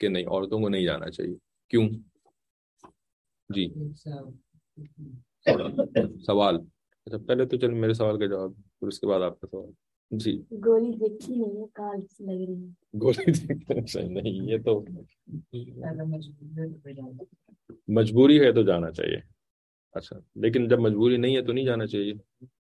کہ 0.00 0.08
نہیں 0.08 0.26
عورتوں 0.26 0.60
کو 0.60 0.68
نہیں 0.68 0.84
جانا 0.84 1.10
چاہیے۔ 1.10 1.34
کیوں؟ 1.70 1.88
جی۔ 3.48 3.68
سوال۔ 6.26 6.56
اچھا 7.06 7.18
پہلے 7.18 7.44
تو 7.44 7.56
چل 7.56 7.70
میرے 7.70 7.92
سوال 7.92 8.18
کا 8.18 8.26
جواب۔ 8.26 8.52
پھر 8.80 8.88
اس 8.88 9.00
کے 9.00 9.06
بعد 9.06 9.20
آپ 9.20 9.40
کا 9.40 9.46
سوال۔ 9.46 9.70
جی۔ 10.10 10.42
گولی 10.66 10.92
دیکھتی 10.92 11.34
نہیں 11.34 12.70
گولی 12.94 13.32
نہیں 14.08 14.50
یہ 14.50 14.58
تو 14.64 14.84
مجبوری 17.88 18.40
ہے 18.40 18.52
تو 18.52 18.62
جانا 18.62 18.90
چاہیے۔ 18.90 19.16
اچھا 19.92 20.16
لیکن 20.34 20.68
جب 20.68 20.78
مجبوری 20.78 21.16
نہیں 21.16 21.36
ہے 21.36 21.42
تو 21.42 21.52
نہیں 21.52 21.64
جانا 21.64 21.86
چاہیے۔ 21.86 22.12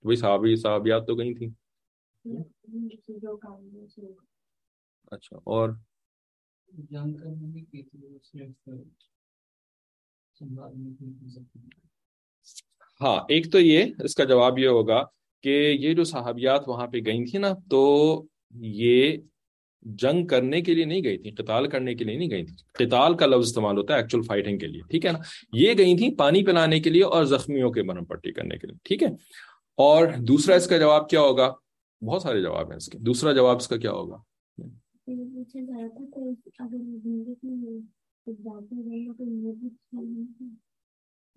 وہی 0.04 0.16
صحابی 0.16 0.56
صحابیات 0.56 1.08
تو 1.08 1.16
کہیں 1.16 1.34
تھیں۔ 1.34 1.50
اچھا 5.12 5.38
اور؟ 5.38 5.70
ہاں 13.02 13.26
ایک 13.30 13.52
تو 13.52 13.60
یہ 13.60 13.84
اس 14.04 14.16
کا 14.16 14.24
جواب 14.24 14.60
یہ 14.60 14.68
ہوگا 14.68 15.04
کہ 15.46 15.78
یہ 15.80 15.94
جو 15.94 16.04
صحابیات 16.04 16.68
وہاں 16.68 16.88
پہ 16.88 16.98
گئی 17.06 17.26
تھیں 17.26 17.42
نا 17.42 17.54
تو 17.70 17.82
یہ 18.52 19.18
جنگ 19.82 20.28
کرنے 20.28 20.62
کے 20.62 20.74
لیے 20.74 20.86
نہیں 20.86 21.04
گئی 21.04 21.18
تھی 21.18 21.32
قتال 21.32 21.70
کرنے 21.70 21.96
کے 21.96 22.04
لیے 22.04 22.18
نہیں 22.18 22.30
گئی 22.30 22.46
تھی 22.46 22.56
قتال 22.72 23.18
کا 23.18 23.26
لفظ 23.26 23.46
استعمال 23.46 23.78
ہوتا 23.78 23.94
ہے 23.94 24.00
ایکچوئل 24.00 24.24
فائٹنگ 24.24 24.58
کے 24.58 24.68
لیے 24.68 24.82
ٹھیک 24.82 25.06
ہے 25.06 25.12
نا؟ 25.12 25.20
یہ 25.54 25.74
گئی 25.78 25.98
تھی 25.98 26.16
پانی 26.16 26.46
پلانے 26.46 26.80
کے 26.80 26.90
لیے 26.90 27.04
اور 27.04 27.24
زخمیوں 27.24 27.72
کے 27.72 27.84
مرم 27.84 28.06
پٹی 28.06 28.32
کرنے 28.32 28.58
کے 28.58 28.68
لیے 28.68 28.78
ٹھیک 28.84 29.04
ہے؟ 29.04 29.08
اور 29.78 30.08
دوسرا 30.28 30.56
اس 30.56 30.68
کا 30.68 30.78
جواب 30.78 31.10
کیا 31.10 31.22
ہوگا؟ 31.22 31.54
بہت 32.02 32.22
سارے 32.22 32.42
جواب 32.42 32.70
ہیں 32.70 32.78
اس 32.78 32.88
کے۔ 32.88 32.98
دوسرا 32.98 33.32
جواب 33.32 33.56
اس 33.56 33.68
کا 33.68 33.78
کیا 33.78 33.92
ہوگا؟ 33.92 34.18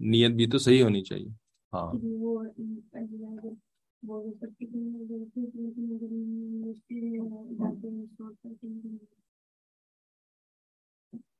نیت 0.00 0.30
بھی 0.30 0.46
تو 0.46 0.58
صحیح 0.58 0.82
ہونی 0.82 1.02
چاہیے۔ 1.02 1.28
ہاں۔ 1.72 1.92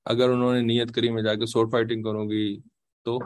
اگر 0.07 0.31
انہوں 0.31 0.55
نے 0.55 0.61
نیت 0.63 0.95
کری 0.95 1.11
میں 1.11 1.23
جا 1.23 1.35
کے 1.35 1.47
سوٹ 1.47 1.71
فائٹنگ 1.73 2.03
کروں 2.03 2.29
گی 2.31 2.45
تو؟ 3.07 3.19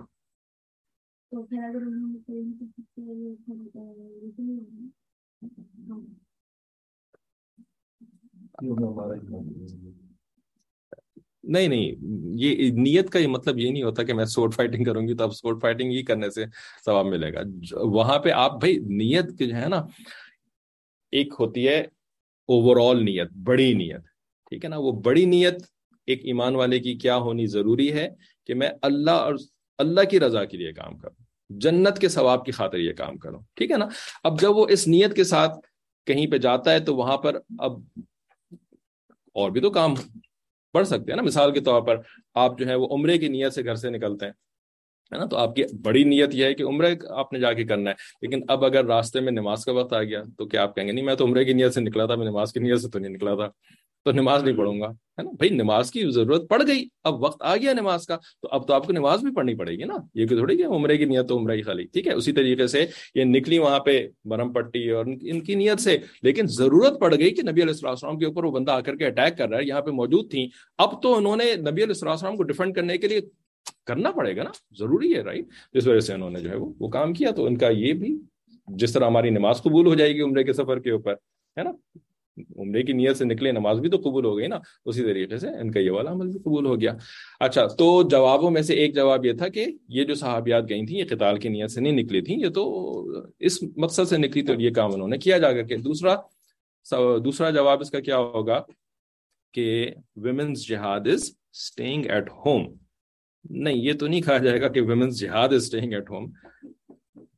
نہیں 11.44 11.68
نہیں، 11.68 11.94
یہ 12.38 12.70
نیت 12.72 13.10
کا 13.10 13.18
یہ 13.18 13.26
مطلب 13.26 13.58
یہ 13.58 13.70
نہیں 13.70 13.82
ہوتا 13.82 14.02
کہ 14.02 14.14
میں 14.14 14.24
سوٹ 14.24 14.54
فائٹنگ 14.54 14.84
کروں 14.84 15.06
گی 15.08 15.14
تو 15.14 15.24
اب 15.24 15.34
سوٹ 15.34 15.60
فائٹنگ 15.62 15.90
ہی 15.90 16.02
کرنے 16.02 16.30
سے 16.30 16.44
ثواب 16.84 17.06
ملے 17.06 17.32
گا۔ 17.32 17.40
وہاں 17.94 18.18
پہ 18.18 18.30
آپ 18.30 18.58
بھائی 18.60 18.76
نیت 18.78 19.32
جو 19.38 19.54
ہے 19.54 19.68
نا، 19.68 19.84
ایک 21.12 21.34
ہوتی 21.40 21.66
ہے 21.68 21.78
اوور 22.48 22.76
آل 22.80 23.04
نیت، 23.04 23.32
بڑی 23.44 23.72
نیت، 23.74 24.04
ٹھیک 24.52 24.64
ہے 24.64 24.70
نا؟ 24.70 24.78
وہ 24.78 24.92
بڑی 25.02 25.24
نیت 25.24 25.62
ایک 26.08 26.24
ایمان 26.24 26.54
والے 26.56 26.78
کی 26.78 26.94
کیا 26.98 27.16
ہونی 27.16 27.46
ضروری 27.46 27.92
ہے 27.92 28.08
کہ 28.48 28.54
میں 28.54 28.68
اللہ 28.82 29.10
اور 29.10 29.34
اللہ 29.78 30.08
کی 30.10 30.20
رضا 30.20 30.44
کے 30.44 30.56
لیے 30.56 30.72
کام 30.72 30.96
کروں، 30.98 31.24
جنت 31.50 31.98
کے 31.98 32.08
ثواب 32.08 32.44
کی 32.44 32.52
خاطر 32.52 32.78
یہ 32.78 32.92
کام 32.92 33.18
کروں، 33.18 33.40
ٹھیک 33.56 33.70
ہے 33.70 33.76
نا؟ 33.76 33.88
اب 34.24 34.40
جب 34.40 34.56
وہ 34.56 34.66
اس 34.70 34.86
نیت 34.88 35.14
کے 35.16 35.24
ساتھ 35.24 35.58
کہیں 36.06 36.26
پہ 36.26 36.38
جاتا 36.38 36.72
ہے 36.72 36.80
تو 36.80 36.94
وہاں 36.96 37.16
پر 37.16 37.38
اب 37.58 37.80
اور 39.36 39.50
بھی 39.50 39.60
تو 39.60 39.70
کام 39.70 39.94
پڑھ 40.72 40.86
سکتے 40.86 41.12
ہیں 41.12 41.16
نا۔ 41.16 41.22
مثال 41.22 41.52
کے 41.52 41.60
طور 41.60 41.82
پر 41.82 41.96
آپ 42.34 42.58
جو 42.58 42.66
ہے 42.66 42.74
وہ 42.74 42.88
عمرے 42.90 43.18
کی 43.18 43.28
نیت 43.28 43.52
سے 43.52 43.64
گھر 43.64 43.74
سے 43.74 43.90
نکلتے 43.90 44.26
ہیں، 44.26 44.32
ہے 45.12 45.18
نا؟ 45.18 45.24
تو 45.24 45.36
آپ 45.36 45.54
کی 45.54 45.64
بڑی 45.82 46.04
نیت 46.04 46.34
یہ 46.34 46.44
ہے 46.44 46.54
کہ 46.54 46.62
عمرے 46.62 46.94
آپ 47.08 47.32
نے 47.32 47.40
جا 47.40 47.52
کے 47.52 47.64
کرنا 47.64 47.90
ہے۔ 47.90 47.94
لیکن 48.22 48.40
اب 48.48 48.64
اگر 48.64 48.84
راستے 48.84 49.20
میں 49.20 49.32
نماز 49.32 49.64
کا 49.64 49.72
وقت 49.72 49.92
آ 49.92 50.02
گیا 50.02 50.22
تو 50.38 50.46
کیا 50.46 50.62
آپ 50.62 50.74
کہیں 50.74 50.86
گے، 50.86 50.92
نہیں 50.92 51.04
میں 51.04 51.14
تو 51.14 51.24
عمرے 51.24 51.44
کی 51.44 51.52
نیت 51.52 51.74
سے 51.74 51.80
نکلا 51.80 52.06
تھا، 52.06 52.14
میں 52.14 52.26
نماز 52.26 52.52
کی 52.52 52.60
نیت 52.60 52.80
سے 52.80 52.88
تو 52.88 52.98
نہیں 52.98 53.12
نکلا 53.12 53.34
تھا۔ 53.34 53.48
تو 54.04 54.12
نماز 54.12 54.44
نہیں 54.44 54.56
پڑھوں 54.56 54.80
گا، 54.80 54.88
ہے 54.88 55.22
نا؟ 55.22 55.30
بھائی 55.30 55.50
نماز 55.50 55.90
کی 55.90 56.04
ضرورت 56.10 56.48
پڑ 56.48 56.60
گئی، 56.66 56.84
اب 57.04 57.22
وقت 57.24 57.42
آ 57.42 57.54
گیا 57.56 57.72
نماز 57.72 58.06
کا، 58.06 58.16
تو 58.42 58.48
اب 58.50 58.66
تو 58.68 58.74
آپ 58.74 58.86
کو 58.86 58.92
نماز 58.92 59.22
بھی 59.22 59.32
پڑھنی 59.34 59.54
پڑے 59.54 59.72
گی 59.72 59.84
نا؟ 59.84 59.96
یہ 60.14 60.26
کہ 60.26 60.36
تھوڑی 60.36 60.56
کہ 60.56 60.64
عمرے 60.66 60.96
کی 60.98 61.04
نیت 61.04 61.28
تو 61.28 61.38
عمرہ 61.38 61.54
ہی 61.54 61.62
خالی، 61.62 61.84
ٹھیک 61.84 62.06
ہے؟ 62.06 62.12
اسی 62.12 62.32
طریقے 62.32 62.66
سے 62.66 62.84
یہ 63.14 63.24
نکلی 63.24 63.58
وہاں 63.58 63.78
پہ 63.78 64.06
برم 64.24 64.52
پٹی 64.52 64.88
اور 64.90 65.06
ان 65.06 65.40
کی 65.40 65.54
نیت 65.54 65.80
سے، 65.80 65.96
لیکن 66.22 66.46
ضرورت 66.46 66.98
پڑ 67.00 67.14
گئی 67.18 67.30
کہ 67.30 67.42
نبی 67.42 67.62
علیہ 67.62 67.74
السلام 67.82 68.18
کے 68.18 68.26
اوپر 68.26 68.44
وہ 68.44 68.50
بندہ 68.50 68.72
آ 68.72 68.80
کر 68.80 68.96
کے 68.96 69.06
اٹیک 69.06 69.38
کر 69.38 69.48
رہا 69.48 69.58
ہے، 69.58 69.66
یہاں 69.66 69.80
پہ 69.80 69.90
موجود 69.90 70.30
تھیں۔ 70.30 70.46
اب 70.78 71.00
تو 71.02 71.14
انہوں 71.16 71.36
نے 71.36 71.54
نبی 71.70 71.82
علیہ 71.84 72.02
السلام 72.06 72.36
کو 72.36 72.42
ڈیفینڈ 72.42 72.74
کرنے 72.74 72.98
کے 72.98 73.08
لیے 73.08 73.20
کرنا 73.86 74.10
پڑے 74.10 74.36
گا 74.36 74.42
نا؟ 74.42 74.50
ضروری 74.78 75.14
ہے 75.14 75.20
رائٹ 75.22 75.46
جس 75.74 75.86
وجہ 75.86 76.00
سے 76.00 76.14
انہوں 76.14 76.30
نے 76.30 76.40
جو 76.40 76.50
ہے 76.50 76.56
وہ 76.56 76.88
کام 76.88 77.12
کیا، 77.12 77.30
تو 77.30 77.44
ان 77.46 77.56
کا 77.56 77.68
یہ 77.68 77.92
بھی 77.92 78.16
جس 78.68 78.92
طرح 78.92 79.06
ہماری 79.06 79.30
نماز 79.30 79.62
قبول 79.62 79.86
ہو 79.86 79.94
جائے 79.94 80.14
گی 80.14 80.20
عمرے 80.20 80.44
کے 80.44 80.52
سفر 80.52 80.78
کے 80.78 80.90
اوپر، 80.90 81.14
ہے 81.56 81.62
نا؟ 81.62 81.70
عمرے 82.58 82.82
کی 82.82 82.92
نیت 82.92 83.16
سے 83.16 83.24
نکلے، 83.24 83.52
نماز 83.52 83.80
بھی 83.80 83.90
تو 83.90 83.96
قبول 83.96 84.24
ہو 84.24 84.38
گئی 84.38 84.46
نا، 84.46 84.58
اسی 84.84 85.02
طریقے 85.02 85.38
سے 85.38 85.48
ان 85.48 85.70
کا 85.70 85.80
یہ 85.80 85.90
والا 85.90 86.12
عمل 86.12 86.28
بھی 86.28 86.38
قبول 86.38 86.66
ہو 86.66 86.80
گیا۔ 86.80 86.94
اچھا 87.40 87.66
تو 87.66 88.02
جوابوں 88.02 88.50
میں 88.50 88.62
سے 88.62 88.74
ایک 88.74 88.94
جواب 88.94 89.26
یہ 89.26 89.32
تھا 89.32 89.48
کہ 89.48 89.66
یہ 89.88 90.04
جو 90.04 90.14
صحابیات 90.14 90.64
گئی 90.68 90.86
تھیں، 90.86 90.98
یہ 90.98 91.04
قتال 91.10 91.38
کی 91.38 91.48
نیت 91.48 91.70
سے 91.70 91.80
نہیں 91.80 91.92
نکلی 91.92 92.20
تھیں، 92.20 92.40
یہ 92.40 92.48
تو 92.48 92.62
اس 93.40 93.62
مقصد 93.76 94.08
سے 94.08 94.16
نکلی 94.18 94.42
تو 94.42 94.52
یہ 94.54 94.70
کام 94.70 94.94
انہوں 94.94 95.08
نے 95.08 95.18
کیا۔ 95.18 95.38
جا 95.38 95.52
کر 95.52 95.62
کے 95.62 95.76
دوسرا 95.76 96.16
دوسرا 97.24 97.50
جواب 97.50 97.80
اس 97.80 97.90
کا 97.90 98.00
کیا 98.00 98.16
ہوگا 98.16 98.62
کہ 99.54 99.90
ویمنس 100.16 100.68
جہاد 100.68 101.00
از 101.06 101.30
اسٹیئنگ 101.52 102.06
ایٹ 102.06 102.30
ہوم 102.30 102.74
نہیں، 103.50 103.76
یہ 103.76 103.92
تو 103.92 104.06
نہیں 104.06 104.20
کہا 104.20 104.38
جائے 104.38 104.60
گا 104.60 104.68
کہ 104.68 104.80
ویمنس 104.80 105.20
جہاد 105.20 105.48
از 105.48 105.62
اسٹیئنگ 105.62 105.92
ایٹ 105.92 106.10
ہوم 106.10 106.32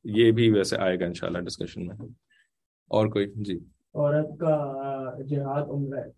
یہ 0.03 0.31
بھی 0.31 0.51
ویسے 0.51 0.77
آئے 0.77 0.99
گا 0.99 1.05
انشاءاللہ 1.05 1.39
ڈسکشن 1.39 1.87
میں۔ 1.87 1.95
اور 2.87 3.07
کوئی؟ 3.07 3.25
جی۔ 3.35 3.59
عورت 3.95 4.39
کا 4.39 4.55
جہاد 5.29 5.69
عمر 5.69 5.97
ہے۔ 5.97 6.09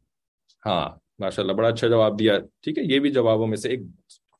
ہاں 0.65 0.89
ماشاء 1.19 1.43
اللہ 1.43 1.53
بڑا 1.53 1.67
اچھا 1.67 1.87
جواب 1.87 2.19
دیا۔ 2.19 2.37
ٹھیک 2.63 2.77
ہے، 2.77 2.83
یہ 2.83 2.99
بھی 2.99 3.11
جوابوں 3.11 3.47
میں 3.47 3.57
سے 3.57 3.69
ایک 3.69 3.81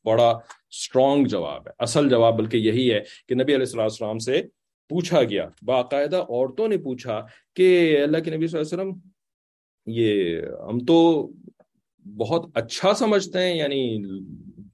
بڑا 0.05 0.29
اسٹرانگ 0.29 1.25
جواب 1.25 1.67
ہے، 1.67 1.71
اصل 1.79 2.09
جواب 2.09 2.37
بلکہ 2.37 2.57
یہی 2.57 2.91
ہے 2.93 2.99
کہ 3.27 3.35
نبی 3.35 3.55
علیہ 3.55 3.81
السلام 3.83 4.19
سے 4.19 4.41
پوچھا 4.89 5.23
گیا۔ 5.23 5.47
باقاعدہ 5.61 6.17
عورتوں 6.17 6.67
نے 6.67 6.77
پوچھا 6.77 7.19
کہ 7.55 7.67
اللہ 8.03 8.17
کے 8.17 8.31
نبی 8.31 8.47
صلی 8.47 8.59
اللہ 8.59 8.73
علیہ 8.73 8.83
وسلم، 8.83 8.99
یہ 9.87 10.41
ہم 10.69 10.79
تو 10.79 11.29
بہت 12.05 12.45
اچھا 12.53 12.93
سمجھتے 12.93 13.39
ہیں 13.39 13.55
یعنی 13.55 14.01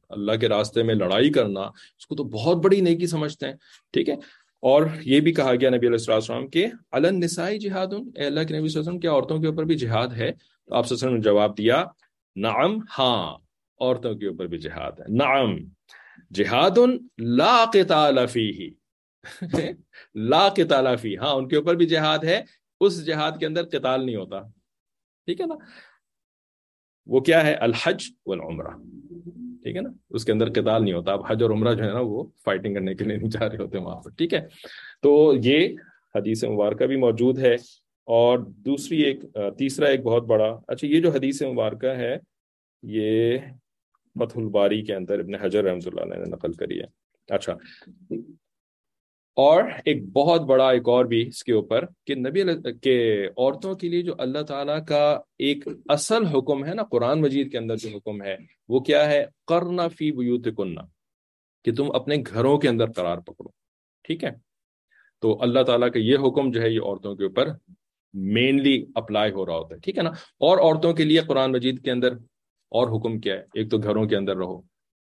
اللہ 0.10 0.36
کے 0.42 0.50
راستے 0.50 0.84
میں 0.84 0.96
لڑائی 0.96 1.32
کرنا، 1.32 1.62
اس 1.62 2.08
کو 2.08 2.16
تو 2.16 2.24
بہت 2.24 2.58
بڑی 2.58 2.82
نیکی 2.82 3.08
سمجھتے 3.08 3.48
ہیں۔ 3.48 3.54
ٹھیک 3.94 4.10
ہے 4.10 4.16
اور 4.64 4.86
یہ 5.02 5.20
بھی 5.20 5.34
کہا 5.34 5.56
گیا 5.56 5.70
نبی 5.70 5.88
علیہ 5.88 6.14
السلام 6.14 6.48
کے 6.48 6.68
علن 6.92 7.20
نسائی 7.20 7.60
جہاد 7.60 7.94
اے 7.94 8.26
اللہ 8.26 8.40
کے 8.40 8.42
نبی 8.42 8.44
صلی 8.44 8.54
اللہ 8.54 8.70
علیہ 8.70 8.80
وسلم، 8.80 9.00
کیا 9.00 9.12
عورتوں 9.12 9.40
کے 9.40 9.48
اوپر 9.48 9.64
بھی 9.64 9.76
جہاد 9.76 10.08
ہے؟ 10.08 10.32
تو 10.66 10.76
آپ 10.76 10.92
نے 10.92 11.22
جواب 11.22 11.58
دیا، 11.58 11.86
نعم 12.36 12.80
ہاں 12.98 13.38
عورتوں 13.80 14.16
کے 14.16 14.28
اوپر 14.28 14.48
بھی 14.48 14.58
جہاد 14.58 14.92
ہے۔ 15.00 15.06
نعم 15.10 15.58
جہاد 16.32 16.78
لا 17.18 17.66
قتال 17.74 18.28
فیہ 18.28 18.70
لا 20.16 20.50
قتال 20.50 20.96
فی 20.96 21.18
ہاں 21.18 21.34
ان 21.34 21.48
کے 21.48 21.56
اوپر 21.56 21.76
بھی 21.76 21.86
جہاد 21.86 22.20
ہے، 22.24 22.42
اس 22.80 23.06
جہاد 23.06 23.32
کے 23.40 23.46
اندر 23.46 23.64
قتال 23.64 24.06
نہیں 24.06 24.16
ہوتا۔ 24.16 24.42
ٹھیک 25.26 25.42
ہے 25.42 25.46
نا؟ 25.46 25.56
وہ 27.06 27.20
کیا 27.20 27.46
ہے؟ 27.46 27.54
الحج 27.54 28.04
والعمرہ۔ 28.26 29.03
ٹھیک 29.64 29.76
ہے 29.76 29.82
نا؟ 29.82 29.90
اس 30.10 30.26
کے 30.26 30.32
اندر 30.32 30.50
قتال 30.50 30.84
نہیں 30.84 30.94
ہوتا۔ 30.94 31.12
اب 31.12 31.22
حج 31.28 31.44
اور 31.44 31.52
عمرہ 31.52 31.74
جو 31.74 31.84
ہے 31.84 31.94
نا، 31.94 32.00
وہ 32.00 32.24
فائٹنگ 32.46 32.74
کرنے 32.74 32.96
کے 32.96 33.04
لیے 33.04 33.18
نہیں 33.18 33.30
جا 33.30 33.50
رہے 33.50 33.58
ہوتے 33.58 33.78
وہاں 33.78 34.02
پر، 34.02 34.12
ٹھیک 34.18 34.34
ہے؟ 34.34 34.48
تو 35.02 35.34
یہ 35.44 35.68
حدیث 36.16 36.44
مبارکہ 36.44 36.86
بھی 36.86 36.96
موجود 36.96 37.40
ہے۔ 37.40 37.56
اور 38.06 38.40
دوسری 38.40 39.02
ایک، 39.02 39.22
تیسرا 39.58 39.88
ایک 39.88 40.02
بہت 40.02 40.24
بڑا 40.24 40.60
اچھا 40.68 40.88
یہ 40.88 41.02
جو 41.02 41.10
حدیث 41.10 41.42
مبارکہ 41.42 41.86
ہے، 41.86 42.18
یہ 42.84 43.38
فتح 44.20 44.40
الباری 44.40 44.82
کے 44.82 44.96
اندر 44.96 45.20
ابن 45.20 45.36
حجر 45.36 45.64
رحمۃ 45.64 45.86
اللہ 45.86 46.06
نے 46.06 46.30
نقل 46.30 46.52
کری 46.54 46.80
ہے۔ 46.80 46.86
اچھا 47.30 47.54
اور 49.38 49.64
ایک 49.86 50.04
بہت 50.14 50.42
بڑا 50.42 50.70
ایک 50.70 50.90
اور 50.90 51.06
بھی 51.06 51.28
اس 51.28 51.44
کے 51.44 51.54
اوپر 51.54 51.86
کہ 52.06 52.16
نبی 52.16 52.42
کے 52.82 53.26
عورتوں 53.28 53.76
کے 53.76 53.90
لیے 53.90 54.02
جو 54.02 54.14
اللہ 54.18 54.42
تعالیٰ 54.42 54.86
کا 54.86 55.20
ایک 55.38 55.68
اصل 55.90 56.26
حکم 56.26 56.66
ہے 56.66 56.74
نا، 56.74 56.84
قرآن 56.84 57.22
مجید 57.22 57.52
کے 57.52 57.58
اندر 57.58 57.76
جو 57.76 57.90
حکم 57.96 58.22
ہے، 58.22 58.36
وہ 58.70 58.80
کیا 58.80 59.06
ہے؟ 59.12 59.26
کرنا 59.48 59.88
فی 59.88 60.12
بیوت 60.12 60.48
کننا 60.58 60.82
کہ 61.66 61.74
تم 61.74 61.92
اپنے 61.94 62.16
گھروں 62.28 62.58
کے 62.58 62.70
اندر 62.70 62.92
قرار 62.92 63.18
پکڑو، 63.18 63.50
ٹھیک 64.04 64.24
ہے؟ 64.24 64.32
تو 65.22 65.42
اللہ 65.42 65.64
تعالیٰ 65.64 65.92
کا 65.92 66.00
یہ 66.00 66.18
حکم 66.18 66.52
جو 66.52 66.62
ہے، 66.62 66.70
یہ 66.70 66.82
عورتوں 66.82 67.16
کے 67.16 67.24
اوپر 67.24 67.50
مینلی 68.14 68.86
اپلائی 68.96 69.32
ہو 69.32 69.46
رہا 69.46 69.56
ہوتا 69.56 69.76
ہے، 69.76 69.80
ٹھیک 69.80 69.98
ہے 69.98 70.04
نا؟ 70.04 70.10
اور 70.40 70.58
عورتوں 70.58 70.94
کے 70.94 71.04
لیے 71.04 71.20
قرآن 71.20 71.52
مجید 71.52 71.84
کے 71.86 71.92
اندر 71.92 72.14
اور 72.72 72.88
حکم 72.88 73.20
کیا 73.20 73.36
ہے؟ 73.36 73.44
ایک 73.54 73.72
تو 73.72 73.78
گھروں 73.78 74.06
کے 74.06 74.16
اندر 74.16 74.38
رہو 74.38 74.73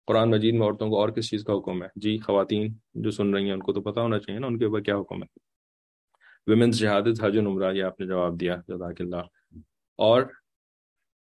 قرآن 0.06 0.30
مجید 0.30 0.54
میں 0.54 0.68
عورتوں 0.68 0.90
کو 0.90 1.00
اور 1.00 1.10
کس 1.10 1.30
چیز 1.30 1.44
کا 1.44 1.54
حکم 1.54 1.84
ہے؟ 1.84 1.88
جی 1.96 2.18
خواتین 2.18 2.74
جو 2.94 3.12
سن 3.12 3.34
رہی 3.34 3.46
ہیں، 3.46 3.52
ان 3.52 3.60
کو 3.60 3.74
تو 3.74 3.82
پتا 3.82 4.02
ہونا 4.02 4.20
چاہیے 4.20 4.40
نا، 4.40 4.48
ان 4.48 4.60
کے 4.60 4.66
اوپر 4.66 4.82
کیا 4.82 4.98
حکم 4.98 5.24
ہے؟ 5.24 5.40
ویمنس 6.48 6.80
جہاد 6.80 7.02
حج 7.22 7.38
عمرہ، 7.38 7.74
یہ 7.74 7.84
آپ 7.84 8.00
نے 8.00 8.08
جواب 8.08 8.40
دیا، 8.40 8.56
جزاک 8.68 9.02
اللہ۔ 9.02 9.56
اور 9.96 10.24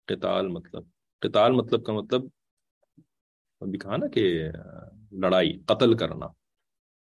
قتال 0.06 0.48
مطلب 0.48 0.82
قتال 1.18 1.52
مطلب 1.52 1.84
کا 1.84 1.92
مطلب 1.92 2.22
ابھی 3.60 3.78
کہا 3.78 3.96
نا 3.96 4.06
کہ 4.06 4.48
لڑائی، 5.12 5.58
قتل 5.58 5.96
کرنا، 5.96 6.26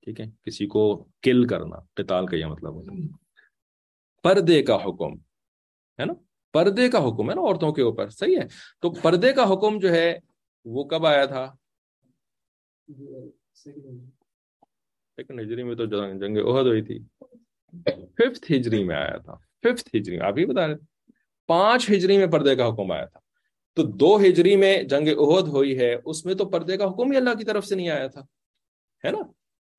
ٹھیک 0.01 0.19
ہے؟ 0.19 0.25
کسی 0.45 0.67
کو 0.67 1.07
کل 1.21 1.47
کرنا، 1.47 1.79
قتال 1.93 2.25
کا 2.25 2.37
یہ 2.37 2.45
مطلب 2.45 2.73
ہوتا 2.73 3.17
پردے 4.23 4.63
کا 4.63 4.75
حکم، 4.75 5.13
ہے 5.99 6.05
نا؟ 6.05 6.13
پردے 6.51 6.89
کا 6.89 6.97
حکم 6.97 7.29
ہے 7.29 7.35
نا 7.35 7.41
عورتوں 7.41 7.71
کے 7.71 7.81
اوپر، 7.81 8.09
صحیح 8.09 8.37
ہے؟ 8.37 8.47
تو 8.79 8.91
پردے 8.91 9.33
کا 9.33 9.53
حکم 9.53 9.79
جو 9.79 9.89
ہے 9.89 10.19
وہ 10.65 10.83
کب 10.83 11.05
آیا 11.05 11.25
تھا؟ 11.25 11.55
ہجری 15.31 15.63
میں 15.63 15.75
تو 15.75 15.85
جنگ 15.85 16.37
عہد 16.37 16.65
ہوئی 16.67 16.81
تھی۔ 16.81 16.99
ففتھ 17.93 18.51
ہجری 18.51 18.83
میں 18.83 18.95
آیا 18.95 19.17
تھا۔ 19.17 19.35
ففتھ 19.35 19.95
ہجری 19.95 20.19
آپ 20.19 20.33
ہی 20.37 20.45
بتا 20.45 20.67
رہے 20.67 20.75
پانچ 21.47 21.89
ہجری 21.89 22.17
میں 22.17 22.27
پردے 22.27 22.55
کا 22.55 22.67
حکم 22.67 22.91
آیا 22.91 23.05
تھا۔ 23.05 23.19
تو 23.73 23.83
دو 23.83 24.17
ہجری 24.17 24.55
میں 24.55 24.83
جنگ 24.83 25.07
عہد 25.07 25.47
ہوئی 25.47 25.79
ہے، 25.79 25.95
اس 26.05 26.25
میں 26.25 26.33
تو 26.33 26.45
پردے 26.45 26.77
کا 26.77 26.85
حکم 26.85 27.11
ہی 27.11 27.17
اللہ 27.17 27.29
کی 27.29 27.43
طرف 27.43 27.65
سے 27.65 27.75
نہیں 27.75 27.89
آیا 27.89 28.07
تھا۔ 28.07 28.21
ہے 29.05 29.11
نا؟ 29.11 29.17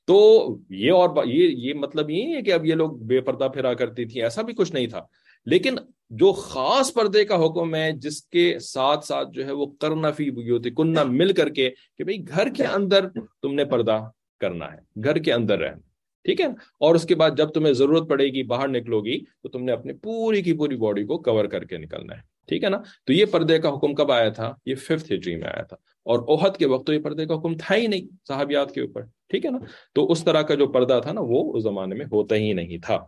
تو 0.05 0.47
یہ 0.71 0.93
اور 0.93 1.25
یہ 1.25 1.49
یہ 1.49 1.75
مطلب 1.75 2.11
یہ 2.11 2.37
ہے 2.37 2.43
کہ 2.43 2.53
اب 2.53 2.67
یہ 2.67 2.75
لوگ 2.75 2.91
بے 2.91 3.21
پردہ 3.21 3.49
پھرا 3.55 3.75
کرتی 3.75 4.05
تھی 4.05 4.23
ایسا 4.23 4.43
بھی 4.43 4.55
کچھ 4.55 4.73
نہیں 4.73 4.87
تھا۔ 4.87 5.07
لیکن 5.47 5.75
جو 6.13 6.33
خاص 6.33 6.93
پردے 6.95 7.25
کا 7.25 7.47
حکم 7.47 7.75
ہے، 7.75 7.93
جس 7.93 8.23
کے 8.23 8.59
ساتھ 8.59 9.05
ساتھ 9.05 9.29
جو 9.33 9.47
ہے 9.47 9.53
وہ 9.53 9.67
کرنا 9.67 10.01
کرنفی 10.01 10.31
بیوتی 10.31 10.71
کننا 10.71 11.03
مل 11.05 11.33
کر 11.33 11.49
کے 11.49 11.71
کہ 11.99 12.05
بھئی 12.05 12.29
گھر 12.29 12.49
کے 12.49 12.65
اندر 12.65 13.09
تم 13.43 13.55
نے 13.55 13.65
پردہ 13.65 13.99
کرنا 14.41 14.73
ہے، 14.73 15.03
گھر 15.05 15.19
کے 15.19 15.33
اندر 15.33 15.59
رہنا 15.59 15.81
ٹھیک 16.25 16.41
ہے؟ 16.41 16.47
اور 16.81 16.95
اس 16.95 17.05
کے 17.05 17.15
بعد 17.15 17.31
جب 17.37 17.53
تمہیں 17.53 17.73
ضرورت 17.73 18.09
پڑے 18.09 18.25
گی، 18.25 18.43
باہر 18.43 18.69
نکلو 18.69 19.01
گی، 19.01 19.25
تو 19.43 19.49
تم 19.49 19.65
نے 19.65 19.73
اپنی 19.73 19.93
پوری 19.93 20.43
کی 20.43 20.53
پوری 20.53 20.77
باڈی 20.77 21.05
کو 21.05 21.19
کور 21.19 21.45
کر 21.45 21.65
کے 21.65 21.79
نکلنا 21.79 22.17
ہے، 22.17 22.21
ٹھیک 22.49 22.65
ہے 22.65 22.69
نا؟ 22.69 22.79
تو 23.05 23.13
یہ 23.13 23.25
پردے 23.25 23.59
کا 23.59 23.69
حکم 23.69 23.95
کب 23.95 24.13
آیا 24.13 24.29
تھا؟ 24.29 24.55
یہ 24.67 24.75
ففتھ 24.75 25.13
ہجری 25.13 25.37
میں 25.37 25.49
آیا 25.49 25.63
تھا۔ 25.63 25.77
اور 26.03 26.19
اوہد 26.19 26.57
کے 26.57 26.67
وقت 26.67 26.87
تو 26.87 26.93
یہ 26.93 26.99
پردے 26.99 27.27
کا 27.27 27.35
حکم 27.35 27.57
تھا 27.57 27.75
ہی 27.75 27.87
نہیں 27.87 28.07
صحابیات 28.29 28.75
کے 28.75 28.81
اوپر، 28.81 29.03
ٹھیک 29.29 29.47
ہے 29.47 29.51
نا؟ 29.51 29.59
تو 29.95 30.13
اس 30.13 30.25
طرح 30.25 30.43
کا 30.43 30.55
جو 30.55 30.67
پردہ 30.67 31.01
تھا 31.03 31.13
نا، 31.13 31.21
وہ 31.25 31.57
اس 31.57 31.63
زمانے 31.63 31.95
میں 31.95 32.07
ہوتا 32.07 32.35
ہی 32.35 32.53
نہیں 32.53 32.79
تھا، 32.79 32.99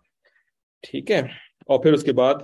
ٹھیک 0.80 1.10
ہے؟ 1.10 1.18
اور 1.66 1.82
پھر 1.82 1.92
اس 1.92 2.02
کے 2.02 2.12
بعد 2.12 2.34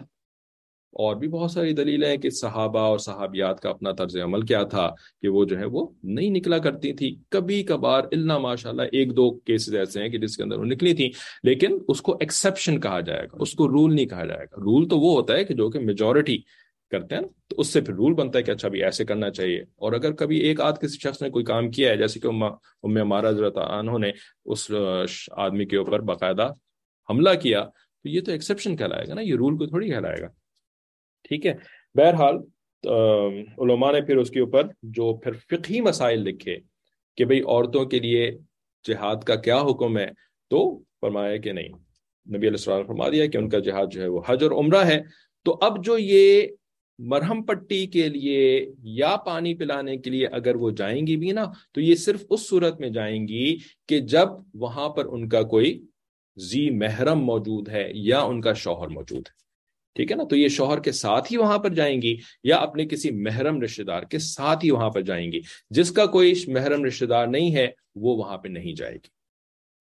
اور 0.93 1.17
بھی 1.17 1.29
بہت 1.29 1.51
ساری 1.51 1.73
دلیلیں 1.73 2.09
ہیں 2.09 2.17
کہ 2.17 2.31
صحابہ 2.31 2.79
اور 2.79 2.99
صحابیات 2.99 3.61
کا 3.61 3.71
اپنا 3.71 3.93
طرز 3.93 4.17
عمل 4.17 4.43
کیا 4.43 4.63
تھا 4.63 4.91
کہ 5.23 5.29
وہ 5.29 5.45
جو 5.45 5.59
ہے 5.59 5.65
وہ 5.65 5.87
نہیں 6.03 6.31
نکلا 6.31 6.59
کرتی 6.59 6.93
تھی۔ 6.93 7.17
کبھی 7.29 7.63
کبھار 7.63 8.03
اللہ 8.13 8.39
ماشاء 8.39 8.71
اللہ 8.71 8.83
ایک 8.83 9.17
دو 9.17 9.31
کیسز 9.31 9.75
ایسے 9.75 10.03
ہیں 10.03 10.09
کہ 10.09 10.19
جس 10.19 10.37
کے 10.37 10.43
اندر 10.43 10.59
وہ 10.59 10.65
نکلی 10.65 10.95
تھی 10.95 11.11
لیکن 11.43 11.79
اس 11.89 12.03
کو 12.03 12.13
ایکسیپشن 12.13 12.81
کہا 12.81 13.01
جائے 13.01 13.25
گا، 13.25 13.37
اس 13.41 13.53
کو 13.53 13.69
رول 13.69 13.95
نہیں 13.95 14.07
کہا 14.07 14.27
جائے 14.27 14.45
گا۔ 14.45 14.57
رول 14.57 14.89
تو 14.89 14.99
وہ 14.99 15.17
ہوتا 15.17 15.35
ہے 15.35 15.45
کہ 15.45 15.55
جو 15.55 15.71
کہ 15.71 15.79
میجورٹی 15.79 16.39
کرتے 16.91 17.15
ہیں 17.15 17.23
نا 17.23 17.29
تو 17.49 17.57
اس 17.59 17.67
سے 17.67 17.81
پھر 17.81 17.95
رول 17.95 18.15
بنتا 18.15 18.39
ہے 18.39 18.43
کہ 18.43 18.51
اچھا 18.51 18.69
بھی 18.69 18.85
ایسے 18.85 19.05
کرنا 19.05 19.31
چاہیے۔ 19.31 19.61
اور 19.61 19.93
اگر 19.93 20.13
کبھی 20.13 20.39
ایک 20.39 20.61
آدھ 20.61 20.75
کسی 20.81 20.99
شخص 20.99 21.23
نے 21.23 21.31
کوئی 21.31 21.45
کام 21.45 21.71
کیا 21.71 21.91
ہے، 21.91 21.97
جیسے 21.97 22.21
کہ 22.21 22.29
ام 22.29 22.97
ہمارا 22.97 23.29
حضرت 23.29 23.59
انہوں 23.59 23.99
نے 23.99 24.11
اس 24.45 24.71
آدمی 25.31 25.65
کے 25.65 25.77
اوپر 25.77 26.01
باقاعدہ 26.01 26.53
حملہ 27.11 27.31
کیا، 27.43 27.65
تو 28.03 28.09
یہ 28.09 28.21
تو 28.21 28.33
ایکسیپشن 28.33 28.77
کہلائے 28.77 29.05
گا 29.09 29.15
نا، 29.15 29.21
یہ 29.21 29.35
رول 29.35 29.57
کو 29.57 29.67
تھوڑی 29.67 29.89
کہلائے 29.89 30.23
گا۔ 30.23 30.40
ٹھیک 31.31 31.47
ہے۔ 31.47 31.55
بہرحال 31.95 32.37
علماء 33.63 33.93
نے 33.93 34.01
پھر 34.01 34.17
اس 34.17 34.31
کے 34.31 34.41
اوپر 34.41 34.67
جو 34.83 35.13
پھر 35.17 35.33
فقہی 35.33 35.81
مسائل 35.81 36.21
لکھے 36.21 36.57
کہ 37.17 37.25
بھئی 37.25 37.41
عورتوں 37.41 37.85
کے 37.87 37.99
لیے 37.99 38.31
جہاد 38.89 39.23
کا 39.27 39.35
کیا 39.35 39.59
حکم 39.61 39.99
ہے، 39.99 40.07
تو 40.51 40.79
فرمایا 41.01 41.37
کہ 41.37 41.53
نہیں۔ 41.53 41.69
نبی 42.27 42.47
علیہ 42.49 42.59
السلام 42.59 42.87
فرما 42.87 43.09
دیا 43.09 43.27
کہ 43.27 43.37
ان 43.39 43.49
کا 43.49 43.59
جہاد 43.59 43.93
جو 43.93 44.03
ہے 44.03 44.07
وہ 44.07 44.21
حج 44.27 44.43
اور 44.43 44.53
عمرہ 44.53 44.85
ہے۔ 44.87 45.01
تو 45.45 45.59
اب 45.61 45.85
جو 45.85 45.99
یہ 45.99 46.47
مرہم 46.99 47.43
پٹی 47.43 47.87
کے 47.87 48.09
لیے 48.09 48.73
یا 48.83 49.15
پانی 49.27 49.55
پلانے 49.55 49.97
کے 49.97 50.11
لیے 50.11 50.27
اگر 50.27 50.55
وہ 50.55 50.71
جائیں 50.71 51.07
گی 51.07 51.17
بھی 51.17 51.31
نا، 51.33 51.45
تو 51.73 51.81
یہ 51.81 51.95
صرف 51.95 52.25
اس 52.31 52.49
صورت 52.49 52.81
میں 52.81 52.89
جائیں 52.89 53.29
گی 53.29 53.57
کہ 53.89 54.01
جب 54.15 54.29
وہاں 54.55 54.89
پر 54.89 55.05
ان 55.05 55.29
کا 55.29 55.43
کوئی 55.43 55.81
زی 56.37 56.71
محرم 56.71 57.21
موجود 57.25 57.69
ہے 57.69 57.91
یا 57.95 58.21
ان 58.21 58.41
کا 58.41 58.53
شوہر 58.53 58.89
موجود 58.89 59.25
ہے۔ 59.29 59.39
ٹھیک 59.95 60.11
ہے 60.11 60.17
نا؟ 60.17 60.25
تو 60.25 60.37
یہ 60.37 60.49
شوہر 60.49 60.81
کے 60.81 60.93
ساتھ 60.93 61.33
ہی 61.33 61.37
وہاں 61.37 61.59
پر 61.59 61.75
جائیں 61.75 62.03
گی 62.03 62.17
یا 62.45 62.57
اپنے 62.57 62.87
کسی 62.87 63.11
محرم 63.11 63.63
رشتے 63.63 63.85
دار 63.85 64.03
کے 64.03 64.19
ساتھ 64.19 64.65
ہی 64.65 64.71
وہاں 64.71 64.91
پر 64.91 65.01
جائیں 65.01 65.33
گی؟ 65.33 65.41
جس 65.71 65.91
کا 65.91 66.07
کوئی 66.07 66.33
محرم 66.47 66.85
رشتے 66.85 67.07
دار 67.07 67.27
نہیں 67.27 67.55
ہے، 67.55 67.69
وہ 67.95 68.17
وہاں 68.17 68.39
پہ 68.39 68.49
نہیں 68.49 68.73
جائے 68.75 68.95
گی۔ 68.95 69.21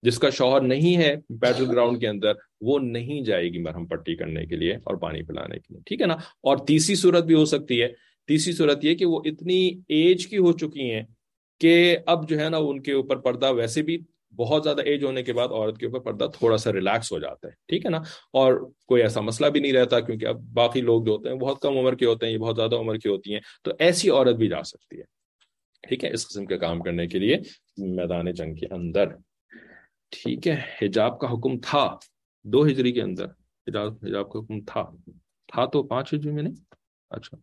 جس 0.02 0.18
کا 0.18 0.30
شوہر 0.30 0.60
نہیں 0.60 0.96
ہے 0.96 1.16
بیٹل 1.30 1.70
گراؤنڈ 1.70 2.00
کے 2.00 2.08
اندر، 2.08 2.32
وہ 2.60 2.78
نہیں 2.78 3.20
جائے 3.20 3.48
گی 3.48 3.58
مرہم 3.58 3.86
پٹی 3.86 4.16
کرنے 4.16 4.46
کے 4.46 4.56
لیے 4.56 4.74
اور 4.74 4.96
پانی 4.96 5.22
پلانے 5.22 5.54
کے 5.54 5.74
لیے۔ 5.74 5.80
ٹھیک 5.86 6.00
ہے 6.00 6.06
نا؟ 6.06 6.14
اور 6.14 6.56
تیسری 6.56 6.94
صورت 6.94 7.24
بھی 7.24 7.34
ہو 7.34 7.44
سکتی 7.44 7.82
ہے۔ 7.82 7.88
تیسری 8.26 8.52
صورت 8.52 8.84
یہ 8.84 8.94
کہ 8.94 9.04
وہ 9.04 9.20
اتنی 9.24 9.80
ایج 9.88 10.26
کی 10.26 10.36
ہو 10.36 10.52
چکی 10.52 10.90
ہیں 10.90 11.02
کہ 11.60 11.96
اب 12.06 12.28
جو 12.28 12.40
ہے 12.40 12.48
نا، 12.48 12.56
ان 12.56 12.82
کے 12.82 12.92
اوپر 12.92 13.16
پردہ 13.16 13.52
ویسے 13.52 13.82
بھی 13.82 13.98
بہت 14.36 14.64
زیادہ 14.64 14.80
ایج 14.80 15.04
ہونے 15.04 15.22
کے 15.22 15.32
بعد 15.32 15.48
عورت 15.48 15.78
کے 15.78 15.86
اوپر 15.86 16.00
پردہ 16.00 16.26
تھوڑا 16.38 16.56
سا 16.56 16.72
ریلیکس 16.72 17.12
ہو 17.12 17.18
جاتا 17.18 17.48
ہے، 17.48 17.52
ٹھیک 17.68 17.84
ہے 17.84 17.90
نا؟ 17.90 17.98
اور 18.32 18.54
کوئی 18.86 19.02
ایسا 19.02 19.20
مسئلہ 19.20 19.48
بھی 19.50 19.60
نہیں 19.60 19.72
رہتا 19.72 20.00
کیونکہ 20.00 20.26
اب 20.26 20.40
باقی 20.54 20.80
لوگ 20.80 21.04
جو 21.04 21.12
ہوتے 21.12 21.28
ہیں 21.28 21.36
بہت 21.36 21.60
کم 21.62 21.78
عمر 21.78 21.94
کے 21.94 22.06
ہوتے 22.06 22.26
ہیں، 22.26 22.32
یہ 22.32 22.38
بہت 22.38 22.56
زیادہ 22.56 22.74
عمر 22.74 22.96
کی 22.96 23.08
ہوتی 23.08 23.34
ہیں، 23.34 23.40
تو 23.62 23.72
ایسی 23.78 24.10
عورت 24.10 24.36
بھی 24.36 24.48
جا 24.48 24.62
سکتی 24.62 24.98
ہے، 24.98 25.04
ٹھیک 25.84 26.04
ہے؟ 26.04 26.10
اس 26.10 26.28
قسم 26.28 26.46
کے 26.46 26.58
کام 26.58 26.82
کرنے 26.82 27.06
کے 27.06 27.18
لیے 27.18 27.36
میدان 27.78 28.32
جنگ 28.32 28.54
کے 28.54 28.66
اندر، 28.70 29.06
ٹھیک 30.12 30.48
ہے؟ 30.48 30.56
حجاب 30.82 31.20
کا 31.20 31.32
حکم 31.32 31.58
تھا، 31.58 31.96
دو 32.44 32.66
ہجری 32.66 32.92
کے 32.92 33.02
اندر، 33.02 33.26
حجاب 33.66 33.92
حجاب 34.04 34.32
کا 34.32 34.38
حکم 34.38 34.60
تھا 34.60 34.90
تھا 35.48 35.66
تو 35.66 35.82
پانچ 35.82 36.14
ہجری 36.14 36.30
میں 36.30 36.42
نہیں؟ 36.42 36.54
اچھا 37.10 37.36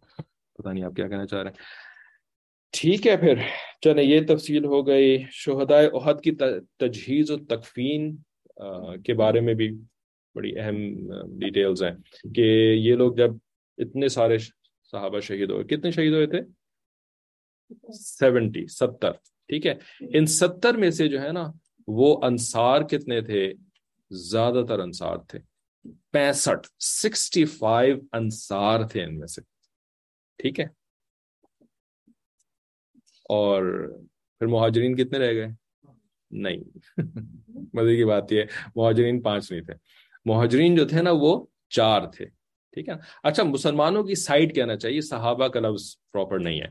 پتہ 0.54 0.70
نہیں 0.70 0.84
آپ 0.84 0.94
کیا 0.96 1.08
کہنا 1.08 1.26
چاہ 1.26 1.44
رہے 1.44 1.50
ہیں۔ 1.50 1.58
ٹھیک 2.72 3.08
ہے 3.08 3.18
پھر۔ 3.18 3.36
چلے 3.82 4.04
یہ 4.04 4.22
تفصیل 4.28 4.66
ہو 4.66 4.88
گئی۔ 4.88 5.24
شہدائے 5.32 5.90
عہد 5.94 6.22
کی 6.22 6.32
تجہیز 6.78 7.32
و 7.32 7.38
تکفین 7.38 8.18
کے 9.06 9.14
بارے 9.14 9.40
میں 9.40 9.54
بھی 9.54 9.70
بڑی 10.36 10.60
اہم 10.60 11.08
ڈیٹیلز 11.40 11.84
ہیں 11.84 11.96
کہ 12.36 12.42
یہ 12.78 12.96
لوگ 12.96 13.16
جب 13.16 13.30
اتنے 13.78 14.08
سارے 14.08 14.38
صحابہ 14.92 15.20
شہید 15.20 15.50
ہوئے، 15.50 15.64
کتنے 15.64 15.92
شہید 15.92 16.14
ہوئے 16.14 16.28
تھے؟ 16.28 16.42
سیونٹی، 17.94 18.66
ستر، 18.68 19.12
ٹھیک 19.48 19.68
ہے؟ 19.68 19.74
ان 20.00 20.26
ستر 20.26 20.78
میں 20.78 20.92
سے 20.92 21.08
جو 21.08 21.22
ہے 21.22 21.32
نا، 21.32 21.52
وہ 21.88 22.20
انصار 22.24 22.82
کتنے 22.82 23.22
تھے؟ 23.22 23.54
زیادہ 24.12 24.66
تر 24.68 24.80
انصار 24.80 25.18
تھے۔ 25.18 25.40
پینسٹھ، 26.12 26.68
سکسٹی 26.80 27.46
فائیو 27.46 27.96
انصار 28.12 28.88
تھے 28.88 29.04
ان 29.04 29.20
میں 29.20 29.28
سے۔ 29.28 29.42
ٹھیک 30.38 30.60
ہے؟ 30.60 30.66
اور 33.30 33.88
پھر 34.40 34.48
مہاجرین 34.48 34.96
کتنے 34.96 35.20
رہ 35.20 35.34
گئے؟ 35.34 35.48
نہیں۔ 36.32 36.58
مزے 37.74 37.96
کی 37.96 38.06
بات 38.06 38.32
یہ 38.32 38.44
مہاجرین 38.76 39.22
پانچ 39.22 39.52
نہیں 39.52 39.62
تھے۔ 39.62 39.74
مہاجرین 40.26 40.76
جو 40.76 40.88
تھے 40.88 41.02
نا 41.02 41.12
وہ 41.14 41.46
چار 41.70 42.02
تھے۔ 42.02 42.26
ٹھیک 42.72 42.90
ہے۔ 42.90 42.94
اچھا 43.24 43.44
مسلمانوں 43.44 44.04
کی 44.04 44.16
سائڈ 44.16 44.56
کہنا 44.56 44.76
چاہیے؟ 44.76 45.02
صحابہ 45.02 45.48
کا 45.48 45.60
لفظ 45.60 45.96
پراپر 46.14 46.40
نہیں 46.40 46.62
ہے۔ 46.62 46.68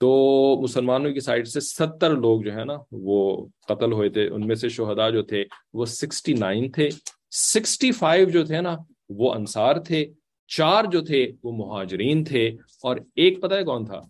تو 0.00 0.60
مسلمانوں 0.62 1.12
کی 1.12 1.20
سائڈ 1.20 1.48
سے 1.48 1.60
ستر 1.60 2.10
لوگ 2.10 2.42
جو 2.42 2.54
ہے 2.54 2.64
نا 2.64 2.74
وہ 2.92 3.46
قتل 3.68 3.92
ہوئے 3.92 4.08
تھے۔ 4.08 4.28
ان 4.28 4.46
میں 4.46 4.56
سے 4.56 4.68
شہدا 4.68 5.10
جو 5.10 5.22
تھے 5.22 5.44
وہ 5.72 5.84
سکسٹی 5.84 6.32
نائن 6.32 6.70
تھے۔ 6.70 6.88
سکسٹی 7.30 7.92
فائیو 7.92 8.28
جو 8.28 8.44
تھے 8.44 8.60
نا 8.60 8.76
وہ 9.08 9.34
انصار 9.34 9.74
تھے۔ 9.74 10.06
چار 10.46 10.84
جو 10.92 11.00
تھے 11.00 11.32
وہ 11.42 11.52
مہاجرین 11.52 12.24
تھے۔ 12.24 12.48
اور 12.82 12.96
ایک 13.16 13.42
پتہ 13.42 13.54
ہے 13.54 13.64
کون 13.64 13.84
تھا؟ 13.84 14.00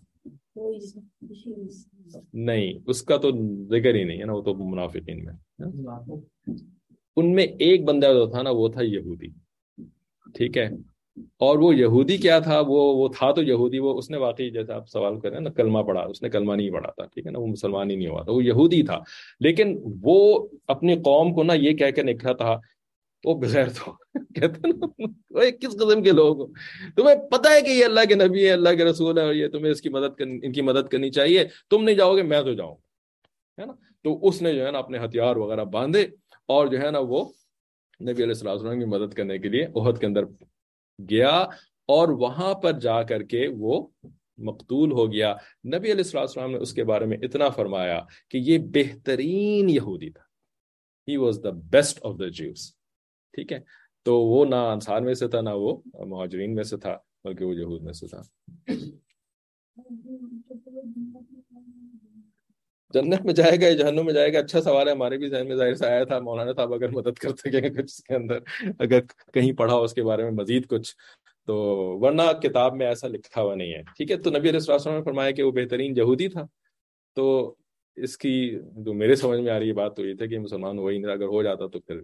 نہیں۔ 2.33 2.73
اس 2.87 3.01
کا 3.01 3.17
تو 3.17 3.29
ذکر 3.67 3.95
ہی 3.95 4.03
نہیں 4.03 4.19
ہے 4.19 4.25
نا 4.25 4.33
وہ 4.33 4.41
تو 4.41 4.53
منافقین 4.53 5.25
میں۔ 5.25 5.33
ان 7.15 7.35
میں 7.35 7.43
ایک 7.43 7.83
بندہ 7.83 8.05
جو 8.05 8.25
تھا 8.25 8.41
نا 8.41 8.49
وہ 8.49 8.67
تھا 8.67 8.81
یہودی۔ 8.83 9.27
ٹھیک 10.35 10.57
ہے۔ 10.57 10.69
اور 11.37 11.59
وہ 11.59 11.75
یہودی 11.75 12.17
کیا 12.17 12.39
تھا؟ 12.39 12.59
وہ 12.59 12.95
وہ 12.95 13.09
تھا 13.17 13.31
تو 13.31 13.43
یہودی۔ 13.43 13.79
وہ 13.79 13.97
اس 13.97 14.09
نے 14.09 14.17
واقعی 14.17 14.49
جیسے 14.49 14.73
آپ 14.73 14.89
سوال 14.89 15.19
کریں 15.19 15.39
نا 15.39 15.49
کلمہ 15.49 15.79
پڑھا 15.79 16.01
اس 16.01 16.21
نے 16.21 16.29
کلمہ 16.29 16.53
نہیں 16.53 16.71
پڑھا 16.71 16.91
تھا 16.91 17.05
ٹھیک 17.05 17.25
ہے 17.25 17.31
نا 17.31 17.39
وہ 17.39 17.47
مسلمان 17.47 17.91
ہی 17.91 17.95
نہیں 17.95 18.07
ہوا 18.07 18.23
تھا 18.23 18.31
وہ 18.31 18.43
یہودی 18.43 18.83
تھا۔ 18.83 18.99
لیکن 19.39 19.79
وہ 20.03 20.47
اپنی 20.67 20.95
قوم 20.95 21.33
کو 21.33 21.43
نا 21.43 21.53
یہ 21.53 21.73
کہہ 21.73 21.91
کے 21.95 22.03
نکلا 22.03 22.33
تھا 22.33 22.59
وہ 23.23 23.35
بغیر 23.35 23.69
تو 23.69 23.91
کہتے 24.13 24.67
نا 24.67 25.49
کس 25.49 25.71
قسم 25.71 26.03
کے 26.03 26.11
لوگ 26.11 26.41
ہو۔ 26.41 26.47
تمہیں 26.95 27.15
پتہ 27.29 27.49
ہے 27.49 27.61
کہ 27.61 27.71
یہ 27.71 27.85
اللہ 27.85 27.99
کے 28.09 28.15
نبی 28.15 28.45
ہے 28.45 28.51
اللہ 28.51 28.69
کے 28.69 28.85
رسول 28.85 29.17
ہے 29.17 29.23
اور 29.23 29.33
یہ 29.33 29.47
تمہیں 29.47 29.71
اس 29.71 29.81
کی 29.81 29.89
مدد 29.89 30.21
ان 30.21 30.51
کی 30.51 30.61
مدد 30.61 30.87
کرنی 30.87 31.11
چاہیے۔ 31.11 31.45
تم 31.69 31.83
نہیں 31.83 31.95
جاؤ 31.95 32.15
گے، 32.15 32.23
میں 32.23 32.41
تو 32.41 32.53
جاؤں۔ 32.53 32.75
گا 32.75 33.61
ہے 33.61 33.65
نا؟ 33.65 33.73
تو 34.03 34.27
اس 34.27 34.41
نے 34.41 34.53
جو 34.53 34.65
ہے 34.65 34.71
نا 34.71 34.77
اپنے 34.77 34.97
ہتھیار 34.97 35.35
وغیرہ 35.35 35.63
باندھے 35.63 36.07
اور 36.45 36.67
جو 36.67 36.81
ہے 36.81 36.91
نا 36.91 36.99
وہ 36.99 37.29
نبی 38.01 38.11
علیہ 38.11 38.25
السلام 38.25 38.55
وسلم 38.55 38.79
کی 38.79 38.85
مدد 38.85 39.13
کرنے 39.13 39.37
کے 39.37 39.49
لیے 39.49 39.67
عہد 39.75 39.99
کے 39.99 40.05
اندر 40.05 40.25
گیا 41.09 41.37
اور 41.87 42.07
وہاں 42.07 42.53
پر 42.53 42.71
جا 42.71 43.03
کر 43.03 43.23
کے 43.23 43.47
وہ 43.47 43.87
مقتول 44.37 44.91
ہو 44.91 45.11
گیا۔ 45.11 45.35
نبی 45.65 45.91
علیہ 45.91 46.17
السلام 46.17 46.51
نے 46.51 46.57
اس 46.57 46.73
کے 46.73 46.83
بارے 46.83 47.05
میں 47.05 47.17
اتنا 47.21 47.49
فرمایا 47.49 48.01
کہ 48.29 48.37
یہ 48.37 48.57
بہترین 48.57 49.69
یہودی 49.69 50.09
تھا۔ 50.09 50.23
He 51.07 51.17
was 51.17 51.39
the 51.43 51.49
best 51.49 51.99
of 52.03 52.19
the 52.19 52.27
Jews 52.27 52.78
ٹھیک 53.39 53.51
ہے۔ 53.51 53.59
تو 54.03 54.19
وہ 54.19 54.45
نہ 54.45 54.55
انصار 54.55 55.01
میں 55.01 55.13
سے 55.13 55.27
تھا، 55.27 55.41
نہ 55.41 55.49
وہ 55.49 55.81
مہاجرین 56.05 56.55
میں 56.55 56.63
سے 56.63 56.77
تھا، 56.77 56.97
بلکہ 57.23 57.45
وہ 57.45 57.55
یہود 57.55 57.81
میں 57.81 57.93
سے 57.93 58.07
تھا۔ 58.07 58.21
جنت 62.93 63.25
میں 63.25 63.33
جائے 63.33 63.61
گا 63.61 63.71
جہنم 63.71 64.05
میں 64.05 64.13
جائے 64.13 64.33
گا 64.33 64.39
اچھا 64.39 64.61
سوال 64.61 64.87
ہے۔ 64.87 64.93
ہمارے 64.93 65.17
بھی 65.17 65.29
ذہن 65.29 65.47
میں 65.47 65.55
ظاہر 65.55 65.73
سے 65.73 65.85
آیا 65.85 66.03
تھا، 66.03 66.19
مولانا 66.19 66.53
صاحب 66.53 66.73
اگر 66.73 66.89
مدد 66.89 67.17
کر 67.17 67.29
سکیں 67.29 67.69
کچھ 67.69 67.83
اس 67.83 68.03
کے 68.03 68.15
اندر، 68.15 68.39
اگر 68.79 68.99
کہیں 69.33 69.53
پڑھا 69.53 69.75
اس 69.75 69.93
کے 69.93 70.03
بارے 70.03 70.23
میں 70.23 70.31
مزید 70.31 70.67
کچھ، 70.67 70.95
تو 71.45 71.55
ورنہ 72.01 72.21
کتاب 72.43 72.75
میں 72.75 72.87
ایسا 72.87 73.07
لکھا 73.07 73.41
ہوا 73.41 73.55
نہیں 73.55 73.73
ہے۔ 73.73 73.81
ٹھیک 73.83 74.11
ہے، 74.11 74.17
تو 74.17 74.29
نبی 74.29 74.49
علیہ 74.49 74.59
السلام 74.69 74.97
نے 74.97 75.03
فرمایا 75.03 75.31
کہ 75.31 75.43
وہ 75.43 75.51
بہترین 75.51 75.97
یہودی 75.97 76.27
تھا۔ 76.27 76.47
تو 77.15 77.55
اس 77.95 78.17
کی 78.17 78.59
جو 78.59 78.93
میرے 78.93 79.15
سمجھ 79.15 79.39
میں 79.39 79.51
آ 79.51 79.59
رہی 79.59 79.73
بات 79.73 79.95
تو 79.95 80.05
یہ 80.05 80.13
تھا 80.13 80.25
کہ 80.25 80.39
مسلمان 80.39 80.79
وہی 80.79 81.05
اگر 81.05 81.25
ہو 81.25 81.43
جاتا 81.43 81.67
تو 81.67 81.79
پھر 81.79 82.01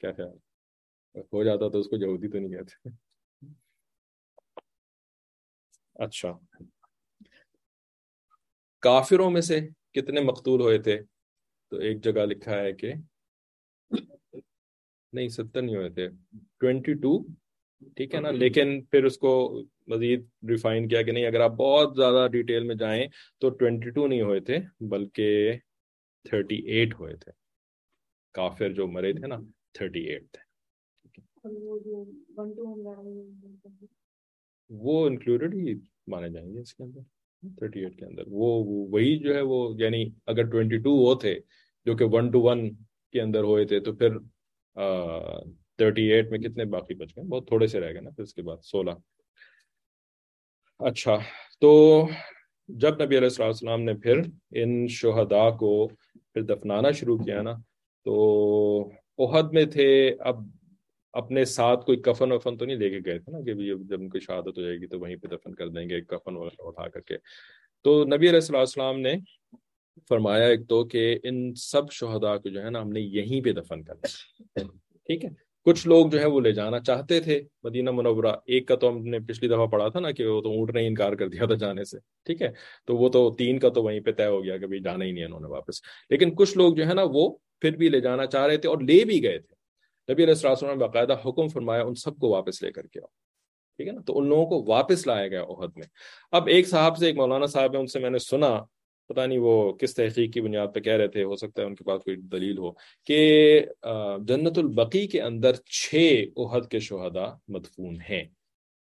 کیا 0.00 0.12
خیال 0.12 0.36
ہو 1.32 1.44
جاتا 1.44 1.68
تو 1.68 1.80
اس 1.80 1.86
کو 1.86 1.96
یہودی 1.96 2.28
تو 2.28 2.38
نہیں 2.38 2.50
کہتے۔ 2.50 2.88
اچھا۔ 5.94 6.32
کافروں 8.80 9.30
میں 9.30 9.40
سے 9.40 9.60
کتنے 9.92 10.20
مقتول 10.20 10.60
ہوئے 10.60 10.78
تھے؟ 10.78 11.00
تو 11.68 11.76
ایک 11.76 12.04
جگہ 12.04 12.26
لکھا 12.26 12.58
ہے 12.60 12.72
کہ 12.72 12.92
نہیں 15.12 15.28
ستر 15.28 15.62
نہیں 15.62 15.76
ہوئے 15.76 15.90
تھے۔ 15.90 16.08
ٹوینٹی 16.58 16.94
ٹو 16.94 17.26
ٹھیک 17.96 18.14
ہے 18.14 18.20
نا؟ 18.20 18.30
لیکن 18.30 18.84
پھر 18.84 19.04
اس 19.04 19.18
کو 19.18 19.62
مزید 19.86 20.26
ریفائن 20.48 20.88
کیا 20.88 21.02
کہ 21.02 21.12
نہیں 21.12 21.26
اگر 21.26 21.40
آپ 21.40 21.50
بہت 21.50 21.96
زیادہ 21.96 22.28
ڈیٹیل 22.32 22.64
میں 22.64 22.74
جائیں 22.74 23.06
تو 23.38 23.50
ٹوینٹی 23.50 23.90
ٹو 23.90 24.06
نہیں 24.06 24.20
ہوئے 24.20 24.40
تھے 24.40 24.58
بلکہ 24.80 25.52
تھرٹی 26.22 26.56
ایٹ 26.56 26.94
ہوئے 26.94 27.16
تھے۔ 27.16 27.32
کافر 28.32 28.72
جو 28.72 28.86
مرے 28.86 29.12
تھے 29.12 29.26
نا 29.26 29.36
تھرٹی 29.74 30.00
ایٹ 30.10 30.24
تھے 30.32 30.48
وہ 34.70 35.06
انکلوڈیڈ 35.06 35.54
ہی 35.54 35.74
مانے 36.06 36.28
جائیں 36.30 36.52
گے 36.52 36.58
اس 36.60 36.74
کے 36.74 36.82
اندر 36.82 37.00
تھرٹی 37.58 37.80
ایٹ 37.84 37.98
کے 37.98 38.04
اندر۔ 38.04 38.22
وہ 38.28 38.48
وہی 38.92 39.18
جو 39.18 39.34
ہے 39.34 39.40
وہ 39.50 39.58
یعنی 39.78 40.04
اگر 40.26 40.50
ٹوینٹی 40.50 40.78
ٹو 40.84 40.90
وہ 40.96 41.14
تھے 41.20 41.38
جو 41.86 41.96
کہ 41.96 42.04
ون 42.12 42.30
ٹو 42.30 42.40
ون 42.42 42.68
کے 43.12 43.20
اندر 43.20 43.42
ہوئے 43.42 43.64
تھے، 43.66 43.80
تو 43.80 43.94
پھر 43.96 44.18
تھرٹی 45.78 46.02
ایٹ 46.12 46.30
میں 46.30 46.38
کتنے 46.38 46.64
باقی 46.74 46.94
بچ 46.94 47.16
گئے؟ 47.16 47.24
بہت 47.28 47.46
تھوڑے 47.48 47.66
سے 47.66 47.80
رہ 47.80 47.92
گئے 47.92 48.00
نا 48.00 48.10
پھر 48.10 48.22
اس 48.22 48.34
کے 48.34 48.42
بعد، 48.42 48.56
سولہ۔ 48.62 48.90
اچھا 50.80 51.16
تو 51.60 51.70
جب 52.68 53.02
نبی 53.02 53.18
علیہ 53.18 53.28
السلام 53.38 53.82
نے 53.82 53.94
پھر 53.94 54.20
ان 54.62 54.86
شہداء 54.90 55.48
کو 55.58 55.72
پھر 55.88 56.42
دفنانا 56.42 56.90
شروع 56.90 57.16
کیا 57.18 57.42
نا، 57.42 57.54
تو 58.06 58.90
عہد 59.26 59.52
میں 59.52 59.64
تھے، 59.64 60.14
اب 60.18 60.36
اپنے 61.12 61.44
ساتھ 61.44 61.86
کوئی 61.86 61.98
کفن 61.98 62.32
وفن 62.32 62.56
تو 62.56 62.64
نہیں 62.64 62.76
لے 62.76 62.90
کے 62.90 62.98
گئے 63.04 63.18
تھے 63.18 63.32
نا 63.32 63.40
کہ 63.40 63.54
جب 63.84 64.00
ان 64.00 64.08
کی 64.08 64.20
شہادت 64.20 64.58
ہو 64.58 64.62
جائے 64.62 64.76
گی 64.76 64.86
تو 64.86 65.00
وہیں 65.00 65.16
پہ 65.16 65.28
دفن 65.28 65.54
کر 65.54 65.68
دیں 65.68 65.88
گے 65.90 66.00
کفن 66.00 66.36
وغیرہ 66.36 66.62
اٹھا 66.66 66.88
کر 66.88 67.00
کے۔ 67.00 67.14
تو 67.84 68.04
نبی 68.04 68.28
علیہ 68.28 68.56
السلام 68.56 69.00
نے 69.00 69.14
فرمایا 70.08 70.46
ایک 70.46 70.68
تو 70.68 70.84
کہ 70.84 71.18
ان 71.22 71.54
سب 71.54 71.90
شہداء 71.90 72.36
کو 72.36 72.48
جو 72.48 72.64
ہے 72.64 72.70
نا 72.70 72.82
ہم 72.82 72.88
نے 72.88 73.00
یہیں 73.00 73.40
پہ 73.40 73.52
دفن 73.52 73.82
کرنا 73.82 74.06
ٹھیک 75.06 75.24
ہے؟ 75.24 75.30
کچھ 75.64 75.88
لوگ 75.88 76.06
جو 76.06 76.20
ہے 76.20 76.26
وہ 76.26 76.40
لے 76.40 76.52
جانا 76.52 76.78
چاہتے 76.80 77.20
تھے۔ 77.20 77.42
مدینہ 77.62 77.90
منورہ، 77.90 78.36
ایک 78.46 78.68
کا 78.68 78.76
تو 78.76 78.88
ہم 78.88 79.06
نے 79.06 79.18
پچھلی 79.18 79.48
دفعہ 79.48 79.66
پڑھا 79.66 79.88
تھا 79.88 80.00
نا 80.00 80.10
کہ 80.10 80.26
وہ 80.26 80.40
تو 80.40 80.48
اونٹ 80.48 80.74
نے 80.74 80.86
انکار 80.86 81.12
کر 81.12 81.28
دیا 81.28 81.46
تھا 81.46 81.54
جانے 81.54 81.84
سے۔ 81.84 81.98
ٹھیک 82.24 82.42
ہے؟ 82.42 82.48
تو 82.86 82.96
وہ 82.96 83.08
تو 83.08 83.34
تین 83.38 83.58
کا 83.58 83.68
تو 83.68 83.82
وہیں 83.82 84.00
پہ 84.00 84.12
طے 84.12 84.26
ہو 84.26 84.44
گیا 84.44 84.56
کہ 84.56 84.78
جانا 84.78 85.04
ہی 85.04 85.12
نہیں 85.12 85.24
انہوں 85.24 85.40
نے 85.40 85.48
واپس۔ 85.48 85.74
لیکن 86.10 86.34
کچھ 86.34 86.58
لوگ 86.58 86.74
جو 86.74 86.86
ہے 86.86 86.94
نا 86.94 87.02
وہ 87.04 87.36
پھر 87.60 87.76
بھی 87.76 87.88
لے 87.88 88.00
جانا 88.00 88.26
چاہ 88.26 88.46
رہے 88.46 88.56
تھے 88.56 88.68
اور 88.68 88.78
لے 88.78 89.04
بھی 89.04 89.22
گئے 89.22 89.38
تھے۔ 89.38 89.54
نبی 90.12 90.24
علیہ 90.24 90.34
السلام 90.34 90.70
نے 90.70 90.76
باقاعدہ 90.76 91.16
حکم 91.26 91.48
فرمایا، 91.48 91.82
ان 91.82 91.94
سب 91.94 92.18
کو 92.18 92.28
واپس 92.28 92.62
لے 92.62 92.72
کر 92.72 92.86
کے 92.86 93.00
آؤ۔ 93.00 93.06
ٹھیک 93.76 93.88
ہے 93.88 93.92
نا؟ 93.92 94.00
تو 94.06 94.18
ان 94.18 94.28
لوگوں 94.28 94.46
کو 94.46 94.72
واپس 94.72 95.06
لایا 95.06 95.28
گیا 95.28 95.42
عہد 95.42 95.70
میں۔ 95.76 95.86
اب 96.32 96.46
ایک 96.46 96.68
صاحب 96.68 96.96
سے 96.96 97.06
ایک 97.06 97.16
مولانا 97.16 97.46
صاحب 97.46 97.74
ہے 97.74 97.78
ان 97.78 97.86
سے 97.86 97.98
میں 97.98 98.10
نے 98.10 98.18
سنا، 98.18 98.64
پتہ 99.08 99.20
نہیں 99.20 99.38
وہ 99.38 99.72
کس 99.72 99.94
تحقیق 99.94 100.32
کی 100.32 100.40
بنیاد 100.40 100.66
پہ 100.74 100.80
کہہ 100.80 100.92
رہے 100.92 101.08
تھے، 101.08 101.22
ہو 101.22 101.36
سکتا 101.36 101.62
ہے 101.62 101.66
ان 101.66 101.74
کے 101.74 101.84
پاس 101.84 102.02
کوئی 102.04 102.16
دلیل 102.16 102.58
ہو 102.58 102.72
کہ 103.06 103.18
جنت 104.18 104.58
البقی 104.58 105.06
کے 105.06 105.22
اندر 105.22 105.54
چھ 105.54 106.24
عہد 106.36 106.70
کے 106.70 106.78
شہدا 106.78 107.26
مدفون 107.48 107.96
ہیں۔ 108.10 108.24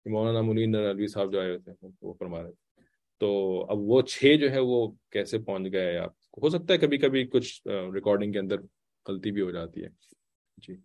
مولانا 0.05 0.41
منین 0.41 0.75
علی 0.75 1.07
صاحب 1.07 1.31
جو 1.33 1.39
آئے 1.39 1.49
ہوئے 1.49 1.59
تھے، 1.59 1.87
وہ 2.01 2.13
فرما 2.19 2.43
رہے 2.43 2.51
تھے۔ 2.51 2.81
تو 3.19 3.29
اب 3.69 3.77
وہ 3.79 4.01
چھ 4.01 4.35
جو 4.39 4.51
ہے 4.51 4.59
وہ 4.59 4.91
کیسے 5.11 5.37
پہنچ 5.37 5.71
گئے 5.73 5.97
آپ 5.97 6.13
ہو 6.37 6.49
سکتا 6.49 6.73
ہے 6.73 6.77
کبھی 6.79 6.97
کبھی 6.97 7.25
کچھ 7.25 7.61
ریکارڈنگ 7.67 8.31
کے 8.31 8.39
اندر 8.39 8.55
غلطی 9.07 9.31
بھی 9.31 9.41
ہو 9.41 9.51
جاتی 9.51 9.83
ہے۔ 9.83 9.89
جی۔ 10.57 10.75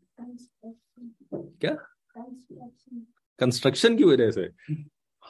کیا؟ 1.61 1.75
کنسٹرکشن 3.39 3.97
کی 3.97 4.05
وجہ 4.05 4.31
سے۔ 4.31 4.47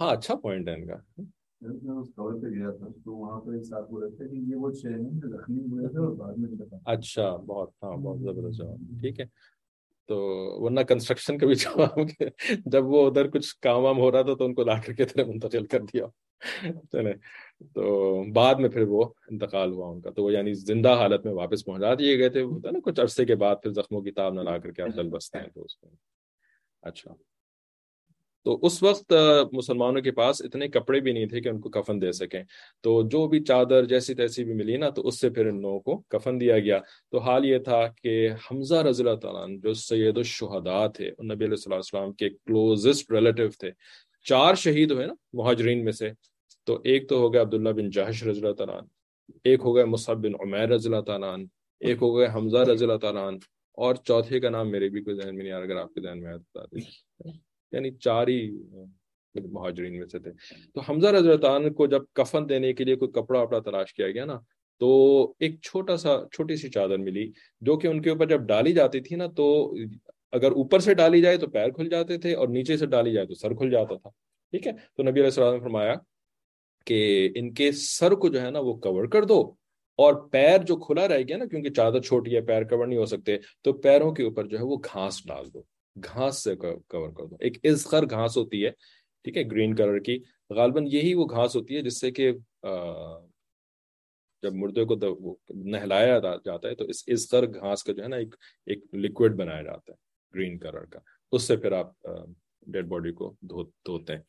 ہاں 0.00 0.16
اچھا 0.16 0.34
پوائنٹ 0.34 0.68
ہے 0.68 0.74
ان 0.74 0.86
کا۔ 0.86 1.20
اچھا 6.84 7.36
بہت 7.36 7.70
ہاں 7.82 7.96
بہت 7.96 8.20
زبردست 8.20 8.58
جواب۔ 8.58 9.00
ٹھیک 9.00 9.20
ہے۔ 9.20 9.24
تو 10.06 10.16
ورنہ 10.64 10.80
کنسٹرکشن 10.80 11.38
کا 11.38 11.46
بھی 11.46 11.54
جواب 11.54 11.98
جب 12.66 12.84
وہ 12.84 13.10
ادھر 13.10 13.28
کچھ 13.30 13.58
کام 13.60 13.84
وام 13.84 13.98
ہو 13.98 14.12
رہا 14.12 14.22
تھا 14.22 14.34
تو 14.34 14.44
ان 14.44 14.54
کو 14.54 14.64
لا 14.64 14.80
کر 14.80 14.92
کے 14.92 15.24
منتقل 15.24 15.66
کر 15.66 15.80
دیا۔ 15.80 16.06
چلے۔ 16.92 17.12
تو 17.74 18.22
بعد 18.32 18.54
میں 18.54 18.68
پھر 18.68 18.82
وہ 18.82 19.04
انتقال 19.30 19.72
ہوا 19.72 19.88
ان 19.88 20.00
کا۔ 20.00 20.10
تو 20.10 20.24
وہ 20.24 20.32
یعنی 20.32 20.54
زندہ 20.54 20.92
حالت 20.92 21.26
میں 21.26 21.34
واپس 21.34 21.64
پہنچا۔ 21.64 21.94
دیے 21.94 22.18
گئے 22.18 22.28
تھے 22.28 22.42
ہوتا 22.42 22.70
نا، 22.70 22.78
کچھ 22.84 23.00
عرصے 23.00 23.24
کے 23.24 23.34
بعد 23.34 23.56
پھر 23.62 23.70
زخموں 23.70 24.00
کی 24.00 24.10
تاب 24.10 24.32
نہ 24.32 24.40
لا 24.40 24.58
کر 24.58 24.70
کے 24.70 24.82
آپ 24.82 24.88
چل 24.96 25.08
بستے 25.08 25.38
ہیں 25.38 25.48
تو 25.54 25.62
اس 25.62 25.82
میں۔ 25.82 25.92
اچھا۔ 26.82 27.14
تو 28.44 28.58
اس 28.62 28.82
وقت 28.82 29.12
مسلمانوں 29.52 30.02
کے 30.02 30.10
پاس 30.10 30.42
اتنے 30.42 30.68
کپڑے 30.68 31.00
بھی 31.00 31.12
نہیں 31.12 31.26
تھے 31.26 31.40
کہ 31.40 31.48
ان 31.48 31.60
کو 31.60 31.68
کفن 31.68 32.02
دے 32.02 32.12
سکیں۔ 32.12 32.42
تو 32.80 33.02
جو 33.02 33.28
بھی 33.28 33.44
چادر 33.44 33.84
جیسی 33.84 34.14
تیسی 34.14 34.44
بھی 34.44 34.54
ملی 34.54 34.76
نا، 34.76 34.88
تو 34.88 35.08
اس 35.08 35.20
سے 35.20 35.30
پھر 35.30 35.46
ان 35.46 35.60
لوگوں 35.60 35.80
کو 35.80 36.02
کفن 36.08 36.40
دیا 36.40 36.58
گیا۔ 36.58 36.78
تو 37.10 37.18
حال 37.18 37.44
یہ 37.44 37.58
تھا 37.58 37.86
کہ 38.02 38.28
حمزہ 38.50 38.74
رضی 38.74 39.02
اللہ 39.02 39.16
تعالیٰ 39.16 39.58
جو 39.62 39.72
سید 39.74 40.16
الشہداء 40.16 40.86
تھے، 40.86 41.10
نبی 41.10 41.44
علیہ 41.44 41.74
السلام 41.74 42.12
کے 42.12 42.30
کلوزسٹ 42.30 43.12
ریلیٹو 43.12 43.48
تھے، 43.58 43.70
چار 44.24 44.54
شہید 44.54 44.90
ہوئے 44.90 45.06
نا، 45.06 45.14
مہاجرین 45.32 45.84
میں 45.84 45.92
سے۔ 45.92 46.10
تو 46.66 46.78
ایک 46.84 47.08
تو 47.08 47.18
ہو 47.18 47.32
گیا 47.32 47.42
عبداللہ 47.42 47.68
بن 47.76 47.90
جہش 47.90 48.22
رضی 48.24 48.40
اللہ 48.40 48.52
تعالیٰ 48.52 48.80
ایک 49.44 49.60
ہو 49.64 49.74
گیا 49.76 49.84
مصحب 49.84 50.22
بن 50.24 50.34
عمیر 50.40 50.68
رضی 50.68 50.88
اللہ 50.88 51.00
تعالیٰ 51.06 51.34
ایک 51.80 52.02
ہو 52.02 52.16
گیا 52.16 52.32
حمزہ 52.34 52.58
رضی 52.70 52.84
اللہ 52.84 52.98
تعالیٰ 52.98 53.30
اور 53.78 53.94
چوتھے 54.04 54.40
کا 54.40 54.50
نام 54.50 54.70
میرے 54.70 54.88
بھی 54.88 55.02
کوئی 55.02 55.16
ذہن 55.16 55.34
میں 55.36 55.44
نہیں 55.44 55.52
آ 55.52 55.58
رہا، 55.58 55.64
اگر 55.64 55.76
آپ 55.76 55.94
کے 55.94 56.00
ذہن 56.00 56.20
میں 56.20 56.28
آیا 56.28 56.36
بتا 56.36 56.64
دیں 56.64 57.30
یعنی 57.72 57.90
چار 58.04 58.28
ہی 58.28 58.40
مہاجرین 59.34 59.98
میں 59.98 60.06
سے 60.12 60.18
تھے۔ 60.18 60.30
تو 60.74 60.80
حمزہ 60.88 61.08
رضی 61.08 61.28
اللہ 61.28 61.40
تعالیٰ 61.40 61.72
کو 61.76 61.86
جب 61.86 62.02
کفن 62.14 62.48
دینے 62.48 62.72
کے 62.72 62.84
لیے 62.84 62.96
کوئی 62.96 63.10
کپڑا 63.14 63.40
وپڑا 63.40 63.58
تلاش 63.64 63.92
کیا 63.94 64.10
گیا 64.10 64.24
نا، 64.24 64.38
تو 64.80 64.88
ایک 65.40 65.60
چھوٹا 65.62 65.96
سا، 65.96 66.16
چھوٹی 66.32 66.56
سی 66.56 66.68
چادر 66.70 66.98
ملی، 66.98 67.30
جو 67.62 67.76
کہ 67.78 67.86
ان 67.86 68.02
کے 68.02 68.10
اوپر 68.10 68.26
جب 68.28 68.46
ڈالی 68.48 68.72
جاتی 68.72 69.00
تھی 69.00 69.16
نا، 69.16 69.26
تو 69.36 69.74
اگر 70.32 70.52
اوپر 70.52 70.78
سے 70.78 70.94
ڈالی 70.94 71.20
جائے 71.22 71.36
تو 71.36 71.46
پیر 71.50 71.70
کھل 71.76 71.88
جاتے 71.88 72.18
تھے 72.18 72.34
اور 72.34 72.48
نیچے 72.48 72.76
سے 72.76 72.86
ڈالی 72.86 73.12
جائے 73.12 73.26
تو 73.26 73.34
سر 73.34 73.54
کھل 73.54 73.70
جاتا 73.70 73.94
تھا۔ 73.94 74.10
ٹھیک 74.52 74.66
ہے؟ 74.66 74.72
تو 74.72 75.02
نبی 75.02 75.20
علیہ 75.20 75.24
السلام 75.24 75.54
نے 75.54 75.60
فرمایا 75.60 75.94
کہ 76.86 77.28
ان 77.34 77.52
کے 77.54 77.70
سر 77.72 78.12
کو 78.12 78.28
جو 78.28 78.40
ہے 78.42 78.50
نا 78.50 78.58
وہ 78.58 78.74
کور 78.80 79.06
کر 79.06 79.24
دو 79.24 79.40
اور 79.98 80.14
پیر 80.30 80.58
جو 80.58 80.76
کھلا 80.76 81.06
رہ 81.08 81.18
گیا 81.28 81.36
نا، 81.36 81.44
کیونکہ 81.44 81.70
چادر 81.70 82.00
چھوٹی 82.00 82.34
ہے، 82.36 82.40
پیر 82.40 82.62
کور 82.62 82.86
نہیں 82.86 82.98
ہو 82.98 83.06
سکتے، 83.06 83.36
تو 83.62 83.72
پیروں 83.72 84.12
کے 84.14 84.22
اوپر 84.22 84.46
جو 84.46 84.58
ہے 84.58 84.64
وہ 84.64 84.76
گھاس 84.92 85.26
ڈال 85.26 85.52
دو، 85.54 85.62
گھاس 85.96 86.42
سے 86.44 86.54
کور 86.56 87.10
کر 87.10 87.26
دو۔ 87.26 87.36
ایک 87.40 87.58
ازخر 87.64 88.04
گھاس 88.10 88.36
ہوتی 88.36 88.64
ہے، 88.64 88.70
ٹھیک 89.24 89.36
ہے، 89.36 89.42
گرین 89.50 89.74
کلر 89.74 89.98
کی۔ 89.98 90.18
غالباً 90.50 90.86
یہی 90.86 91.14
وہ 91.14 91.24
گھاس 91.26 91.56
ہوتی 91.56 91.76
ہے 91.76 91.82
جس 91.82 92.00
سے 92.00 92.10
کہ 92.10 92.32
جب 94.42 94.54
مردے 94.54 94.84
کو 94.84 94.94
نہلایا 95.54 96.18
جاتا 96.44 96.68
ہے 96.68 96.74
تو 96.74 96.84
اس 96.84 97.02
ازخر 97.06 97.46
گھاس 97.46 97.84
کا 97.84 97.92
جو 97.92 98.02
ہے 98.02 98.08
نا 98.08 98.16
ایک 98.16 98.34
ایک 98.66 98.84
لکوڈ 98.94 99.36
بنایا 99.36 99.62
جاتا 99.62 99.92
ہے، 99.92 99.96
گرین 100.34 100.58
کلر 100.58 100.84
کا۔ 100.84 100.98
اس 101.32 101.42
سے 101.42 101.56
پھر 101.56 101.72
آپ 101.72 102.06
ڈیڈ 102.66 102.86
باڈی 102.88 103.12
کو 103.12 103.34
دھوتے 103.42 104.12
ہیں۔ 104.12 104.22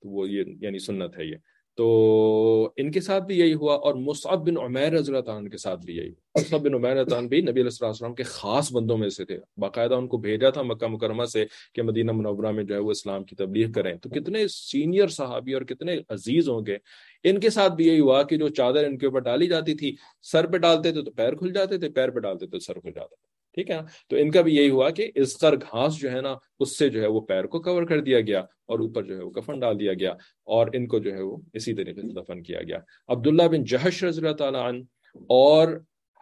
تو 0.00 0.08
وہ 0.08 0.28
یہ 0.30 0.44
یعنی 0.60 0.78
سنت 0.78 1.18
ہے 1.18 1.24
یہ۔ 1.24 1.36
تو 1.76 2.72
ان 2.76 2.90
کے 2.90 3.00
ساتھ 3.00 3.24
بھی 3.24 3.38
یہی 3.38 3.54
ہوا 3.54 3.74
اور 3.74 3.94
مصعب 3.94 4.46
بن 4.46 4.56
عمیر 4.58 4.92
رضی 4.92 5.14
اللہ 5.14 5.30
عنہ 5.30 5.48
کے 5.48 5.56
ساتھ 5.56 5.80
بھی 5.80 5.96
یہی 5.96 6.10
مصعب 6.34 6.60
بن 6.60 6.74
عمیر 6.74 7.02
عنہ 7.02 7.28
بھی 7.28 7.40
نبی 7.40 7.60
علیہ 7.60 7.84
السلام 7.84 8.14
کے 8.14 8.22
خاص 8.22 8.72
بندوں 8.72 8.98
میں 8.98 9.08
سے 9.08 9.24
تھے۔ 9.24 9.38
باقاعدہ 9.56 9.94
ان 9.94 10.08
کو 10.08 10.16
بھیجا 10.16 10.50
تھا 10.50 10.62
مکہ 10.62 10.86
مکرمہ 10.86 11.24
سے 11.24 11.44
کہ 11.74 11.82
مدینہ 11.82 12.12
منورہ 12.12 12.50
میں 12.50 12.64
جو 12.64 12.74
ہے 12.74 12.80
وہ 12.80 12.90
اسلام 12.90 13.24
کی 13.24 13.36
تبلیغ 13.36 13.72
کریں۔ 13.72 13.94
تو 13.94 14.08
کتنے 14.08 14.48
سینئر 14.48 15.08
صحابی 15.08 15.54
اور 15.54 15.62
کتنے 15.62 15.96
عزیز 16.08 16.48
ہوں 16.48 16.66
گے۔ 16.66 16.76
ان 17.24 17.40
کے 17.40 17.50
ساتھ 17.50 17.72
بھی 17.72 17.86
یہی 17.86 18.00
ہوا 18.00 18.22
کہ 18.22 18.36
جو 18.36 18.48
چادر 18.48 18.84
ان 18.84 18.98
کے 18.98 19.06
اوپر 19.06 19.20
ڈالی 19.20 19.46
جاتی 19.46 19.74
تھی، 19.74 19.96
سر 20.22 20.46
پہ 20.46 20.56
ڈالتے 20.56 20.92
تھے 20.92 21.02
تو 21.02 21.10
پیر 21.10 21.34
کھل 21.34 21.52
جاتے 21.52 21.78
تھے، 21.78 21.88
پیر 21.88 22.10
پہ 22.10 22.20
ڈالتے 22.20 22.46
تھے 22.46 22.58
سر 22.58 22.80
کھل 22.80 22.90
جاتا 22.90 23.14
تھا۔ 23.14 23.35
ٹھیک 23.56 23.70
ہے 23.70 23.76
نا؟ 23.76 23.82
تو 24.08 24.16
ان 24.16 24.30
کا 24.30 24.40
بھی 24.40 24.56
یہی 24.56 24.70
ہوا 24.70 24.90
کہ 24.90 25.10
اس 25.14 25.38
قر 25.38 25.56
گھاس 25.56 25.96
جو 25.96 26.10
ہے 26.10 26.20
نا 26.20 26.34
اس 26.60 26.78
سے 26.78 26.88
جو 26.88 27.02
ہے 27.02 27.06
وہ 27.06 27.20
پیر 27.20 27.44
کو 27.44 27.60
کور 27.60 27.82
کر 27.82 28.00
دیا 28.00 28.20
گیا 28.20 28.40
اور 28.40 28.78
اوپر 28.78 29.02
جو 29.02 29.16
ہے 29.16 29.22
وہ 29.22 29.30
کفن 29.30 29.60
ڈال 29.60 29.80
دیا 29.80 29.92
گیا 29.92 30.10
اور 30.44 30.66
ان 30.72 30.86
کو 30.86 30.98
جو 30.98 31.14
ہے 31.14 31.22
وہ 31.22 31.36
اسی 31.52 31.74
طریقے 31.74 32.02
سے 32.02 32.12
دفن 32.20 32.42
کیا 32.42 32.62
گیا۔ 32.62 32.78
عبداللہ 33.08 33.42
بن 33.42 33.64
جہش 33.64 34.04
رضی 34.04 34.20
اللہ 34.20 34.36
تعالیٰ 34.36 34.68
عنہ 34.68 34.82
اور 35.28 35.68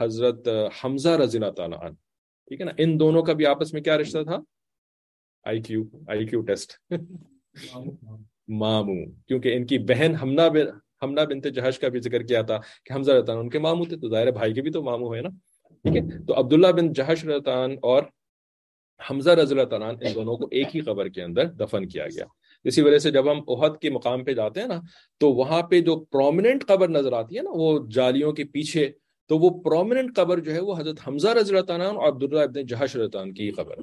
حضرت 0.00 0.48
حمزہ 0.84 1.08
رضی 1.08 1.38
اللہ 1.38 1.50
تعالیٰ 1.50 1.78
عنہ۔ 1.82 1.94
ٹھیک 2.48 2.60
ہے 2.60 2.66
نا؟ 2.66 2.72
ان 2.78 3.00
دونوں 3.00 3.22
کا 3.22 3.32
بھی 3.32 3.46
آپس 3.46 3.72
میں 3.72 3.82
کیا 3.82 3.98
رشتہ 3.98 4.22
تھا؟ 4.22 4.38
آئی 5.44 5.62
کیو 5.62 5.82
آئی 6.08 6.26
کیو 6.26 6.40
ٹیسٹ۔ 6.40 6.72
مامو 8.48 9.04
کیونکہ 9.28 9.56
ان 9.56 9.66
کی 9.66 9.78
بہن 9.78 10.14
ہمنا 10.14 10.46
ہمنا 11.02 11.24
بنت 11.24 11.46
جہش 11.54 11.78
کا 11.78 11.88
بھی 11.88 12.00
ذکر 12.00 12.22
کیا 12.22 12.42
تھا 12.42 12.58
کہ 12.84 12.92
حمزہ 12.92 13.12
رضی 13.12 13.32
ان 13.32 13.48
کے 13.48 13.58
مامو 13.58 13.84
تھے 13.84 13.96
تو 13.96 14.08
ظاہر 14.08 14.30
بھائی 14.30 14.54
کے 14.54 14.62
بھی 14.62 14.70
تو 14.70 14.82
مامو 14.82 15.14
ہے 15.14 15.20
نا۔ 15.20 15.28
ٹھیک 15.84 15.96
ہے؟ 15.96 16.24
تو 16.26 16.38
عبداللہ 16.38 16.66
بن 16.66 16.92
جہش 16.92 17.24
رضان 17.24 17.76
اور 17.82 18.02
حمزہ 19.10 19.30
رضی 19.30 19.54
اللہ 19.54 19.64
تعالیٰ 19.64 19.88
ان 19.88 20.14
دونوں 20.14 20.36
کو 20.36 20.48
ایک 20.50 20.76
ہی 20.76 20.80
قبر 20.80 21.08
کے 21.08 21.22
اندر 21.22 21.44
دفن 21.44 21.88
کیا 21.88 22.06
گیا۔ 22.06 22.24
اسی 22.64 22.82
وجہ 22.82 22.98
سے 22.98 23.10
جب 23.10 23.30
ہم 23.32 23.40
عہد 23.48 23.76
کے 23.80 23.90
مقام 23.90 24.24
پہ 24.24 24.32
جاتے 24.34 24.60
ہیں 24.60 24.66
نا 24.66 24.80
تو 25.20 25.32
وہاں 25.32 25.62
پہ 25.62 25.80
جو 25.80 25.96
پرومیننٹ 26.12 26.66
قبر 26.66 26.88
نظر 26.88 27.12
آتی 27.12 27.36
ہے 27.36 27.42
نا 27.42 27.50
وہ 27.54 27.78
جالیوں 27.94 28.32
کے 28.32 28.44
پیچھے 28.44 28.90
تو 29.30 29.38
وہ 29.38 29.50
پرومیننٹ 29.62 30.16
قبر 30.16 30.38
جو 30.38 30.52
ہے 30.52 30.60
وہ 30.60 30.78
حضرت 30.78 31.08
حمزہ 31.08 31.28
رضی 31.28 31.54
اللہ 31.54 31.66
تعالیٰ 31.66 31.86
اور 31.86 32.08
عبداللہ 32.08 32.40
ابن 32.40 32.66
جہش 32.66 32.96
رضان 32.96 33.32
کی 33.34 33.50
قبر 33.50 33.74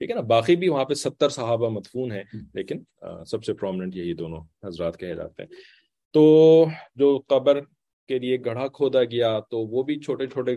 ٹھیک 0.00 0.10
ہے 0.10 0.14
نا؟ 0.14 0.20
باقی 0.20 0.56
بھی 0.56 0.68
وہاں 0.68 0.84
پہ 0.84 0.94
ستر 0.94 1.28
صحابہ 1.28 1.68
مدفون 1.68 2.12
ہیں 2.12 2.22
لیکن 2.54 2.82
سب 3.26 3.44
سے 3.44 3.52
پرومیننٹ 3.52 3.96
یہی 3.96 4.14
دونوں 4.14 4.40
حضرات 4.64 4.98
کہے 4.98 5.14
جاتے 5.14 5.42
ہیں۔ 5.42 5.48
تو 6.14 6.24
جو 6.94 7.18
قبر 7.26 7.60
کے 8.08 8.18
لیے 8.18 8.36
گڑھا 8.44 8.66
کھودا 8.68 9.04
گیا 9.04 9.38
تو 9.50 9.58
وہ 9.58 9.82
بھی 9.82 9.98
چھوٹے 10.00 10.26
چھوٹے 10.26 10.56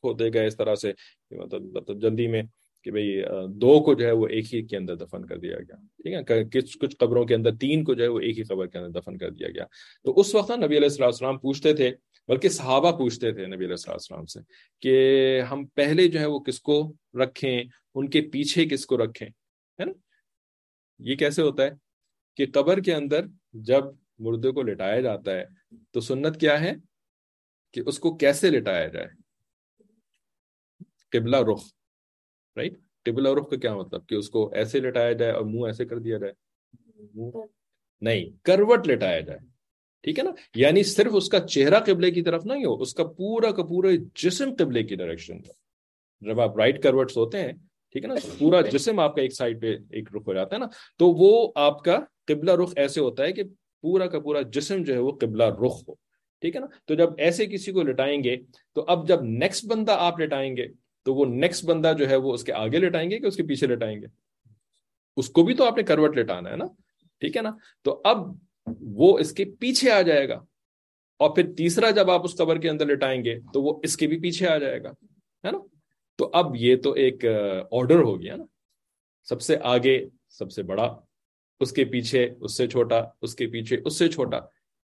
کھودے 0.00 0.32
گئے 0.32 0.46
اس 0.46 0.56
طرح 0.56 0.74
سے 0.74 0.92
مطلب, 1.30 1.62
مطلب 1.62 2.02
جلدی 2.02 2.26
میں 2.26 2.42
کہ 2.82 2.90
بھئی 2.90 3.22
دو 3.48 3.80
کو 3.84 3.94
جو 3.94 4.06
ہے 4.06 4.12
وہ 4.12 4.26
ایک 4.26 4.54
ہی 4.54 4.62
کے 4.62 4.76
اندر 4.76 4.96
دفن 4.96 5.26
کر 5.26 5.38
دیا 5.38 5.58
گیا۔ 5.58 5.76
ٹھیک 6.02 6.30
ہے 6.30 6.44
کچھ 6.44 6.78
کچھ 6.78 6.96
قبروں 6.96 7.24
کے 7.24 7.34
اندر 7.34 7.54
تین 7.56 7.84
کو 7.84 7.94
جو 7.94 8.02
ہے 8.02 8.08
وہ 8.08 8.20
ایک 8.20 8.38
ہی 8.38 8.44
قبر 8.44 8.66
کے 8.66 8.78
اندر 8.78 9.00
دفن 9.00 9.18
کر 9.18 9.30
دیا 9.30 9.48
گیا۔ 9.48 9.64
تو 10.04 10.20
اس 10.20 10.34
وقت 10.34 10.50
نبی 10.50 10.76
علیہ 10.76 11.04
السلام 11.04 11.38
پوچھتے 11.38 11.74
تھے 11.74 11.90
بلکہ 12.28 12.48
صحابہ 12.48 12.98
پوچھتے 12.98 13.32
تھے 13.32 13.46
نبی 13.46 13.64
علیہ 13.64 13.90
السلام 13.90 14.26
سے 14.26 14.40
کہ 14.80 14.94
ہم 15.40 15.66
پہلے 15.66 16.08
جو 16.08 16.20
ہے 16.20 16.26
وہ 16.26 16.38
کس 16.38 16.60
کو 16.60 16.94
رکھیں؟ 17.14 17.64
ان 17.94 18.10
کے 18.10 18.20
پیچھے 18.20 18.64
کس 18.64 18.86
کو 18.86 18.98
رکھیں؟ 18.98 19.28
ہے 19.80 19.84
نا؟ 19.84 19.92
یہ 20.98 21.14
کیسے 21.14 21.42
ہوتا 21.42 21.62
ہے 21.62 21.70
کہ 22.36 22.46
قبر 22.54 22.80
کے 22.80 22.94
اندر 22.94 23.24
جب 23.52 23.84
مردے 24.18 24.50
کو 24.50 24.62
لٹایا 24.62 25.00
جاتا 25.00 25.36
ہے 25.36 25.44
تو 25.92 26.00
سنت 26.00 26.40
کیا 26.40 26.60
ہے؟ 26.60 26.72
کہ 27.72 27.82
اس 27.86 27.98
کو 27.98 28.16
کیسے 28.16 28.50
لٹایا 28.50 28.86
جائے؟ 28.86 29.19
قبلہ 31.12 31.36
رخ 31.36 31.62
رائٹ 32.56 32.78
قبلہ 33.04 33.28
رخ 33.28 33.50
کا 33.50 33.56
کیا 33.56 33.76
مطلب؟ 33.76 34.06
کہ 34.06 34.14
اس 34.14 34.30
کو 34.30 34.50
ایسے 34.54 34.80
لٹایا 34.80 35.12
جائے 35.12 35.32
اور 35.32 35.42
منہ 35.42 35.66
ایسے 35.66 35.84
کر 35.84 35.98
دیا 35.98 36.18
جائے۔ 36.18 36.32
نہیں، 38.00 38.24
کروٹ 38.42 38.88
لٹایا 38.88 39.20
جائے۔ 39.20 39.38
ٹھیک 40.02 40.18
ہے 40.18 40.24
نا؟ 40.24 40.30
یعنی 40.54 40.82
صرف 40.82 41.12
اس 41.14 41.28
کا 41.28 41.40
چہرہ 41.40 41.80
قبلے 41.86 42.10
کی 42.10 42.22
طرف 42.22 42.46
نہیں 42.46 42.64
ہو، 42.64 42.82
اس 42.82 42.94
کا 42.94 43.04
پورا 43.04 43.50
کا 43.50 43.62
پورا 43.62 43.88
جسم 44.14 44.54
قبلے 44.58 44.82
کی 44.82 44.94
ڈائریکشن 44.96 45.38
جب 46.20 46.40
آپ 46.40 46.56
رائٹ 46.56 46.82
کروٹس 46.82 47.16
ہوتے 47.16 47.38
ہیں، 47.40 47.52
ٹھیک 47.92 48.04
ہے 48.04 48.08
نا؟ 48.08 48.14
پورا 48.38 48.60
جسم 48.60 49.00
آپ 49.00 49.16
کا 49.16 49.22
ایک 49.22 49.34
سائڈ 49.34 49.62
پہ 49.62 49.76
ایک 49.90 50.08
رخ 50.16 50.22
ہو 50.26 50.34
جاتا 50.34 50.54
ہے 50.54 50.60
نا۔ 50.60 50.66
تو 50.98 51.06
وہ 51.10 51.52
آپ 51.54 51.84
کا 51.84 51.98
قبلہ 52.26 52.50
رخ 52.50 52.72
ایسے 52.76 53.00
ہوتا 53.00 53.24
ہے 53.24 53.32
کہ 53.32 53.42
پورا 53.80 54.06
کا 54.06 54.20
پورا 54.20 54.40
جسم 54.40 54.82
جو 54.82 54.94
ہے 54.94 54.98
وہ 54.98 55.12
قبلہ 55.20 55.44
رخ 55.44 55.88
ہو۔ 55.88 55.94
ٹھیک 56.40 56.54
ہے 56.56 56.60
نا؟ 56.60 56.66
تو 56.84 56.94
جب 56.94 57.10
ایسے 57.18 57.46
کسی 57.46 57.72
کو 57.72 57.82
لٹائیں 57.82 58.24
گے، 58.24 58.36
تو 58.74 58.84
اب 58.88 59.08
جب 59.08 59.22
نیکسٹ 59.22 59.64
بندہ 59.64 59.92
آپ 59.92 60.20
لٹائیں 60.20 60.56
گے 60.56 60.66
تو 61.06 61.14
وہ 61.14 61.24
نیکسٹ 61.24 61.64
بندہ 61.64 61.92
جو 61.98 62.08
ہے 62.08 62.16
وہ 62.16 62.34
اس 62.34 62.44
کے 62.44 62.52
آگے 62.52 62.78
لٹائیں 62.78 63.10
گے 63.10 63.18
کہ 63.18 63.26
اس 63.26 63.36
کے 63.36 63.42
پیچھے 63.42 63.66
لٹائیں 63.66 64.00
گے؟ 64.00 64.06
اس 65.16 65.28
کو 65.28 65.42
بھی 65.42 65.54
تو 65.54 65.64
آپ 65.64 65.76
نے 65.76 65.82
کروٹ 65.82 66.16
لٹانا 66.16 66.50
ہے 66.50 66.56
نا، 66.56 66.64
ٹھیک 67.22 67.36
ہے 67.36 67.42
نا؟ 67.42 67.50
تو 67.82 68.00
اب 68.04 68.18
وہ 68.80 69.18
اس 69.18 69.32
کے 69.32 69.44
پیچھے 69.60 69.90
آ 69.90 70.00
جائے 70.02 70.28
گا 70.28 70.34
اور 71.20 71.30
پھر 71.30 71.52
تیسرا 71.52 71.90
جب 71.90 72.10
آپ 72.10 72.24
اس 72.24 72.36
قبر 72.36 72.58
کے 72.58 72.68
اندر 72.70 72.86
لٹائیں 72.86 73.24
گے 73.24 73.38
تو 73.52 73.62
وہ 73.62 73.80
اس 73.84 73.96
کے 73.96 74.06
بھی 74.06 74.18
پیچھے 74.20 74.48
آ 74.48 74.56
جائے 74.58 74.82
گا، 74.82 74.90
ہے 75.44 75.50
نا؟ 75.50 75.58
تو 76.18 76.30
اب 76.32 76.56
یہ 76.56 76.76
تو 76.76 76.92
ایک 76.92 77.24
آرڈر 77.72 78.00
ہو 78.00 78.20
گیا 78.22 78.36
نا۔ 78.36 78.44
سب 79.28 79.40
سے 79.40 79.56
آگے 79.62 79.98
سب 80.28 80.52
سے 80.52 80.62
بڑا، 80.62 80.86
اس 81.60 81.72
کے 81.72 81.84
پیچھے 81.84 82.28
اس 82.40 82.56
سے 82.56 82.66
چھوٹا، 82.66 83.00
اس 83.22 83.34
کے 83.34 83.46
پیچھے 83.46 83.76
اس 83.84 83.98
سے 83.98 84.08
چھوٹا، 84.08 84.38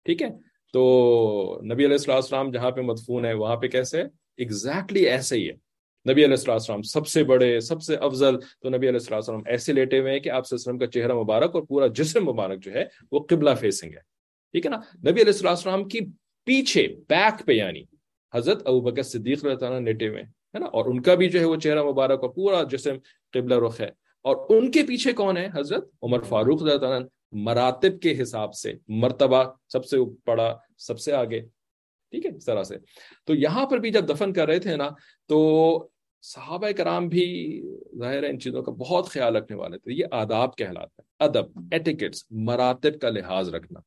ٹھیک 0.07 0.23
ہے؟ 0.23 0.29
تو 0.75 1.61
نبی 1.65 1.85
علیہ 1.87 2.11
السلام 2.13 2.51
جہاں 2.51 2.71
پہ 2.71 2.81
مدفون 2.81 3.25
ہے 3.25 3.33
وہاں 3.33 3.57
پہ 3.57 3.69
کیسے 3.69 4.03
ایگزیکٹلی 4.39 5.07
ایسے 5.09 5.37
ہی 5.37 5.49
ہے۔ 5.49 5.66
نبی 6.09 6.25
علیہ 6.25 6.33
السلّہ 6.33 6.53
السلام 6.53 6.83
سب 6.83 7.07
سے 7.07 7.25
بڑے، 7.25 7.61
سب 7.61 7.83
سے 7.83 7.97
افضل 7.97 8.41
تو 8.41 8.69
نبی 8.69 8.77
علیہ 8.77 8.89
السلّہ 8.89 9.17
السلام 9.17 9.41
ایسے 9.47 9.73
لیٹے 9.73 9.99
ہوئے 9.99 10.13
ہیں 10.13 10.21
کہ 10.21 10.29
آپ 10.29 10.43
وسلم 10.51 10.79
کا 10.79 10.87
چہرہ 10.87 11.15
مبارک 11.15 11.55
اور 11.55 11.63
پورا 11.63 11.87
جسم 11.87 12.25
مبارک 12.25 12.59
جو 12.61 12.73
ہے 12.73 12.85
وہ 13.13 13.27
قبلہ 13.29 13.51
فیسنگ 13.61 13.91
ہے۔ 13.91 14.17
ٹھیک 14.53 14.67
ہے 14.67 14.71
نا؟ 14.71 14.77
نبی 14.77 15.11
علیہ 15.11 15.25
السلّہ 15.27 15.51
السلام 15.51 15.89
کی 15.89 15.99
پیچھے 16.45 16.89
بیک 17.09 17.47
پہ 17.47 17.53
یعنی 17.53 17.83
حضرت 18.35 18.63
ابو 18.67 18.81
بکر 18.81 19.03
صدیق 19.03 19.45
اللہ 19.45 19.57
تعالیٰ 19.57 19.81
لیٹے 19.81 20.09
ہوئے 20.09 20.23
ہے 20.23 20.59
نا؟ 20.59 20.67
اور 20.67 20.85
ان 20.85 21.03
کا 21.03 21.15
بھی 21.15 21.29
جو 21.29 21.41
ہے 21.41 21.45
وہ 21.45 21.57
چہرہ 21.57 21.83
مبارک 21.83 22.21
اور 22.23 22.31
پورا 22.31 22.63
جسم 22.63 22.97
قبلہ 23.33 23.55
رخ 23.55 23.81
ہے۔ 23.81 23.89
اور 24.23 24.57
ان 24.57 24.71
کے 24.71 24.83
پیچھے 24.83 25.13
کون 25.13 25.37
ہے 25.37 25.49
حضرت؟ 25.55 25.91
عمر 26.03 26.21
فاروق 26.21 26.63
اللہ 26.63 26.77
تعالیٰ 26.77 27.07
مراتب 27.33 28.01
کے 28.01 28.23
حساب 28.23 28.55
سے، 28.55 28.75
مرتبہ 28.89 29.45
سب 29.69 29.85
سے 29.85 29.97
بڑا، 30.27 30.57
سب 30.79 31.01
سے 31.01 31.13
آگے۔ 31.13 31.41
ٹھیک 32.11 32.27
ہے؟ 32.27 32.31
اس 32.31 32.45
طرح 32.45 32.63
سے۔ 32.63 32.75
تو 33.27 33.35
یہاں 33.35 33.67
پر 33.67 33.79
بھی 33.79 33.91
جب 33.91 34.09
دفن 34.09 34.33
کر 34.33 34.47
رہے 34.47 34.59
تھے 34.59 34.77
نا، 34.77 34.89
تو 35.27 35.89
صحابہ 36.27 36.71
کرام 36.77 37.09
بھی 37.09 37.25
ظاہر 37.99 38.23
ہے 38.23 38.29
ان 38.29 38.41
چیزوں 38.41 38.63
کا 38.63 38.73
بہت 38.73 39.09
خیال 39.09 39.37
رکھنے 39.37 39.57
والے 39.57 39.79
تھے 39.79 39.93
یہ 39.93 40.05
آداب 40.11 40.57
کہلاتا 40.57 41.03
ہے 41.03 41.25
ادب 41.25 41.59
ایٹیکٹس 41.71 42.25
مراتب 42.31 43.01
کا 43.01 43.11
لحاظ 43.11 43.49
رکھنا 43.49 43.81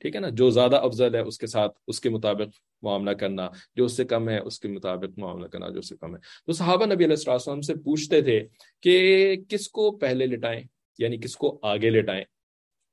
ٹھیک 0.00 0.14
ہے 0.14 0.20
نا؟ 0.20 0.28
جو 0.28 0.50
زیادہ 0.50 0.76
افضل 0.76 1.14
ہے 1.14 1.20
اس 1.20 1.38
کے 1.38 1.46
ساتھ 1.46 1.78
اس 1.86 2.00
کے 2.00 2.10
مطابق 2.10 2.56
معاملہ 2.82 3.10
کرنا 3.10 3.48
جو 3.76 3.84
اس 3.84 3.96
سے 3.96 4.04
کم 4.04 4.28
ہے 4.28 4.38
اس 4.38 4.60
کے 4.60 4.68
مطابق 4.68 5.18
معاملہ 5.18 5.46
کرنا 5.46 5.68
جو 5.68 5.78
اس 5.78 5.88
سے 5.88 5.96
کم 5.96 6.14
ہے۔ 6.14 6.20
تو 6.46 6.52
صحابہ 6.52 6.86
نبی 6.86 7.04
علیہ 7.04 7.16
السلام 7.26 7.60
سے 7.60 7.74
پوچھتے 7.74 8.22
تھے 8.22 8.40
کہ 8.82 9.36
کس 9.48 9.68
کو 9.68 9.90
پہلے 9.98 10.26
لٹائیں 10.26 10.62
یعنی 10.98 11.16
کس 11.18 11.36
کو 11.36 11.58
آگے 11.62 11.90
لٹائیں؟ 11.90 12.24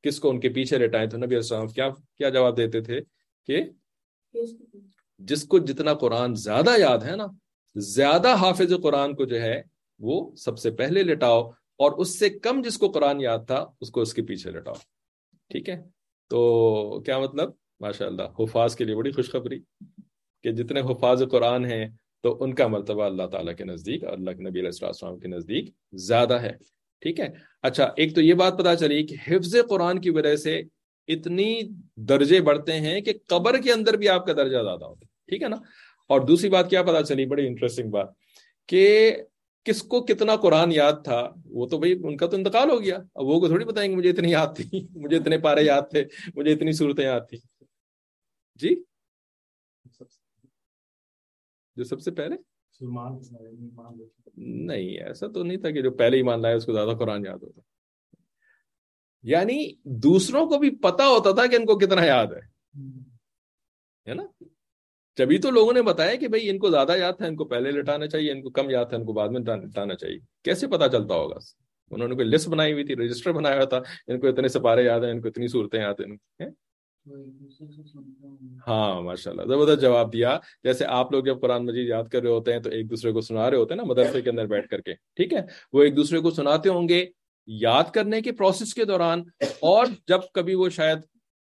کس 0.04 0.20
کو 0.20 0.30
ان 0.30 0.40
کے 0.40 0.50
پیچھے 0.50 0.78
لٹائیں؟ 0.78 1.10
تو 1.10 1.18
نبی 1.18 1.26
علیہ 1.26 1.38
السلام 1.38 1.68
کیا 1.68 1.90
کیا 1.90 2.30
جواب 2.30 2.58
دیتے 2.58 2.82
تھے 2.82 3.00
کہ 3.48 3.62
جس 5.20 5.44
کو 5.44 5.60
جتنا 5.60 5.94
قرآن 5.94 6.36
زیادہ 6.36 6.70
یاد 6.78 7.00
ہے 7.00 7.16
نا 7.16 7.28
زیادہ 7.76 8.36
حافظ 8.36 8.74
قرآن 8.84 9.16
کو 9.16 9.26
جو 9.26 9.42
ہے 9.42 9.62
وہ 10.00 10.36
سب 10.36 10.60
سے 10.60 10.72
پہلے 10.72 11.04
لٹاؤ 11.04 11.50
اور 11.78 11.92
اس 11.92 12.20
سے 12.20 12.30
کم 12.30 12.62
جس 12.62 12.78
کو 12.78 12.90
قرآن 12.90 13.22
یاد 13.22 13.40
تھا 13.48 13.66
اس 13.82 13.92
کو 13.92 14.02
اس 14.02 14.14
کے 14.14 14.22
پیچھے 14.22 14.52
لٹاؤ۔ 14.52 14.74
ٹھیک 15.50 15.70
ہے؟ 15.70 15.84
تو 16.30 17.00
کیا 17.00 17.20
مطلب؟ 17.20 17.50
ماشاء 17.80 18.06
اللہ، 18.06 18.24
حفاظ 18.40 18.76
کے 18.76 18.84
لیے 18.84 18.96
بڑی 18.96 19.12
خوشخبری 19.12 19.60
کہ 20.44 20.52
جتنے 20.52 20.80
حفاظ 20.80 21.24
قرآن 21.32 21.66
ہیں 21.66 21.90
تو 22.24 22.44
ان 22.44 22.54
کا 22.54 22.68
مرتبہ 22.68 23.04
اللہ 23.04 23.28
تعالیٰ 23.28 23.56
کے 23.56 23.64
نزدیک 23.66 24.04
اور 24.04 24.14
اللہ 24.14 24.32
کے 24.32 24.50
نبی 24.50 24.60
علیہ 24.60 24.86
السلام 24.86 25.20
کے 25.20 25.28
نزدیک 25.28 25.70
زیادہ 25.94 26.34
ہے۔ 26.34 26.52
ٹھیک 27.00 27.20
ہے؟ 27.20 27.28
اچھا 27.62 27.90
ایک 27.98 28.16
تو 28.16 28.22
یہ 28.22 28.34
بات 28.34 28.58
پتا 28.60 28.76
چلی 28.76 29.06
کہ 29.06 29.16
حفظ 29.28 29.56
قرآن 29.70 30.02
کی 30.02 30.10
وجہ 30.10 30.36
سے 30.36 30.62
اتنی 31.08 31.62
درجے 31.96 32.42
بڑھتے 32.42 32.74
ہیں 32.74 33.02
کہ 33.02 33.14
قبر 33.26 33.58
کے 33.58 33.72
اندر 33.72 33.94
بھی 33.94 34.10
آپ 34.10 34.26
کا 34.26 34.34
درجہ 34.34 34.64
زیادہ 34.64 34.86
ہوتا 34.86 35.06
ہے۔ 35.06 35.12
ٹھیک 35.28 35.44
ہے 35.44 35.48
نا؟ 35.48 35.56
اور 36.08 36.22
دوسری 36.22 36.50
بات 36.50 36.70
کیا 36.70 36.84
پتا 36.84 37.04
چلی 37.04 37.26
بڑی 37.26 37.48
انٹرسٹنگ 37.48 37.90
بات 37.90 38.08
کہ 38.66 39.16
کس 39.64 39.84
کو 39.84 40.02
کتنا 40.02 40.36
قرآن 40.36 40.72
یاد 40.72 40.94
تھا 41.04 41.34
وہ 41.46 41.68
تو 41.68 41.78
بھائی 41.78 41.94
ان 42.04 42.18
کا 42.18 42.28
تو 42.28 42.38
انتقال 42.38 42.70
ہو 42.70 42.84
گیا۔ 42.84 42.98
اب 43.16 43.26
وہ 43.26 43.40
کو 43.40 43.48
تھوڑی 43.48 43.66
بتائیں 43.66 43.92
گے 43.92 43.96
مجھے 43.96 44.10
اتنی 44.10 44.32
یاد 44.32 44.48
تھی 44.56 44.88
مجھے 44.96 45.18
اتنے 45.18 45.38
پارے 45.38 45.64
یاد 45.64 45.82
تھے 45.90 46.04
مجھے 46.36 46.54
اتنی 46.54 46.72
صورتیں 46.72 47.04
یاد 47.04 47.22
تھی 47.30 47.38
جی؟ 48.56 48.84
جو 51.76 51.84
سب 51.84 52.02
سے 52.02 52.12
پہلے؟ 52.12 52.36
نہیں 54.38 55.00
ایسا 55.00 55.28
تو 55.28 55.44
نہیں 55.44 55.58
تھا 55.58 55.72
کہ 55.72 55.82
جو 55.82 55.92
پہلے 55.92 56.18
ایمان 56.18 56.42
لائے 56.42 56.56
اس 56.56 56.66
کو 56.66 56.74
زیادہ 56.74 56.98
قرآن 57.00 57.26
یاد 57.26 57.38
ہوتا۔ 57.44 57.62
یعنی 59.24 59.74
دوسروں 59.84 60.46
کو 60.46 60.58
بھی 60.58 60.76
پتا 60.76 61.08
ہوتا 61.08 61.32
تھا 61.32 61.46
کہ 61.46 61.56
ان 61.56 61.66
کو 61.66 61.78
کتنا 61.78 62.06
یاد 62.06 62.28
ہے 64.08 64.14
نا؟ 64.14 64.24
جبھی 65.18 65.38
تو 65.38 65.50
لوگوں 65.52 65.74
نے 65.74 65.82
بتایا 65.82 66.16
کہ 66.16 66.28
بھائی 66.28 66.50
ان 66.50 66.58
کو 66.58 66.70
زیادہ 66.70 66.98
یاد 66.98 67.14
تھا، 67.14 67.26
ان 67.26 67.36
کو 67.36 67.46
پہلے 67.46 67.72
لٹانا 67.72 68.08
چاہیے، 68.08 68.32
ان 68.32 68.42
کو 68.42 68.50
کم 68.50 68.70
یاد 68.70 68.86
تھا، 68.86 68.98
ان 68.98 69.06
کو 69.06 69.14
بعد 69.14 69.30
میں 69.30 69.42
لٹانا 69.42 69.96
چاہیے۔ 69.96 70.20
کیسے 70.44 70.68
پتا 70.68 70.90
چلتا 70.90 71.14
ہوگا؟ 71.14 71.38
انہوں 71.92 72.08
نے 72.08 72.16
کوئی 72.16 72.28
لسٹ 72.28 72.50
بنائی 72.50 72.74
ہوئی 72.74 72.84
تھی 72.84 72.96
رجسٹر 72.96 73.32
بنایا 73.32 73.56
ہوا 73.56 73.66
تھا۔ 73.66 73.82
ان 74.08 74.20
کو 74.20 74.28
اتنے 74.28 74.48
سپارے 74.48 74.84
یاد 74.84 75.02
ہیں، 75.02 75.12
ان 75.12 75.22
کو 75.22 75.28
اتنی 75.28 75.48
صورتیں 75.48 75.80
یاد 75.80 76.00
ہیں۔ 76.00 76.50
ہاں 78.68 79.02
ماشاء 79.02 79.32
اللہ 79.32 79.44
زبردست 79.44 79.82
جواب 79.82 80.14
دیا۔ 80.14 80.38
جیسے 80.64 80.86
آپ 80.86 81.12
لوگ 81.12 81.24
جب 81.24 81.42
قرآن 81.42 81.66
مجید 81.66 81.90
یاد 81.90 82.04
کر 82.04 82.22
رہے 82.22 82.30
ہوتے 82.30 82.54
ہیں 82.54 82.60
تو 82.60 82.70
ایک 82.70 82.90
دوسرے 82.90 83.12
کو 83.12 83.22
سنا 83.22 83.50
رہے 83.50 83.58
ہوتے 83.58 83.74
ہیں 83.74 83.82
نا، 83.82 83.84
مدرسے 83.84 84.22
کے 84.22 84.30
اندر 84.30 84.46
بیٹھ 84.46 84.68
کر 84.68 84.82
کے۔ 84.82 84.94
ٹھیک 84.94 85.34
ہے؟ 85.34 85.42
وہ 85.74 85.84
ایک 85.84 85.96
دوسرے 85.96 86.20
کو 86.20 86.32
سناتے 86.32 86.70
ہوں 86.70 86.90
گے 86.90 87.06
یاد 87.48 87.92
کرنے 87.94 88.22
کے 88.22 88.32
پروسیس 88.32 88.74
کے 88.74 88.86
دوران، 88.86 89.24
اور 89.62 89.86
جب 90.08 90.20
کبھی 90.34 90.56
وہ 90.56 90.70
شاید 90.70 90.98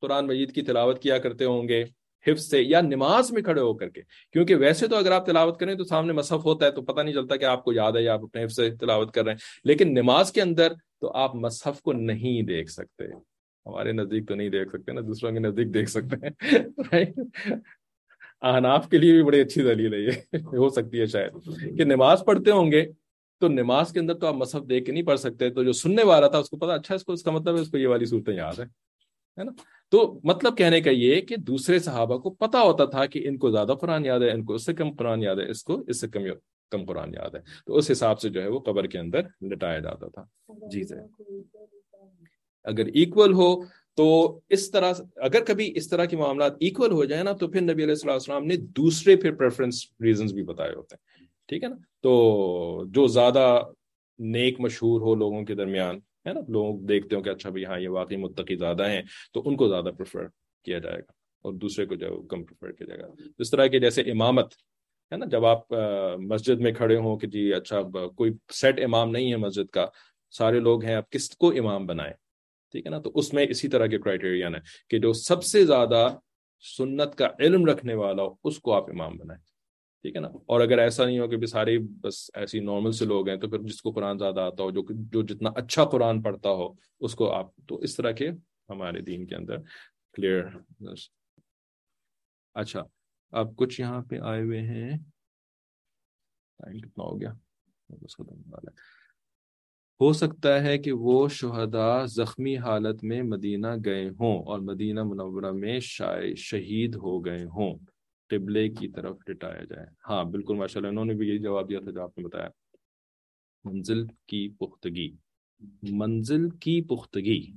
قرآن 0.03 0.27
مجید 0.27 0.53
کی 0.53 0.63
تلاوت 0.63 1.03
کیا 1.03 1.19
کرتے 1.19 1.45
ہوں 1.45 1.69
گے 1.69 1.85
حفظ 2.29 2.51
سے 2.51 2.63
یا 2.63 2.81
نماز 2.81 3.33
میں 3.33 3.43
کھڑے 3.43 3.61
ہو 3.61 3.75
کر 3.75 3.89
کے۔ 3.89 4.03
کیونکہ 4.33 4.55
ویسے 4.55 4.89
تو 4.89 4.97
اگر 4.97 5.13
آپ 5.13 5.27
تلاوت 5.27 5.61
کریں 5.61 5.75
تو 5.75 5.85
سامنے 5.85 6.13
مصحف 6.13 6.45
ہوتا 6.45 6.67
ہے 6.67 6.71
تو 6.71 6.83
پتہ 6.83 7.01
نہیں 7.01 7.15
چلتا 7.15 7.37
کہ 7.37 7.45
آپ 7.45 7.65
کو 7.65 7.73
یاد 7.73 7.93
ہے 7.93 8.03
یا 8.03 8.13
آپ 8.13 8.23
اپنے 8.23 8.45
حفظ 8.45 8.57
سے 8.57 8.71
تلاوت 8.71 9.15
کر 9.15 9.25
رہے 9.25 9.33
ہیں۔ 9.33 9.39
لیکن 9.65 9.89
نماز 9.89 10.33
کے 10.33 10.43
اندر 10.43 10.73
تو 11.01 11.13
آپ 11.13 11.35
مصحف 11.35 11.83
کو 11.83 11.93
نہیں 11.93 12.43
دیکھ 12.43 12.71
سکتے۔ 12.71 13.05
ہمارے 13.67 13.93
نزدیک 13.93 14.29
تو 14.29 14.35
نہیں 14.35 14.49
دیکھ 14.49 14.69
سکتے 14.69 14.93
نا، 14.93 15.01
دوسروں 15.01 15.33
کے 15.33 15.39
نزدیک 15.39 15.75
دیکھ 15.75 15.91
سکتے 15.91 16.27
ہیں۔ 16.27 17.13
احناف 18.43 18.89
کے 18.89 18.99
لیے 18.99 19.13
بھی 19.13 19.23
بڑی 19.23 19.41
اچھی 19.41 19.63
دلیل 19.63 19.95
ہے 19.95 19.99
یہ۔ 19.99 20.11
ہو 20.37 20.69
سکتی 20.69 21.01
ہے 21.01 21.07
شاید۔ 21.07 21.33
کہ 21.79 21.85
نماز 21.85 22.23
پڑھتے 22.27 22.51
ہوں 22.51 22.73
گے 22.73 22.87
تو 23.41 23.49
نماز 23.49 23.93
کے 23.93 24.01
اندر 24.01 24.15
تو 24.15 24.27
آپ 24.27 24.35
مصحف 24.35 24.63
دیکھ 24.69 24.85
کے 24.85 24.93
نہیں 24.93 25.03
پڑھ 25.03 25.21
سکتے۔ 25.21 25.51
تو 25.51 25.65
جو 25.65 25.73
سننے 25.73 26.03
والا 26.03 26.29
تھا، 26.29 26.39
اس 26.39 26.51
کو 26.51 26.57
پتا 26.57 26.75
اچھا 26.75 26.95
اس 26.95 27.05
کو، 27.05 27.13
اس 27.13 27.23
کا 27.23 27.31
مطلب 27.31 27.57
ہے، 27.57 27.61
اس 27.61 27.69
کو 27.69 27.79
یہ 27.79 27.87
والی 27.87 28.05
صورتیں 28.05 28.35
یاد 28.35 28.61
ہے 29.39 29.45
نا؟ 29.45 29.53
تو 29.89 30.21
مطلب 30.25 30.59
کہنے 30.59 30.81
کا 30.81 30.91
یہ 30.91 31.21
کہ 31.21 31.37
دوسرے 31.37 31.79
صحابہ 31.79 32.19
کو 32.19 32.31
پتا 32.31 32.63
ہوتا 32.63 32.85
تھا 32.85 33.07
کہ 33.07 33.29
ان 33.29 33.39
کو 33.39 33.51
زیادہ 33.51 33.75
قرآن 33.81 34.05
یاد 34.05 34.21
ہے، 34.21 34.31
ان 34.31 34.45
کو 34.45 34.55
اس 34.55 34.65
سے 34.65 34.75
کم 34.75 34.91
قرآن 34.93 35.23
یاد 35.23 35.37
ہے، 35.37 35.51
اس 35.51 35.65
کو 35.65 35.83
اس 35.89 36.01
سے 36.01 36.09
کم 36.09 36.21
کم 36.71 36.85
قرآن 36.85 37.15
یاد 37.15 37.35
ہے۔ 37.35 37.41
تو 37.67 37.77
اس 37.77 37.91
حساب 37.91 38.21
سے 38.21 38.29
جو 38.29 38.43
ہے 38.43 38.49
وہ 38.49 38.59
قبر 38.59 38.87
کے 38.87 38.99
اندر 38.99 39.21
لٹایا 39.43 39.79
جاتا 39.79 40.09
تھا۔ 40.09 40.25
جی 40.71 40.85
سر۔ 40.85 40.97
اگر 42.65 42.87
ایکول 42.87 43.33
ہو 43.33 43.65
تو 43.95 44.41
اس 44.49 44.71
طرح 44.71 44.93
اگر 45.17 45.45
کبھی 45.45 45.73
اس 45.75 45.89
طرح 45.89 46.05
کے 46.05 46.17
معاملات 46.17 46.53
ایکول 46.61 46.93
ہو 46.93 47.05
جائے 47.05 47.23
نا، 47.23 47.33
تو 47.33 47.49
پھر 47.49 47.61
نبی 47.61 47.85
علیہ 47.85 48.09
السلام 48.09 48.45
نے 48.45 48.57
دوسرے 48.57 49.17
پھر 49.17 49.35
پریفرنس 49.35 49.87
ریزنز 50.03 50.33
بھی 50.33 50.43
بتائے 50.43 50.75
ہوتے 50.75 50.95
ہیں۔ 50.95 51.27
ٹھیک 51.49 51.65
ہے 51.65 51.69
نا؟ 51.69 51.77
تو 52.01 52.85
جو 52.87 53.07
زیادہ 53.07 53.63
نیک 54.19 54.61
مشہور 54.61 55.01
ہو 55.01 55.15
لوگوں 55.15 55.45
کے 55.45 55.55
درمیان 55.55 56.01
ہے 56.27 56.35
نا؟ 56.35 56.41
لوگ 56.49 56.81
دیکھتے 56.87 57.17
ہو 57.17 57.23
کہ 57.23 57.31
اچھا 57.31 57.51
بھائی 57.51 57.65
ہاں 57.65 57.81
یہ 57.81 57.89
واقعی 57.89 58.17
متقی 58.17 58.57
زیادہ 58.57 58.89
ہیں، 58.89 59.03
تو 59.33 59.43
ان 59.45 59.57
کو 59.57 59.69
زیادہ 59.69 59.91
پریفر 59.97 60.27
کیا 60.65 60.79
جائے 60.79 60.99
گا 60.99 61.13
اور 61.45 61.53
دوسرے 61.53 61.87
کو 61.87 61.95
جو 61.95 62.23
کم 62.23 62.45
پریفر 62.45 62.73
کیا 62.73 62.87
جائے 62.87 63.01
گا۔ 63.01 63.07
اس 63.39 63.51
طرح 63.51 63.67
کے 63.67 63.79
جیسے 63.79 64.03
امامت 64.03 64.55
ہے 65.13 65.17
نا، 65.17 65.27
جب 65.27 65.45
آپ 65.47 65.73
مسجد 66.19 66.61
میں 66.61 66.73
کھڑے 66.73 66.97
ہوں 66.97 67.19
کہ 67.19 67.27
جی 67.27 67.53
اچھا 67.55 67.83
کوئی 68.09 68.33
سیٹ 68.53 68.81
امام 68.85 69.11
نہیں 69.11 69.31
ہے 69.31 69.37
مسجد 69.37 69.71
کا، 69.71 69.87
سارے 70.31 70.61
لوگ 70.61 70.85
ہیں، 70.85 70.95
آپ 70.95 71.11
کس 71.11 71.29
کو 71.31 71.49
امام 71.49 71.87
بنائیں؟ 71.87 72.13
ٹھیک 72.73 72.87
ہے 72.87 72.91
نا؟ 72.91 72.99
تو 72.99 73.11
اس 73.15 73.33
میں 73.35 73.47
اسی 73.51 73.69
طرح 73.69 73.87
کے 73.87 73.99
کرائٹیریا 73.99 74.49
ہے 74.49 74.61
کہ 74.91 74.99
جو 74.99 75.13
سب 75.13 75.45
سے 75.45 75.65
زیادہ 75.65 76.09
سنت 76.77 77.15
کا 77.15 77.29
علم 77.41 77.65
رکھنے 77.67 77.95
والا 77.95 78.23
ہو، 78.23 78.35
اس 78.45 78.59
کو 78.59 78.73
آپ 78.73 78.91
امام 78.91 79.17
بنائیں۔ 79.17 79.56
ٹھیک 80.07 80.17
ہے 80.17 80.21
نا؟ 80.21 80.29
اور 80.29 80.61
اگر 80.61 80.79
ایسا 80.79 81.05
نہیں 81.07 81.19
ہو 81.19 81.29
کہ 81.29 81.37
بھی 81.37 81.47
سارے 81.47 81.79
بس 81.79 82.31
ایسی 82.35 82.61
نارمل 82.61 82.93
سے 82.93 83.05
لوگ 83.05 83.29
ہیں، 83.29 83.37
تو 83.37 83.49
پھر 83.49 83.63
جس 83.63 83.83
کو 83.83 83.91
قرآن 83.91 84.19
زیادہ 84.19 84.41
آتا 84.41 84.63
ہو، 84.63 84.71
جو 84.71 84.83
جو 84.91 85.23
جتنا 85.23 85.51
اچھا 85.57 85.85
قرآن 85.85 86.23
پڑھتا 86.23 86.49
ہو، 86.49 86.73
اس 87.01 87.15
کو 87.15 87.31
آپ 87.33 87.47
تو 87.69 87.77
اس 87.77 87.97
طرح 87.97 88.11
کے 88.11 88.29
ہمارے 88.69 89.01
دین 89.01 89.27
کے 89.27 89.35
اندر 89.35 89.57
کلیئر 90.13 90.45
اچھا 92.55 92.83
اب 93.31 93.57
کچھ 93.57 93.81
یہاں 93.81 94.03
پہ 94.03 94.19
آئے 94.23 94.43
ہوئے 94.43 94.61
ہیں۔ 94.61 94.99
ٹائم 96.59 96.79
کتنا 96.79 97.05
ہو 97.05 97.21
گیا؟ 97.21 97.33
ہو 100.01 100.13
سکتا 100.13 100.63
ہے 100.63 100.79
کہ 100.79 100.93
وہ 100.93 101.29
شہداء 101.29 102.05
زخمی 102.05 102.57
حالت 102.57 103.05
میں 103.05 103.23
مدینہ 103.23 103.69
گئے 103.85 104.09
ہوں 104.09 104.43
اور 104.45 104.61
مدینہ 104.61 105.03
منورہ 105.03 105.53
میں 105.53 105.81
شہید 106.37 106.95
ہو 106.95 107.25
گئے 107.25 107.45
ہوں۔ 107.45 107.96
قبلے 108.31 108.69
کی 108.69 108.89
طرف 108.89 109.17
لٹایا 109.29 109.65
جائے۔ 109.65 109.87
ہاں 110.09 110.25
بالکل، 110.25 110.57
ماشاء 110.57 110.81
اللہ، 110.81 110.89
انہوں 110.89 111.05
نے 111.05 111.15
بھی 111.15 111.29
یہی 111.29 111.39
جواب 111.39 111.69
دیا 111.69 111.81
تھا 111.81 111.91
جو 111.91 112.03
آپ 112.03 112.19
نے 112.19 112.25
بتایا۔ 112.25 112.49
منزل 113.65 114.07
کی 114.07 114.49
پختگی۔ 114.49 115.17
منزل 115.83 116.51
کی 116.51 116.83
پختگی۔ 116.83 117.53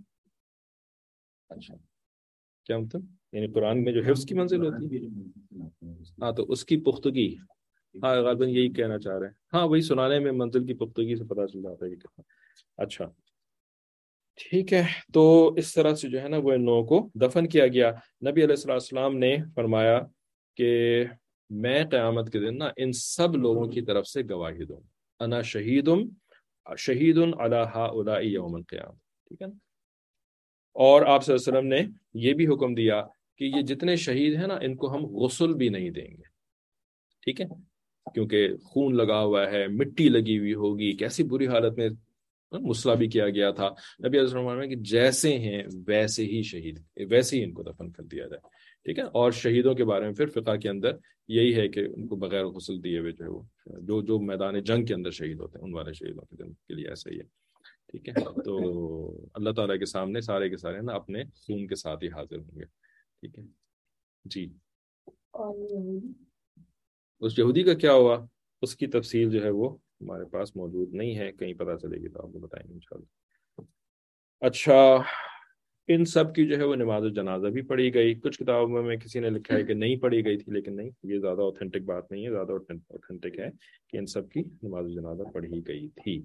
اچھا 1.49 1.75
کیا 2.65 2.77
مطلب؟ 2.77 3.01
یعنی 3.31 3.47
قرآن 3.47 3.83
میں 3.83 3.93
جو 3.93 4.01
حفظ 4.03 4.25
کی 4.25 4.33
منزل 4.33 4.65
ہوتی۔ 4.65 4.97
ہے 4.97 5.67
ہاں 6.21 6.31
تو 6.31 6.45
اس 6.49 6.65
کی 6.65 6.77
پختگی۔ 6.77 7.35
ہاں 8.03 8.21
غالباً 8.21 8.49
یہی 8.49 8.73
کہنا 8.73 8.99
چاہ 8.99 9.17
رہے 9.17 9.27
ہیں۔ 9.27 9.33
ہاں 9.53 9.67
وہی 9.67 9.81
سنانے 9.81 10.19
میں، 10.19 10.31
منزل 10.31 10.65
کی 10.65 10.73
پختگی 10.73 11.15
سے 11.15 11.23
پتہ 11.23 11.45
چل 11.45 11.61
جاتا 11.61 11.85
ہے 11.85 11.95
کہ 11.95 12.21
اچھا 12.77 13.05
ٹھیک 14.35 14.73
ہے۔ 14.73 14.83
تو 15.13 15.53
اس 15.53 15.73
طرح 15.73 15.95
سے 15.95 16.09
جو 16.09 16.21
ہے 16.21 16.27
نا 16.27 16.37
وہ 16.37 16.51
ان 16.51 16.65
کو 16.65 17.09
دفن 17.15 17.47
کیا 17.47 17.67
گیا۔ 17.67 17.91
نبی 18.29 18.43
علیہ 18.43 18.71
السلام 18.71 19.17
نے 19.17 19.37
فرمایا 19.55 20.01
کہ 20.59 21.03
میں 21.49 21.85
قیامت 21.85 22.31
کے 22.31 22.39
دن 22.39 22.57
نا 22.57 22.69
ان 22.77 22.91
سب 22.91 23.35
لوگوں 23.35 23.67
کی 23.67 23.81
طرف 23.81 24.07
سے 24.07 24.21
گواہی 24.29 24.65
دوں۔ 24.65 24.79
انا 25.19 25.41
شہید 25.41 25.89
شہید 26.77 27.17
اللہ 27.17 28.23
یوم 28.23 28.55
القیام 28.55 28.91
ٹھیک 29.27 29.41
ہے 29.41 29.47
نا؟ 29.47 29.53
اور 30.73 31.01
آپ 31.01 31.25
صلی 31.25 31.35
اللہ 31.35 31.59
علیہ 31.59 31.67
وسلم 31.67 31.67
نے 31.67 31.97
یہ 32.13 32.33
بھی 32.33 32.47
حکم 32.47 32.73
دیا 32.73 33.03
کہ 33.37 33.43
یہ 33.43 33.61
جتنے 33.61 33.95
شہید 33.95 34.35
ہیں 34.35 34.47
نا، 34.47 34.53
ان 34.61 34.75
کو 34.75 34.93
ہم 34.93 35.05
غسل 35.05 35.53
بھی 35.53 35.69
نہیں 35.69 35.89
دیں 35.89 36.07
گے۔ 36.07 36.23
ٹھیک 37.21 37.41
ہے؟ 37.41 37.45
کیونکہ 38.13 38.57
خون 38.57 38.95
لگا 38.97 39.19
ہوا 39.19 39.51
ہے، 39.51 39.67
مٹی 39.67 40.09
لگی 40.09 40.39
ہوئی 40.39 40.53
ہوگی۔ 40.53 40.93
کیسی 40.93 41.23
بری 41.23 41.47
حالت 41.47 41.77
میں 41.77 41.89
مسئلہ 42.51 42.93
بھی 42.93 43.07
کیا 43.07 43.29
گیا 43.29 43.51
تھا۔ 43.51 43.69
نبی 43.99 44.07
علیہ 44.07 44.19
السلام 44.19 44.69
کہ 44.69 44.75
جیسے 44.75 45.37
ہیں، 45.37 45.63
ویسے 45.87 46.25
ہی 46.25 46.43
شہید، 46.43 46.79
ویسے 47.09 47.37
ہی 47.37 47.43
ان 47.43 47.53
کو 47.53 47.63
دفن 47.63 47.91
کر 47.91 48.03
دیا 48.03 48.27
جائے۔ 48.27 48.68
ٹھیک 48.83 48.97
ہے؟ 48.99 49.03
اور 49.03 49.31
شہیدوں 49.31 49.73
کے 49.75 49.85
بارے 49.85 50.05
میں 50.05 50.13
پھر 50.13 50.27
فقہ 50.27 50.55
کے 50.55 50.69
اندر 50.69 50.91
یہی 51.27 51.55
ہے 51.55 51.67
کہ 51.67 51.79
ان 51.79 52.07
کو 52.07 52.15
بغیر 52.15 52.45
غسل 52.45 52.83
دیے 52.83 52.99
ہوئے 52.99 53.11
جو 53.11 53.25
ہے 53.25 53.29
وہ، 53.29 53.41
جو 53.65 54.01
جو 54.01 54.19
میدان 54.19 54.63
جنگ 54.63 54.85
کے 54.85 54.93
اندر 54.93 55.11
شہید 55.11 55.39
ہوتے 55.39 55.59
ہیں، 55.59 55.65
ان 55.65 55.73
والے 55.73 55.93
شہیدوں 55.93 56.21
کے 56.21 56.43
کے 56.67 56.73
لیے 56.73 56.89
ایسا 56.89 57.09
ہی 57.11 57.17
ہے۔ 57.17 57.23
ٹھیک 57.87 58.09
ہے؟ 58.09 58.13
تو 58.45 58.57
اللہ 59.33 59.49
تعالیٰ 59.49 59.79
کے 59.79 59.85
سامنے 59.85 60.21
سارے 60.21 60.49
کے 60.49 60.57
سارے 60.57 60.81
نا 60.81 60.93
اپنے 60.93 61.23
خون 61.23 61.67
کے 61.67 61.75
ساتھ 61.75 62.03
ہی 62.03 62.09
حاضر 62.09 62.37
ہوں 62.37 62.59
گے۔ 62.59 62.65
ٹھیک 63.21 63.39
ہے؟ 63.39 63.43
جی۔ 64.25 64.53
اس 67.19 67.39
یہودی 67.39 67.63
کا 67.63 67.73
کیا 67.73 67.93
ہوا؟ 67.93 68.25
اس 68.61 68.75
کی 68.75 68.87
تفصیل 68.87 69.29
جو 69.29 69.43
ہے 69.43 69.49
وہ 69.49 69.77
ہمارے 70.01 70.25
پاس 70.25 70.55
موجود 70.55 70.93
نہیں 70.93 71.17
ہے، 71.17 71.31
کہیں 71.31 71.53
پتہ 71.53 71.77
چلے 71.81 71.97
گی 71.97 72.09
تو 72.09 72.27
آپ 72.27 72.33
کو 72.33 72.39
بتائیں 72.39 72.67
گے 72.67 72.73
انشاءاللہ۔ 72.73 73.61
اچھا۔ 74.39 74.97
ان 75.91 76.05
سب 76.05 76.35
کی 76.35 76.45
جو 76.47 76.57
ہے 76.57 76.63
وہ 76.63 76.75
نماز 76.75 77.03
جنازہ 77.15 77.47
بھی 77.47 77.61
پڑھی 77.61 77.93
گئی۔ 77.93 78.13
کچھ 78.13 78.39
کتابوں 78.39 78.83
میں 78.83 78.97
کسی 78.97 79.19
نے 79.19 79.29
لکھا 79.29 79.55
ہے 79.55 79.63
کہ 79.63 79.73
نہیں 79.73 79.95
پڑھی 79.95 80.25
گئی 80.25 80.37
تھی، 80.37 80.51
لیکن 80.51 80.75
نہیں، 80.75 80.89
یہ 81.03 81.19
زیادہ 81.19 81.41
اوتھینٹک 81.41 81.81
بات 81.81 82.11
نہیں 82.11 82.25
ہے۔ 82.25 82.31
زیادہ 82.31 82.51
اوتھینٹک 82.51 83.39
ہے 83.39 83.49
کہ 83.87 83.97
ان 83.97 84.05
سب 84.05 84.29
کی 84.29 84.43
نماز 84.63 84.91
جنازہ 84.91 85.23
پڑھی 85.23 85.61
گئی 85.67 85.87
تھی۔ 85.87 86.21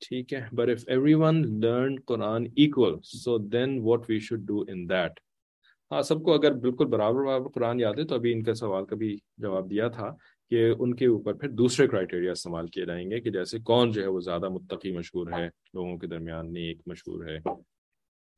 ٹھیک 0.00 0.34
ہے۔ 0.34 0.40
But 0.52 0.68
if 0.68 0.84
every 0.86 1.14
one 1.14 1.60
learn 1.60 1.96
Quran 2.06 2.46
equal 2.56 2.94
so 3.02 3.38
then 3.38 3.78
what 3.78 4.10
we 4.10 4.18
should 4.18 4.40
do 4.40 4.60
in 4.68 4.88
that 4.88 5.20
ہاں 5.90 6.02
سب 6.02 6.22
کو 6.22 6.32
اگر 6.34 6.52
بالکل 6.52 6.84
برابر 6.84 7.24
برابر 7.24 7.48
قرآن 7.48 7.80
یاد 7.80 7.94
ہے، 7.98 8.04
تو 8.04 8.14
ابھی 8.14 8.32
ان 8.32 8.42
کا 8.42 8.54
سوال 8.54 8.84
کا 8.84 8.96
بھی 8.96 9.16
جواب 9.36 9.70
دیا 9.70 9.88
تھا 9.88 10.10
کہ 10.50 10.72
ان 10.78 10.94
کے 10.94 11.06
اوپر 11.06 11.34
پھر 11.34 11.48
دوسرے 11.48 11.88
کرائٹیریا 11.88 12.32
استعمال 12.32 12.66
کیے 12.66 12.84
جائیں 12.84 13.10
گے 13.10 13.20
کہ 13.20 13.30
جیسے 13.30 13.58
کون 13.58 13.92
جو 13.92 14.02
ہے 14.02 14.06
وہ 14.06 14.20
زیادہ 14.20 14.48
متقی 14.48 14.92
مشہور 14.92 15.32
ہے، 15.32 15.48
لوگوں 15.74 15.98
کے 15.98 16.06
درمیان 16.06 16.52
نیک 16.52 16.78
مشہور 16.86 17.24
ہے۔ 17.24 17.38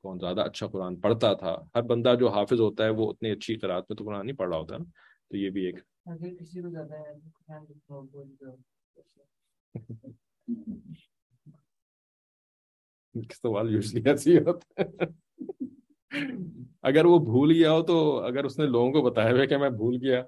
کون 0.06 0.18
زیادہ 0.18 0.40
اچھا 0.42 0.66
قرآن 0.66 1.00
پڑھتا 1.00 1.32
تھا 1.34 1.56
ہر 1.74 1.82
بندہ 1.84 2.14
جو 2.20 2.28
حافظ 2.28 2.60
ہوتا 2.60 2.84
ہے 2.84 2.90
وہ 2.92 3.10
اتنی 3.10 3.30
اچھی 3.30 3.56
قرآن 3.56 3.82
میں 3.88 3.96
تو 3.96 4.04
قرآن 4.04 4.26
نہیں 4.26 4.36
پڑھ 4.36 4.48
رہا 4.48 4.58
ہوتا 4.58 4.78
نا 4.78 4.84
تو 5.30 5.36
یہ 5.36 5.50
بھی 5.50 5.66
ایک 5.66 5.76
سوال 13.34 13.74
یوزلی 13.74 14.02
ایسے 14.06 14.38
ہوتا 14.38 14.82
ہے 14.82 15.06
اگر 16.82 17.04
وہ 17.04 17.18
بھول 17.20 17.52
گیا 17.52 17.72
ہو 17.72 17.82
تو 17.82 17.96
اگر 18.20 18.44
اس 18.44 18.58
نے 18.58 18.66
لوگوں 18.66 18.92
کو 18.92 19.02
بتایا 19.02 19.30
ہوا 19.30 19.44
کہ 19.44 19.56
میں 19.56 19.70
بھول 19.72 19.96
گیا 20.02 20.22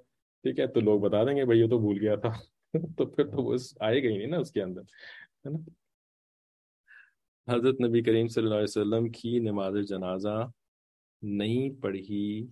ٹھیک 0.45 0.59
ہے 0.59 0.67
تو 0.67 0.81
لوگ 0.81 1.01
بتا 1.01 1.25
دیں 1.25 1.37
گے 1.37 1.45
بھائی 1.45 1.61
یہ 1.61 1.69
تو 1.69 1.79
بھول 1.79 1.99
گیا 2.01 2.17
تھا۔ 2.17 2.33
تو 2.97 3.07
پھر 3.07 3.27
تو 3.27 3.43
وہ 3.43 3.57
آئے 3.81 4.03
گا 4.03 4.09
ہی 4.09 4.17
نہیں 4.17 4.27
نا 4.27 4.37
اس 4.37 4.51
کے 4.53 4.63
اندر 4.63 4.83
ہے 5.45 5.51
نا؟ 5.51 5.59
حضرت 7.49 7.81
نبی 7.81 8.03
کریم 8.03 8.29
صلی 8.29 8.43
اللہ 8.45 8.55
علیہ 8.55 8.65
وسلم 8.65 9.09
کی 9.09 9.39
نماز 9.39 9.75
جنازہ 9.89 10.51
نہیں 11.23 11.83
پڑھی۔ 11.83 12.47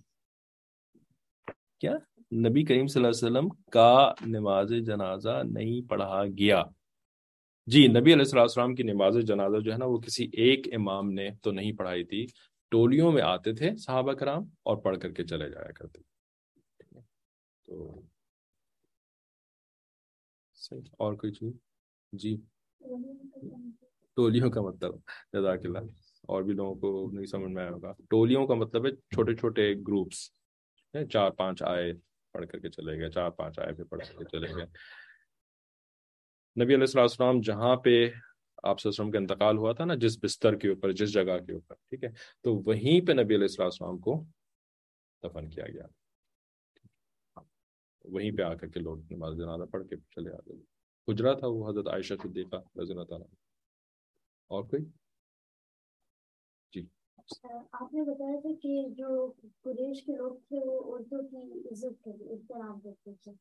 کیا؟ 1.79 1.91
نبی 2.31 2.63
کریم 2.63 2.87
صلی 2.87 3.05
اللہ 3.05 3.27
علیہ 3.27 3.27
وسلم 3.27 3.69
کا 3.71 4.13
نماز 4.25 4.73
جنازہ 4.85 5.43
نہیں 5.49 5.89
پڑھا 5.89 6.25
گیا۔ 6.25 6.63
جی 7.67 7.87
نبی 7.87 8.13
علیہ 8.13 8.39
السلام 8.39 8.75
کی 8.75 8.83
نماز 8.83 9.17
جنازہ 9.27 9.59
جو 9.59 9.73
ہے 9.73 9.77
نا، 9.77 9.85
وہ 9.85 9.97
کسی 9.97 10.29
ایک 10.33 10.67
امام 10.73 11.11
نے 11.11 11.29
تو 11.41 11.51
نہیں 11.51 11.71
پڑھائی 11.71 12.03
تھی۔ 12.03 12.25
ٹولیوں 12.69 13.11
میں 13.11 13.21
آتے 13.21 13.53
تھے 13.53 13.77
صحابہ 13.77 14.13
کرام 14.13 14.43
اور 14.63 14.77
پڑھ 14.77 14.97
کر 14.99 15.11
کے 15.11 15.23
چلے 15.23 15.49
جایا 15.49 15.71
کرتے۔ 15.71 16.01
تو 17.65 18.01
صحیح، 20.55 20.81
اور 20.97 21.13
کوئی 21.13 21.33
چیز؟ 21.33 21.53
جی۔ 22.13 22.37
ٹولیوں 24.17 24.49
کا 24.51 24.61
مطلب 24.61 24.95
جزاک 25.33 25.65
اللہ 25.65 25.89
اور 26.25 26.43
بھی 26.43 26.53
لوگوں 26.53 26.75
کو 26.75 27.09
نہیں 27.11 27.25
سمجھ 27.27 27.51
میں 27.51 27.61
آیا 27.63 27.71
ہوگا 27.71 27.91
ٹولیوں 28.09 28.45
کا 28.47 28.53
مطلب 28.55 28.85
ہے 28.85 28.91
چھوٹے 29.15 29.35
چھوٹے 29.35 29.73
گروپس 29.87 30.29
چار 30.93 31.31
پانچ 31.37 31.61
آئے 31.63 31.91
پڑھ 32.33 32.45
کر 32.47 32.59
کے 32.59 32.69
چلے 32.69 32.97
گئے 32.99 33.09
چار 33.11 33.29
پانچ 33.37 33.59
آئے 33.59 33.73
پھر 33.73 33.83
پڑھ 33.85 33.99
کر 33.99 34.17
کے 34.17 34.25
چلے 34.27 34.53
گئے 34.55 34.65
نبی 36.55 36.75
علیہ 36.75 36.99
السلام 36.99 37.41
جہاں 37.41 37.75
پہ 37.75 37.93
آپ 38.63 38.85
وسلم 38.85 39.11
کا 39.11 39.17
انتقال 39.17 39.57
ہوا 39.57 39.71
تھا 39.73 39.85
نا 39.85 39.95
جس 39.97 40.17
بستر 40.23 40.55
کے 40.55 40.69
اوپر 40.69 40.91
جس 40.93 41.13
جگہ 41.13 41.37
کے 41.47 41.53
اوپر 41.53 41.75
ٹھیک 41.75 42.03
ہے 42.03 42.09
تو 42.45 42.55
وہیں 42.61 43.05
پہ 43.07 43.11
نبی 43.13 43.35
علیہ 43.35 43.55
السلام 43.59 43.97
کو 43.99 44.19
دفن 45.23 45.49
کیا 45.49 45.65
گیا 45.67 45.85
وہیں 48.05 48.31
پہ 48.31 48.41
آ 48.41 48.53
کر 48.53 48.67
کے 48.67 48.79
لوگ 48.79 49.11
نماز 49.11 49.37
جنازہ 49.37 49.71
پڑھ 49.71 49.87
کے 49.87 49.95
چلے 50.11 50.31
آتے 50.31 50.61
گجرا 51.07 51.33
تھا 51.33 51.47
وہ 51.47 51.69
حضرت 51.69 51.87
عائشہ 51.87 52.13
صدیقہ 52.23 52.55
رضی 52.77 52.91
اللہ 52.91 53.03
تعالیٰ 53.03 53.27
اور 54.51 54.63
کوئی 54.63 54.83
جی 56.73 56.85
آپ 57.73 57.93
نے 57.93 58.03
بتایا 58.03 58.39
تھا 58.39 58.49
کہ 58.61 58.81
جو 58.89 59.31
قریش 59.63 60.03
کے 60.05 60.15
لوگ 60.15 60.35
تھے 60.47 60.59
وہ 60.65 60.79
اردو 60.93 61.21
کی 61.27 61.59
عزت 61.71 62.07
احترام 62.07 62.79
کرتے 62.79 63.13
تھے 63.13 63.31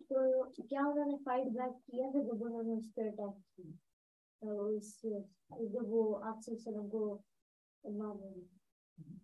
تو 0.00 0.42
کیا 0.62 0.80
انہوں 0.80 1.06
نے 1.06 1.16
فائٹ 1.24 1.46
بیک 1.46 1.76
کیا 1.86 2.10
تھا 2.10 2.22
جب 2.22 2.44
انہوں 2.44 2.62
نے 2.62 2.78
اس 2.78 2.94
پہ 2.94 3.08
اٹیک 3.08 4.90
کیا 5.00 5.18
جب 5.72 5.88
وہ 5.88 6.24
آپ 6.24 6.40
سے 6.40 6.52
وسلم 6.52 6.88
کو 6.88 7.22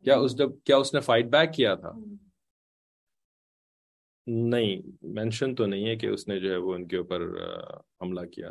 کیا 0.05 0.17
اس 0.17 0.37
جب 0.39 0.51
کیا 0.65 0.77
اس 0.77 0.95
نے 0.95 1.01
فائٹ 1.01 1.27
بیک 1.27 1.53
کیا 1.55 1.75
تھا 1.75 1.93
نہیں 4.27 4.81
مینشن 5.03 5.55
تو 5.55 5.67
نہیں 5.67 5.87
ہے 5.87 5.97
کہ 5.97 6.07
اس 6.07 6.29
نے 6.29 6.39
جو 6.41 6.51
ہے 6.51 6.57
وہ 6.57 6.75
ان 6.75 6.87
کے 6.89 6.97
اوپر 6.97 7.23
حملہ 8.01 8.25
کیا 8.27 8.51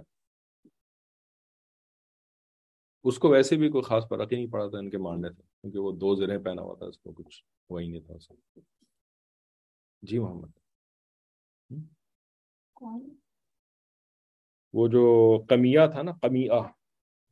اس 3.05 3.17
کو 3.19 3.29
ویسے 3.29 3.55
بھی 3.55 3.69
کوئی 3.69 3.83
خاص 3.83 4.07
فرق 4.09 4.31
ہی 4.31 4.37
نہیں 4.37 4.51
پڑا 4.51 4.67
تھا 4.67 4.77
ان 4.77 4.89
کے 4.89 4.97
ماننے 4.97 5.29
سے 5.29 5.41
کیونکہ 5.61 5.79
وہ 5.79 5.91
دو 5.91 6.15
زریں 6.15 6.37
پہنا 6.37 6.61
ہوا 6.61 6.75
تھا 6.75 6.85
اس 6.85 6.97
کو 6.99 7.11
کچھ 7.11 7.43
وہی 7.69 7.87
نہیں 7.87 8.01
تھا 8.01 8.13
اس 8.13 8.31
جی 10.03 10.19
محمد۔ 10.19 10.49
وہ 14.73 14.87
جو 14.87 15.03
کمیا 15.49 15.85
تھا 15.85 16.01
نا 16.01 16.11
کمیا 16.21 16.55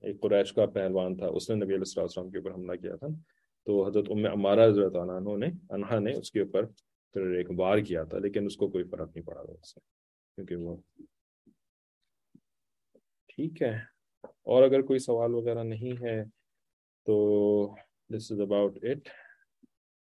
ایک 0.03 0.21
قریش 0.21 0.53
کا 0.53 0.65
پہلوان 0.65 1.17
تھا 1.17 1.27
اس 1.27 1.49
نے 1.49 1.55
نبی 1.55 1.65
علیہ 1.65 1.77
السلام 1.77 2.03
السلام 2.03 2.29
کے 2.29 2.37
اوپر 2.37 2.51
حملہ 2.51 2.75
کیا 2.75 2.95
تھا۔ 2.95 3.07
تو 3.67 3.87
حضرت 3.87 4.05
ام 4.09 4.25
امارہ 4.31 4.67
حضرت 4.67 4.95
عنہ 4.95 5.37
نے 5.37 5.47
انہا 5.69 5.99
نے 5.99 6.13
اس 6.13 6.31
کے 6.31 6.41
اوپر 6.41 6.65
پھر 7.15 7.21
ایک 7.31 7.47
وار 7.57 7.77
کیا 7.77 8.03
تھا 8.03 8.17
لیکن 8.17 8.45
اس 8.45 8.57
کو 8.57 8.67
کوئی 8.67 8.83
فرق 8.83 9.07
نہیں 9.15 9.25
پڑا 9.25 9.43
تھا 9.43 9.53
اس 9.53 9.73
سے 9.73 9.79
کیونکہ 10.37 10.55
وہ 10.55 10.75
ٹھیک 13.27 13.61
ہے۔ 13.61 13.96
اور 14.23 14.63
اگر 14.63 14.81
کوئی 14.81 14.99
سوال 14.99 15.33
وغیرہ 15.33 15.63
نہیں 15.63 16.03
ہے 16.03 16.23
تو 17.07 17.15
دس 18.09 18.31
از 18.31 18.41
اباؤٹ 18.41 18.83
اٹ 18.83 19.09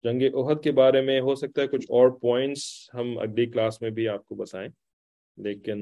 جنگ 0.03 0.21
عہد 0.33 0.63
کے 0.63 0.71
بارے 0.71 1.01
میں 1.01 1.19
ہو 1.21 1.35
سکتا 1.35 1.61
ہے 1.61 1.67
کچھ 1.67 1.85
اور 1.89 2.09
پوائنٹس 2.19 2.63
ہم 2.93 3.17
اگلی 3.19 3.45
کلاس 3.45 3.81
میں 3.81 3.89
بھی 3.89 4.07
آپ 4.07 4.25
کو 4.25 4.35
بتائیں. 4.35 4.69
لیکن 5.37 5.79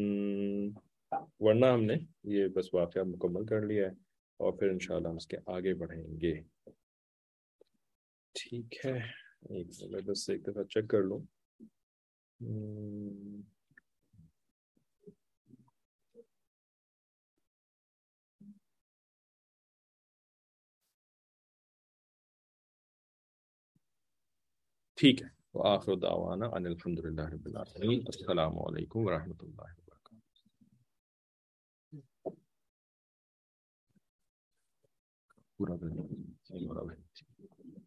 ورنہ 1.40 1.66
ہم 1.66 1.84
نے 1.84 1.96
یہ 2.36 2.48
بس 2.48 2.74
واقعہ 2.74 3.04
مکمل 3.04 3.46
کر 3.46 3.62
لیا 3.62 3.88
ہے 3.88 3.92
اور 4.40 4.54
پھر 4.54 4.70
انشاءاللہ 4.70 5.08
ہم 5.08 5.16
اس 5.16 5.28
کے 5.28 5.38
آگے 5.46 5.74
بڑھیں 5.74 6.04
گے. 6.22 6.34
ٹھیک 8.36 8.86
ہے. 8.86 8.98
ایک 9.50 9.68
میں 9.92 10.02
بس 10.06 10.30
ایک 10.30 10.46
دفعہ 10.48 10.64
چیک 10.64 10.88
کر 10.90 11.04
لوں. 11.04 11.20
ٹھیک 25.03 25.23
ہے 25.23 25.29
تو 25.53 25.63
آخر 25.67 25.97
دعوانا 25.97 26.47
ان 26.47 26.67
الحمد 26.67 26.99
للہ 26.99 27.29
رب 27.29 27.47
العالمین 27.47 28.03
السلام 28.07 28.59